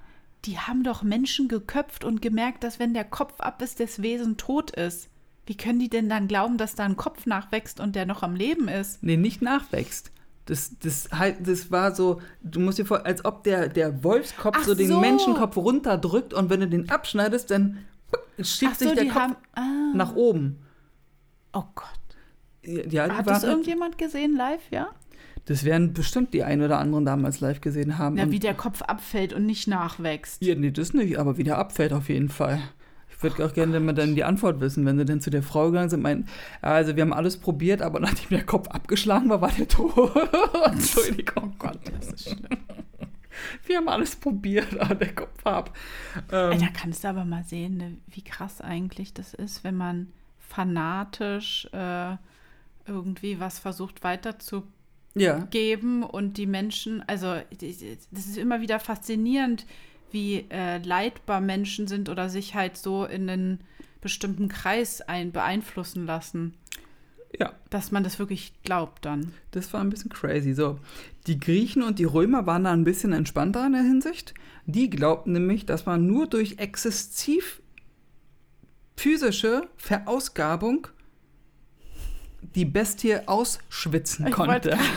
Die 0.45 0.59
haben 0.59 0.85
doch 0.85 1.03
Menschen 1.03 1.49
geköpft 1.49 2.05
und 2.05 2.23
gemerkt, 2.23 2.65
dass 2.65 2.79
wenn 2.79 2.95
der 2.95 3.05
Kopf 3.05 3.41
ab 3.41 3.61
ist, 3.63 3.81
das 3.81 4.03
Wesen 4.03 4.37
tot 4.37 4.71
ist. 4.71 5.09
Wie 5.47 5.57
können 5.57 5.79
die 5.79 5.89
denn 5.89 6.09
dann 6.09 6.29
glauben, 6.29 6.59
dass 6.59 6.75
da 6.75 6.85
ein 6.85 6.97
Kopf 6.97 7.27
nachwächst 7.27 7.81
und 7.81 7.97
der 7.97 8.07
noch 8.07 8.23
am 8.23 8.37
Leben 8.37 8.69
ist? 8.69 9.03
Nee, 9.03 9.17
nicht 9.17 9.41
nachwächst. 9.41 10.13
Das, 10.45 10.79
das, 10.79 11.09
halt, 11.11 11.47
das 11.47 11.71
war 11.71 11.95
so, 11.95 12.21
du 12.43 12.61
musst 12.61 12.79
dir 12.79 12.87
vor, 12.87 13.05
als 13.05 13.25
ob 13.25 13.45
der, 13.45 13.69
der 13.69 14.03
Wolfskopf 14.05 14.57
Ach 14.61 14.65
so 14.65 14.75
den 14.75 14.89
so. 14.89 15.01
Menschenkopf 15.01 15.57
runterdrückt 15.57 16.33
und 16.33 16.51
wenn 16.51 16.61
du 16.61 16.69
den 16.69 16.89
abschneidest, 16.89 17.51
dann 17.51 17.85
schiebt 18.41 18.77
sich 18.79 18.93
der 18.93 19.07
Kopf 19.07 19.17
haben. 19.17 19.37
Ah, 19.55 19.93
nach 19.95 20.15
oben. 20.15 20.59
oh 21.53 21.65
Gott. 21.75 21.87
Ja, 22.63 23.09
Hat 23.09 23.27
das 23.27 23.45
irgendjemand 23.45 23.99
gesehen 23.99 24.37
live, 24.37 24.71
ja? 24.71 24.89
Das 25.49 25.65
werden 25.65 25.95
bestimmt 25.95 26.35
die 26.35 26.45
ein 26.45 26.61
oder 26.61 26.79
anderen 26.79 27.07
damals 27.07 27.41
live 27.41 27.63
gesehen 27.63 27.97
haben. 27.97 28.19
Ja, 28.19 28.31
wie 28.31 28.39
der 28.39 28.53
Kopf 28.53 28.83
abfällt 28.83 29.33
und 29.33 29.47
nicht 29.47 29.67
nachwächst. 29.67 30.43
ja, 30.43 30.55
nee, 30.55 30.71
das 30.71 30.93
nicht, 30.93 31.19
aber 31.19 31.39
wie 31.39 31.45
der 31.45 31.57
abfällt 31.57 31.95
auf 31.95 32.11
jeden 32.11 32.29
Fall. 32.29 32.61
Ich 33.09 33.23
würde 33.23 33.47
auch 33.47 33.55
gerne 33.55 33.81
mal 33.81 33.95
dann 33.95 34.15
die 34.15 34.25
Antwort 34.25 34.61
wissen, 34.61 34.85
wenn 34.85 34.99
sie 34.99 35.07
dann 35.07 35.23
zu 35.23 35.31
der 35.31 35.43
Frau 35.43 35.69
gegangen 35.69 35.89
sind, 35.89 36.03
meinen, 36.03 36.29
also 36.61 36.97
wir 36.97 37.03
haben 37.03 37.15
alles 37.15 37.39
probiert, 37.39 37.81
aber 37.81 37.99
nachdem 37.99 38.29
der 38.29 38.45
Kopf 38.45 38.69
abgeschlagen 38.69 39.31
war, 39.31 39.41
war 39.41 39.51
der 39.51 39.67
tot. 39.69 40.13
Entschuldigung. 40.67 41.55
Oh 41.55 41.57
Gott, 41.59 41.81
das 41.99 42.13
ist 42.13 42.25
schlimm. 42.25 42.59
Wir 43.65 43.79
haben 43.79 43.89
alles 43.89 44.17
probiert, 44.17 44.79
aber 44.79 44.97
der 44.97 45.15
Kopf 45.15 45.45
war 45.47 45.55
ab. 45.55 45.77
Ähm, 46.31 46.61
da 46.61 46.67
kannst 46.75 47.05
du 47.05 47.09
aber 47.09 47.25
mal 47.25 47.45
sehen, 47.45 47.79
ne, 47.79 47.97
wie 48.09 48.23
krass 48.23 48.61
eigentlich 48.61 49.15
das 49.15 49.33
ist, 49.33 49.65
wenn 49.65 49.77
man 49.77 50.09
fanatisch 50.39 51.67
äh, 51.73 52.17
irgendwie 52.87 53.41
was 53.41 53.59
versucht 53.59 54.05
weiterzugeben 54.05 54.78
ja. 55.21 55.49
und 56.03 56.37
die 56.37 56.47
Menschen, 56.47 57.03
also 57.07 57.37
das 58.11 58.27
ist 58.27 58.37
immer 58.37 58.61
wieder 58.61 58.81
faszinierend, 58.81 59.67
wie 60.11 60.47
äh, 60.51 60.79
leitbar 60.79 61.41
Menschen 61.41 61.87
sind 61.87 62.09
oder 62.09 62.29
sich 62.29 62.55
halt 62.55 62.77
so 62.77 63.05
in 63.05 63.29
einen 63.29 63.61
bestimmten 64.01 64.49
Kreis 64.49 65.01
ein 65.03 65.33
beeinflussen 65.33 66.07
lassen, 66.07 66.55
Ja, 67.39 67.53
dass 67.69 67.91
man 67.91 68.05
das 68.05 68.19
wirklich 68.19 68.53
glaubt 68.63 69.05
dann. 69.05 69.33
das 69.51 69.73
war 69.73 69.81
ein 69.81 69.91
bisschen 69.91 70.11
crazy. 70.11 70.55
So, 70.55 70.79
die 71.27 71.39
Griechen 71.39 71.83
und 71.83 71.99
die 71.99 72.05
Römer 72.05 72.47
waren 72.47 72.65
da 72.65 72.73
ein 72.73 72.85
bisschen 72.85 73.13
entspannter 73.13 73.67
in 73.67 73.73
der 73.73 73.83
Hinsicht. 73.83 74.35
Die 74.67 74.89
glaubten 74.89 75.33
nämlich, 75.33 75.67
dass 75.67 75.85
man 75.85 76.07
nur 76.07 76.27
durch 76.27 76.59
exzessiv 76.59 77.61
physische 78.97 79.69
Verausgabung 79.77 80.89
die 82.55 82.65
Bestie 82.65 83.17
ausschwitzen 83.27 84.27
Ich 84.27 84.33
konnte. 84.33 84.77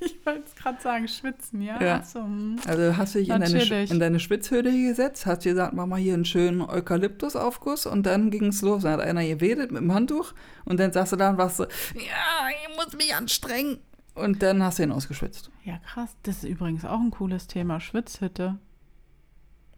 Ich 0.00 0.26
wollte 0.26 0.42
es 0.44 0.54
gerade 0.54 0.80
sagen, 0.82 1.08
schwitzen, 1.08 1.62
ja. 1.62 1.82
Ja. 1.82 2.00
Ach 2.02 2.06
so, 2.06 2.20
hm. 2.20 2.58
Also 2.66 2.96
hast 2.96 3.14
du 3.14 3.20
dich 3.20 3.30
in 3.30 3.40
deine, 3.40 3.84
in 3.84 3.98
deine 3.98 4.20
Schwitzhöhle 4.20 4.70
gesetzt, 4.70 5.24
hast 5.24 5.44
dir 5.44 5.52
gesagt, 5.52 5.72
mach 5.72 5.86
mal 5.86 5.98
hier 5.98 6.14
einen 6.14 6.26
schönen 6.26 6.60
Eukalyptusaufguss 6.60 7.86
und 7.86 8.04
dann 8.04 8.30
ging 8.30 8.46
es 8.46 8.60
los. 8.60 8.82
Dann 8.82 8.92
hat 8.92 9.00
einer 9.00 9.24
gewedelt 9.24 9.72
mit 9.72 9.80
dem 9.80 9.92
Handtuch 9.92 10.34
und 10.64 10.78
dann 10.78 10.92
sagst 10.92 11.12
du 11.12 11.16
da 11.16 11.30
und 11.30 11.38
warst 11.38 11.56
so, 11.56 11.64
ja, 11.64 12.48
ich 12.50 12.76
muss 12.76 12.92
mich 12.96 13.14
anstrengen. 13.14 13.78
Und 14.14 14.42
dann 14.42 14.62
hast 14.62 14.78
du 14.78 14.84
ihn 14.84 14.92
ausgeschwitzt. 14.92 15.50
Ja, 15.64 15.78
krass. 15.78 16.16
Das 16.22 16.44
ist 16.44 16.44
übrigens 16.44 16.84
auch 16.84 17.00
ein 17.00 17.10
cooles 17.10 17.46
Thema, 17.46 17.80
Schwitzhütte. 17.80 18.58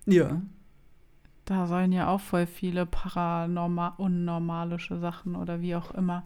Ja. 0.07 0.43
Da 1.47 1.67
sollen 1.67 1.93
ja 1.93 2.09
auch 2.09 2.21
voll 2.21 2.47
viele 2.47 2.87
paranormal 2.87 3.93
unnormalische 3.99 4.99
Sachen 4.99 5.37
oder 5.37 5.61
wie 5.61 5.77
auch 5.77 5.93
immer. 5.93 6.25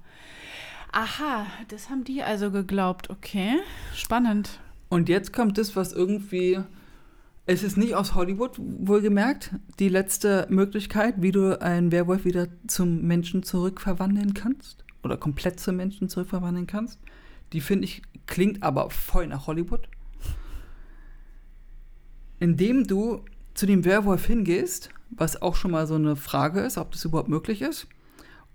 Aha, 0.92 1.46
das 1.68 1.88
haben 1.88 2.04
die 2.04 2.22
also 2.22 2.50
geglaubt. 2.50 3.10
Okay, 3.10 3.60
spannend. 3.94 4.60
Und 4.88 5.08
jetzt 5.08 5.32
kommt 5.32 5.56
das, 5.58 5.76
was 5.76 5.92
irgendwie. 5.92 6.60
Es 7.46 7.62
ist 7.62 7.76
nicht 7.76 7.94
aus 7.94 8.14
Hollywood, 8.14 8.52
wohlgemerkt, 8.58 9.54
die 9.78 9.88
letzte 9.88 10.46
Möglichkeit, 10.50 11.14
wie 11.18 11.32
du 11.32 11.60
einen 11.60 11.90
Werwolf 11.90 12.24
wieder 12.24 12.48
zum 12.66 13.02
Menschen 13.02 13.42
zurückverwandeln 13.42 14.34
kannst. 14.34 14.84
Oder 15.02 15.16
komplett 15.16 15.58
zum 15.58 15.76
Menschen 15.76 16.08
zurückverwandeln 16.08 16.66
kannst. 16.66 17.00
Die 17.52 17.60
finde 17.60 17.86
ich, 17.86 18.02
klingt 18.26 18.62
aber 18.62 18.90
voll 18.90 19.26
nach 19.26 19.46
Hollywood. 19.46 19.88
Indem 22.38 22.86
du 22.86 23.24
zu 23.54 23.66
dem 23.66 23.84
Werwolf 23.84 24.26
hingehst, 24.26 24.90
was 25.10 25.42
auch 25.42 25.56
schon 25.56 25.72
mal 25.72 25.86
so 25.86 25.94
eine 25.94 26.16
Frage 26.16 26.60
ist, 26.60 26.78
ob 26.78 26.92
das 26.92 27.04
überhaupt 27.04 27.28
möglich 27.28 27.62
ist, 27.62 27.88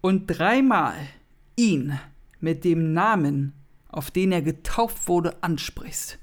und 0.02 0.28
dreimal 0.28 0.96
ihn 1.56 2.00
mit 2.40 2.64
dem 2.64 2.94
Namen, 2.94 3.54
auf 3.90 4.12
den 4.12 4.32
er 4.32 4.42
getauft 4.42 5.08
wurde, 5.08 5.42
ansprichst. 5.44 6.20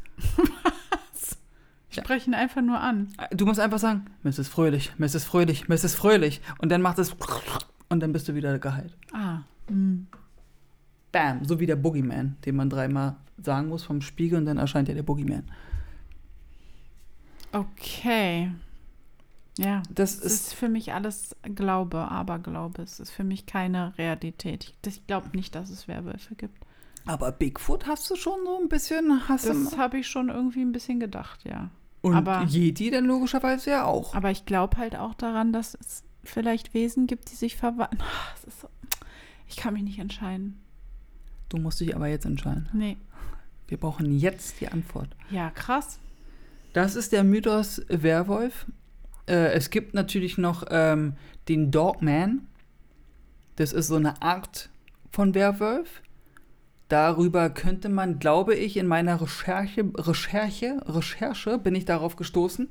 Ich 1.92 1.98
spreche 1.98 2.30
ihn 2.30 2.34
einfach 2.34 2.62
nur 2.62 2.80
an. 2.80 3.08
Du 3.32 3.44
musst 3.44 3.60
einfach 3.60 3.78
sagen, 3.78 4.06
Mrs. 4.22 4.48
Fröhlich, 4.48 4.92
Mrs. 4.96 5.24
Fröhlich, 5.24 5.68
Mrs. 5.68 5.94
Fröhlich. 5.94 6.40
Und 6.56 6.72
dann 6.72 6.80
macht 6.80 6.98
es 6.98 7.14
und 7.90 8.00
dann 8.00 8.12
bist 8.12 8.28
du 8.28 8.34
wieder 8.34 8.58
geheilt. 8.58 8.96
Ah. 9.12 9.40
hm. 9.68 10.06
Bam, 11.12 11.44
so 11.44 11.60
wie 11.60 11.66
der 11.66 11.76
Boogeyman, 11.76 12.38
den 12.46 12.56
man 12.56 12.70
dreimal 12.70 13.16
sagen 13.36 13.68
muss 13.68 13.84
vom 13.84 14.00
Spiegel 14.00 14.38
und 14.38 14.46
dann 14.46 14.56
erscheint 14.56 14.88
ja 14.88 14.94
der 14.94 15.02
Boogeyman. 15.02 15.44
Okay. 17.52 18.50
Ja. 19.58 19.82
Das 19.90 20.14
Es 20.14 20.20
ist 20.24 20.32
ist 20.48 20.54
für 20.54 20.68
mich 20.68 20.92
alles 20.94 21.36
Glaube, 21.42 21.98
Aberglaube. 21.98 22.82
Es 22.82 23.00
ist 23.00 23.10
für 23.10 23.24
mich 23.24 23.44
keine 23.46 23.96
Realität. 23.98 24.72
Ich, 24.86 25.06
glaube 25.06 25.28
nicht, 25.36 25.54
dass 25.54 25.68
es 25.70 25.88
Werwölfe 25.88 26.34
gibt. 26.34 26.58
aber 27.04 27.32
Bigfoot 27.32 27.86
hast 27.86 28.08
du 28.10 28.16
schon 28.16 28.38
so 28.44 28.58
ein 28.60 28.68
bisschen 28.68 29.28
hast 29.28 29.44
du 29.46 29.52
Das 29.52 29.76
habe 29.76 29.98
ich 29.98 30.06
schon 30.08 30.28
irgendwie 30.30 30.62
ein 30.62 30.72
bisschen 30.72 31.00
gedacht, 31.00 31.44
ja. 31.44 31.68
und 32.00 32.14
aber- 32.14 32.44
Yeti 32.48 32.90
dann 32.90 33.04
logischerweise 33.04 33.70
ja 33.70 33.84
auch. 33.84 34.14
Aber 34.14 34.30
ich 34.30 34.46
glaube 34.46 34.76
halt 34.78 34.96
auch 34.96 35.14
daran, 35.14 35.52
dass 35.52 35.74
es 35.80 36.02
vielleicht 36.24 36.72
Wesen 36.74 37.06
gibt, 37.06 37.30
die 37.30 37.34
sich 37.36 37.56
verwandeln. 37.56 38.02
So, 38.60 38.68
ich 39.48 39.56
kann 39.56 39.74
mich 39.74 39.82
nicht 39.82 39.98
entscheiden. 39.98 40.60
Du 41.50 41.58
musst 41.58 41.78
dich 41.80 41.94
aber 41.94 42.06
jetzt 42.08 42.24
entscheiden. 42.24 42.68
Nee. 42.72 42.96
Wir 43.68 43.76
brauchen 43.78 44.18
jetzt 44.18 44.60
die 44.60 44.68
Antwort. 44.68 45.08
Ja, 45.30 45.50
krass. 45.50 45.98
Das 46.72 46.94
ist 46.96 47.12
der 47.12 47.22
Mythos 47.24 47.82
Werwolf. 47.88 48.66
Äh, 49.26 49.52
es 49.52 49.70
gibt 49.70 49.94
natürlich 49.94 50.38
noch 50.38 50.64
ähm, 50.70 51.14
den 51.48 51.70
Dogman. 51.70 52.46
Das 53.56 53.72
ist 53.72 53.88
so 53.88 53.96
eine 53.96 54.20
Art 54.22 54.70
von 55.10 55.34
Werwolf. 55.34 56.02
Darüber 56.88 57.48
könnte 57.48 57.88
man, 57.88 58.18
glaube 58.18 58.54
ich, 58.54 58.76
in 58.76 58.86
meiner 58.86 59.20
Recherche, 59.20 59.84
Recherche, 59.96 60.80
Recherche 60.86 61.58
bin 61.58 61.74
ich 61.74 61.84
darauf 61.84 62.16
gestoßen. 62.16 62.68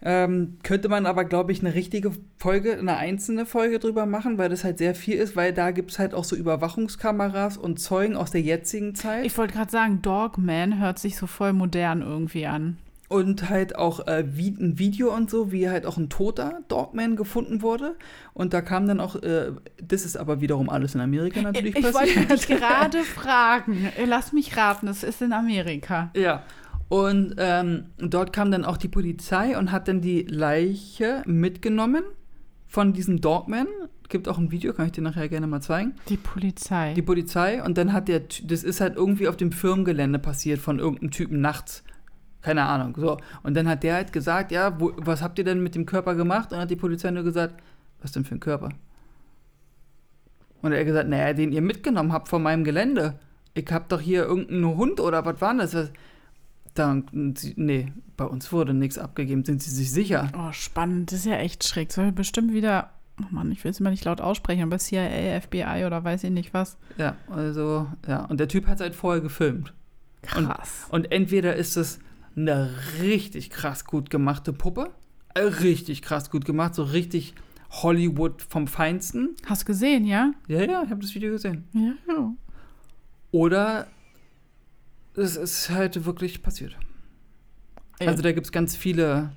Ähm, 0.00 0.58
könnte 0.62 0.88
man 0.88 1.06
aber, 1.06 1.24
glaube 1.24 1.50
ich, 1.50 1.60
eine 1.60 1.74
richtige 1.74 2.12
Folge, 2.36 2.78
eine 2.78 2.96
einzelne 2.96 3.46
Folge 3.46 3.80
drüber 3.80 4.06
machen, 4.06 4.38
weil 4.38 4.48
das 4.48 4.62
halt 4.62 4.78
sehr 4.78 4.94
viel 4.94 5.16
ist, 5.16 5.34
weil 5.34 5.52
da 5.52 5.72
gibt 5.72 5.90
es 5.90 5.98
halt 5.98 6.14
auch 6.14 6.22
so 6.24 6.36
Überwachungskameras 6.36 7.56
und 7.56 7.80
Zeugen 7.80 8.16
aus 8.16 8.30
der 8.30 8.42
jetzigen 8.42 8.94
Zeit. 8.94 9.26
Ich 9.26 9.36
wollte 9.36 9.54
gerade 9.54 9.70
sagen, 9.70 10.00
Dogman 10.02 10.78
hört 10.80 11.00
sich 11.00 11.16
so 11.16 11.26
voll 11.26 11.52
modern 11.52 12.02
irgendwie 12.02 12.46
an. 12.46 12.78
Und 13.08 13.48
halt 13.48 13.76
auch 13.76 14.06
äh, 14.06 14.24
wie, 14.26 14.50
ein 14.50 14.78
Video 14.78 15.14
und 15.14 15.30
so, 15.30 15.50
wie 15.50 15.70
halt 15.70 15.86
auch 15.86 15.96
ein 15.96 16.10
toter 16.10 16.60
Dogman 16.68 17.16
gefunden 17.16 17.62
wurde. 17.62 17.96
Und 18.34 18.52
da 18.52 18.60
kam 18.60 18.86
dann 18.86 19.00
auch, 19.00 19.16
äh, 19.16 19.52
das 19.82 20.04
ist 20.04 20.18
aber 20.18 20.42
wiederum 20.42 20.68
alles 20.68 20.94
in 20.94 21.00
Amerika 21.00 21.40
natürlich 21.40 21.74
Ich 21.74 21.82
wollte 21.84 21.96
passiert. 21.96 22.30
dich 22.30 22.46
gerade 22.58 23.02
fragen. 23.04 23.88
Lass 24.06 24.32
mich 24.34 24.56
raten, 24.58 24.88
es 24.88 25.02
ist 25.04 25.22
in 25.22 25.32
Amerika. 25.32 26.10
Ja. 26.14 26.42
Und 26.88 27.34
ähm, 27.38 27.84
dort 27.98 28.32
kam 28.32 28.50
dann 28.50 28.64
auch 28.64 28.76
die 28.76 28.88
Polizei 28.88 29.58
und 29.58 29.72
hat 29.72 29.88
dann 29.88 30.00
die 30.00 30.22
Leiche 30.22 31.22
mitgenommen 31.26 32.02
von 32.66 32.92
diesem 32.92 33.20
Dogman. 33.20 33.66
Gibt 34.08 34.26
auch 34.26 34.38
ein 34.38 34.50
Video, 34.50 34.72
kann 34.72 34.86
ich 34.86 34.92
dir 34.92 35.02
nachher 35.02 35.28
gerne 35.28 35.46
mal 35.46 35.60
zeigen. 35.60 35.94
Die 36.08 36.16
Polizei. 36.16 36.94
Die 36.94 37.02
Polizei 37.02 37.62
und 37.62 37.76
dann 37.76 37.92
hat 37.92 38.08
der, 38.08 38.22
das 38.44 38.64
ist 38.64 38.80
halt 38.80 38.96
irgendwie 38.96 39.28
auf 39.28 39.36
dem 39.36 39.52
Firmengelände 39.52 40.18
passiert 40.18 40.60
von 40.60 40.78
irgendeinem 40.78 41.10
Typen 41.10 41.40
nachts. 41.42 41.84
Keine 42.42 42.62
Ahnung. 42.64 42.94
So. 42.96 43.18
Und 43.42 43.54
dann 43.54 43.68
hat 43.68 43.82
der 43.82 43.94
halt 43.94 44.12
gesagt, 44.12 44.52
ja, 44.52 44.78
wo, 44.80 44.92
was 44.96 45.22
habt 45.22 45.38
ihr 45.38 45.44
denn 45.44 45.62
mit 45.62 45.74
dem 45.74 45.86
Körper 45.86 46.14
gemacht? 46.14 46.46
Und 46.46 46.52
dann 46.52 46.60
hat 46.62 46.70
die 46.70 46.76
Polizei 46.76 47.10
nur 47.10 47.24
gesagt, 47.24 47.60
was 48.00 48.12
denn 48.12 48.24
für 48.24 48.36
ein 48.36 48.40
Körper? 48.40 48.68
Und 50.62 50.72
er 50.72 50.80
hat 50.80 50.86
gesagt, 50.86 51.08
naja, 51.08 51.32
den 51.32 51.52
ihr 51.52 51.62
mitgenommen 51.62 52.12
habt 52.12 52.28
von 52.28 52.42
meinem 52.42 52.64
Gelände. 52.64 53.18
Ich 53.54 53.66
hab 53.70 53.88
doch 53.88 54.00
hier 54.00 54.24
irgendeinen 54.24 54.76
Hund 54.76 55.00
oder 55.00 55.24
was 55.24 55.40
war 55.40 55.54
das? 55.54 55.90
Dann, 56.74 57.34
sie- 57.36 57.54
nee, 57.56 57.92
bei 58.16 58.24
uns 58.24 58.52
wurde 58.52 58.74
nichts 58.74 58.98
abgegeben. 58.98 59.44
Sind 59.44 59.62
Sie 59.62 59.70
sich 59.70 59.90
sicher? 59.90 60.30
oh, 60.36 60.52
spannend. 60.52 61.10
Das 61.12 61.20
ist 61.20 61.26
ja 61.26 61.36
echt 61.36 61.64
schräg. 61.66 61.92
Soll 61.92 62.12
bestimmt 62.12 62.52
wieder. 62.52 62.90
Oh 63.20 63.26
Mann, 63.30 63.50
ich 63.50 63.64
will 63.64 63.72
es 63.72 63.80
immer 63.80 63.90
nicht 63.90 64.04
laut 64.04 64.20
aussprechen, 64.20 64.62
aber 64.62 64.78
CIA, 64.78 65.40
FBI 65.40 65.84
oder 65.86 66.04
weiß 66.04 66.22
ich 66.22 66.30
nicht 66.30 66.54
was. 66.54 66.76
Ja, 66.98 67.16
also, 67.28 67.88
ja. 68.06 68.24
Und 68.26 68.38
der 68.38 68.46
Typ 68.46 68.68
hat 68.68 68.76
es 68.76 68.80
halt 68.80 68.94
vorher 68.94 69.20
gefilmt. 69.20 69.72
Krass. 70.22 70.86
Und 70.90 71.10
entweder 71.10 71.56
ist 71.56 71.76
es 71.76 71.98
eine 72.38 72.70
richtig 73.00 73.50
krass 73.50 73.84
gut 73.84 74.10
gemachte 74.10 74.52
Puppe, 74.52 74.90
äh, 75.34 75.40
richtig 75.40 76.02
krass 76.02 76.30
gut 76.30 76.44
gemacht, 76.44 76.74
so 76.74 76.82
richtig 76.82 77.34
Hollywood 77.70 78.42
vom 78.42 78.66
Feinsten. 78.66 79.36
Hast 79.46 79.66
gesehen, 79.66 80.04
ja? 80.04 80.32
Ja, 80.46 80.62
ja, 80.62 80.82
ich 80.84 80.90
habe 80.90 81.00
das 81.00 81.14
Video 81.14 81.32
gesehen. 81.32 81.64
Ja, 81.72 81.92
ja. 82.08 82.32
Oder 83.30 83.86
es 85.14 85.36
ist 85.36 85.70
halt 85.70 86.04
wirklich 86.04 86.42
passiert. 86.42 86.76
Also 88.00 88.22
da 88.22 88.32
gibt 88.32 88.46
es 88.46 88.52
ganz 88.52 88.76
viele 88.76 89.30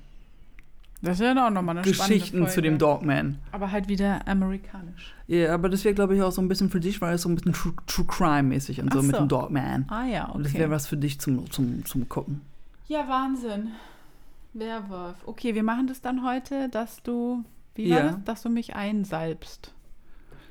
das 1.02 1.18
ist 1.18 1.24
ja 1.24 1.46
auch 1.46 1.50
nochmal 1.50 1.76
eine 1.76 1.84
Geschichten 1.84 2.46
zu 2.46 2.62
dem. 2.62 2.78
Dogman. 2.78 3.38
Aber 3.50 3.72
halt 3.72 3.88
wieder 3.88 4.26
amerikanisch. 4.28 5.12
Ja, 5.26 5.52
aber 5.52 5.68
das 5.68 5.84
wäre, 5.84 5.96
glaube 5.96 6.14
ich, 6.14 6.22
auch 6.22 6.30
so 6.30 6.40
ein 6.40 6.46
bisschen 6.46 6.70
für 6.70 6.78
dich, 6.78 7.00
weil 7.00 7.16
es 7.16 7.22
so 7.22 7.28
ein 7.28 7.34
bisschen 7.34 7.52
True, 7.52 7.74
True 7.88 8.06
Crime-mäßig 8.06 8.80
und 8.80 8.92
so, 8.92 9.00
Ach 9.00 9.02
mit 9.02 9.16
so. 9.16 9.22
dem 9.22 9.28
Dogman. 9.28 9.86
Ah 9.88 10.06
ja, 10.06 10.26
Und 10.26 10.44
das 10.44 10.52
okay. 10.52 10.60
wäre 10.60 10.70
was 10.70 10.86
für 10.86 10.96
dich 10.96 11.18
zum, 11.18 11.50
zum, 11.50 11.84
zum 11.84 12.08
Gucken. 12.08 12.42
Ja, 12.88 13.08
Wahnsinn. 13.08 13.68
Werwolf. 14.54 15.16
Okay, 15.26 15.54
wir 15.54 15.62
machen 15.62 15.86
das 15.86 16.00
dann 16.00 16.24
heute, 16.24 16.68
dass 16.68 17.02
du, 17.02 17.44
wie 17.74 17.88
Ja. 17.88 17.96
war 17.96 18.02
das? 18.12 18.24
Dass 18.24 18.42
du 18.42 18.50
mich 18.50 18.74
einsalbst. 18.76 19.72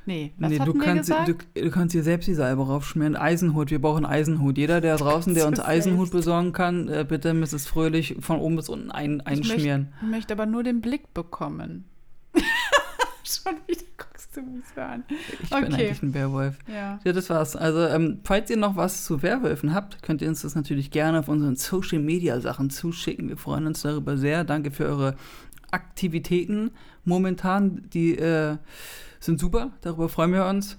Nee, 0.07 0.33
was 0.39 0.49
nee, 0.49 0.57
du 0.57 0.73
kannst, 0.73 1.11
du, 1.11 1.35
du 1.53 1.69
kannst 1.69 1.93
dir 1.93 2.01
selbst 2.01 2.27
die 2.27 2.33
Salbe 2.33 2.65
raufschmieren. 2.65 3.15
Eisenhut, 3.15 3.69
wir 3.69 3.79
brauchen 3.79 4.03
Eisenhut. 4.03 4.57
Jeder, 4.57 4.81
der 4.81 4.97
draußen, 4.97 5.35
der 5.35 5.47
uns 5.47 5.59
Eisenhut 5.59 6.09
besorgen 6.09 6.53
kann, 6.53 6.87
äh, 6.87 7.05
bitte 7.07 7.35
Mrs. 7.35 7.67
Fröhlich 7.67 8.17
von 8.19 8.39
oben 8.39 8.55
bis 8.55 8.67
unten 8.67 8.89
ein, 8.89 9.19
Ich 9.19 9.27
einschmieren. 9.27 9.93
Ich 10.01 10.07
möchte 10.07 10.33
aber 10.33 10.47
nur 10.47 10.63
den 10.63 10.81
Blick 10.81 11.13
bekommen. 11.13 11.85
Schon 13.43 13.55
wieder 13.67 13.85
guckst 13.97 14.35
du 14.35 14.41
mich 14.41 14.65
so 14.73 14.81
an. 14.81 15.03
Ich 15.09 15.49
bin 15.49 15.63
okay. 15.63 15.73
eigentlich 15.73 16.03
ein 16.03 16.13
Werwolf. 16.13 16.57
Ja. 16.67 16.99
Ja, 17.03 17.13
das 17.13 17.29
war's. 17.29 17.55
Also, 17.55 17.85
ähm, 17.87 18.19
falls 18.23 18.49
ihr 18.49 18.57
noch 18.57 18.75
was 18.75 19.05
zu 19.05 19.21
Werwölfen 19.21 19.73
habt, 19.73 20.01
könnt 20.01 20.21
ihr 20.21 20.27
uns 20.27 20.41
das 20.41 20.55
natürlich 20.55 20.91
gerne 20.91 21.19
auf 21.19 21.27
unseren 21.27 21.55
Social 21.55 21.99
Media 21.99 22.39
Sachen 22.41 22.69
zuschicken. 22.69 23.29
Wir 23.29 23.37
freuen 23.37 23.67
uns 23.67 23.81
darüber 23.81 24.17
sehr. 24.17 24.43
Danke 24.43 24.71
für 24.71 24.85
eure 24.85 25.15
Aktivitäten 25.71 26.71
momentan. 27.05 27.89
Die 27.93 28.17
äh, 28.17 28.57
sind 29.19 29.39
super. 29.39 29.71
Darüber 29.81 30.09
freuen 30.09 30.33
wir 30.33 30.45
uns. 30.45 30.77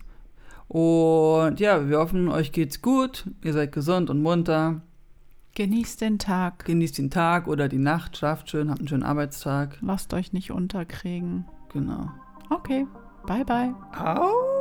Und 0.68 1.60
ja, 1.60 1.88
wir 1.88 1.98
hoffen, 1.98 2.28
euch 2.28 2.52
geht's 2.52 2.80
gut. 2.80 3.26
Ihr 3.44 3.52
seid 3.52 3.72
gesund 3.72 4.08
und 4.08 4.22
munter. 4.22 4.80
Genießt 5.54 6.00
den 6.00 6.18
Tag. 6.18 6.64
Genießt 6.64 6.96
den 6.96 7.10
Tag 7.10 7.46
oder 7.46 7.68
die 7.68 7.78
Nacht. 7.78 8.16
Schlaft 8.16 8.48
schön. 8.48 8.70
Habt 8.70 8.80
einen 8.80 8.88
schönen 8.88 9.02
Arbeitstag. 9.02 9.76
Lasst 9.82 10.14
euch 10.14 10.32
nicht 10.32 10.50
unterkriegen. 10.50 11.44
Genau. 11.72 12.10
Okay, 12.52 12.86
bye 13.26 13.44
bye. 13.44 13.72
Au! 13.96 14.51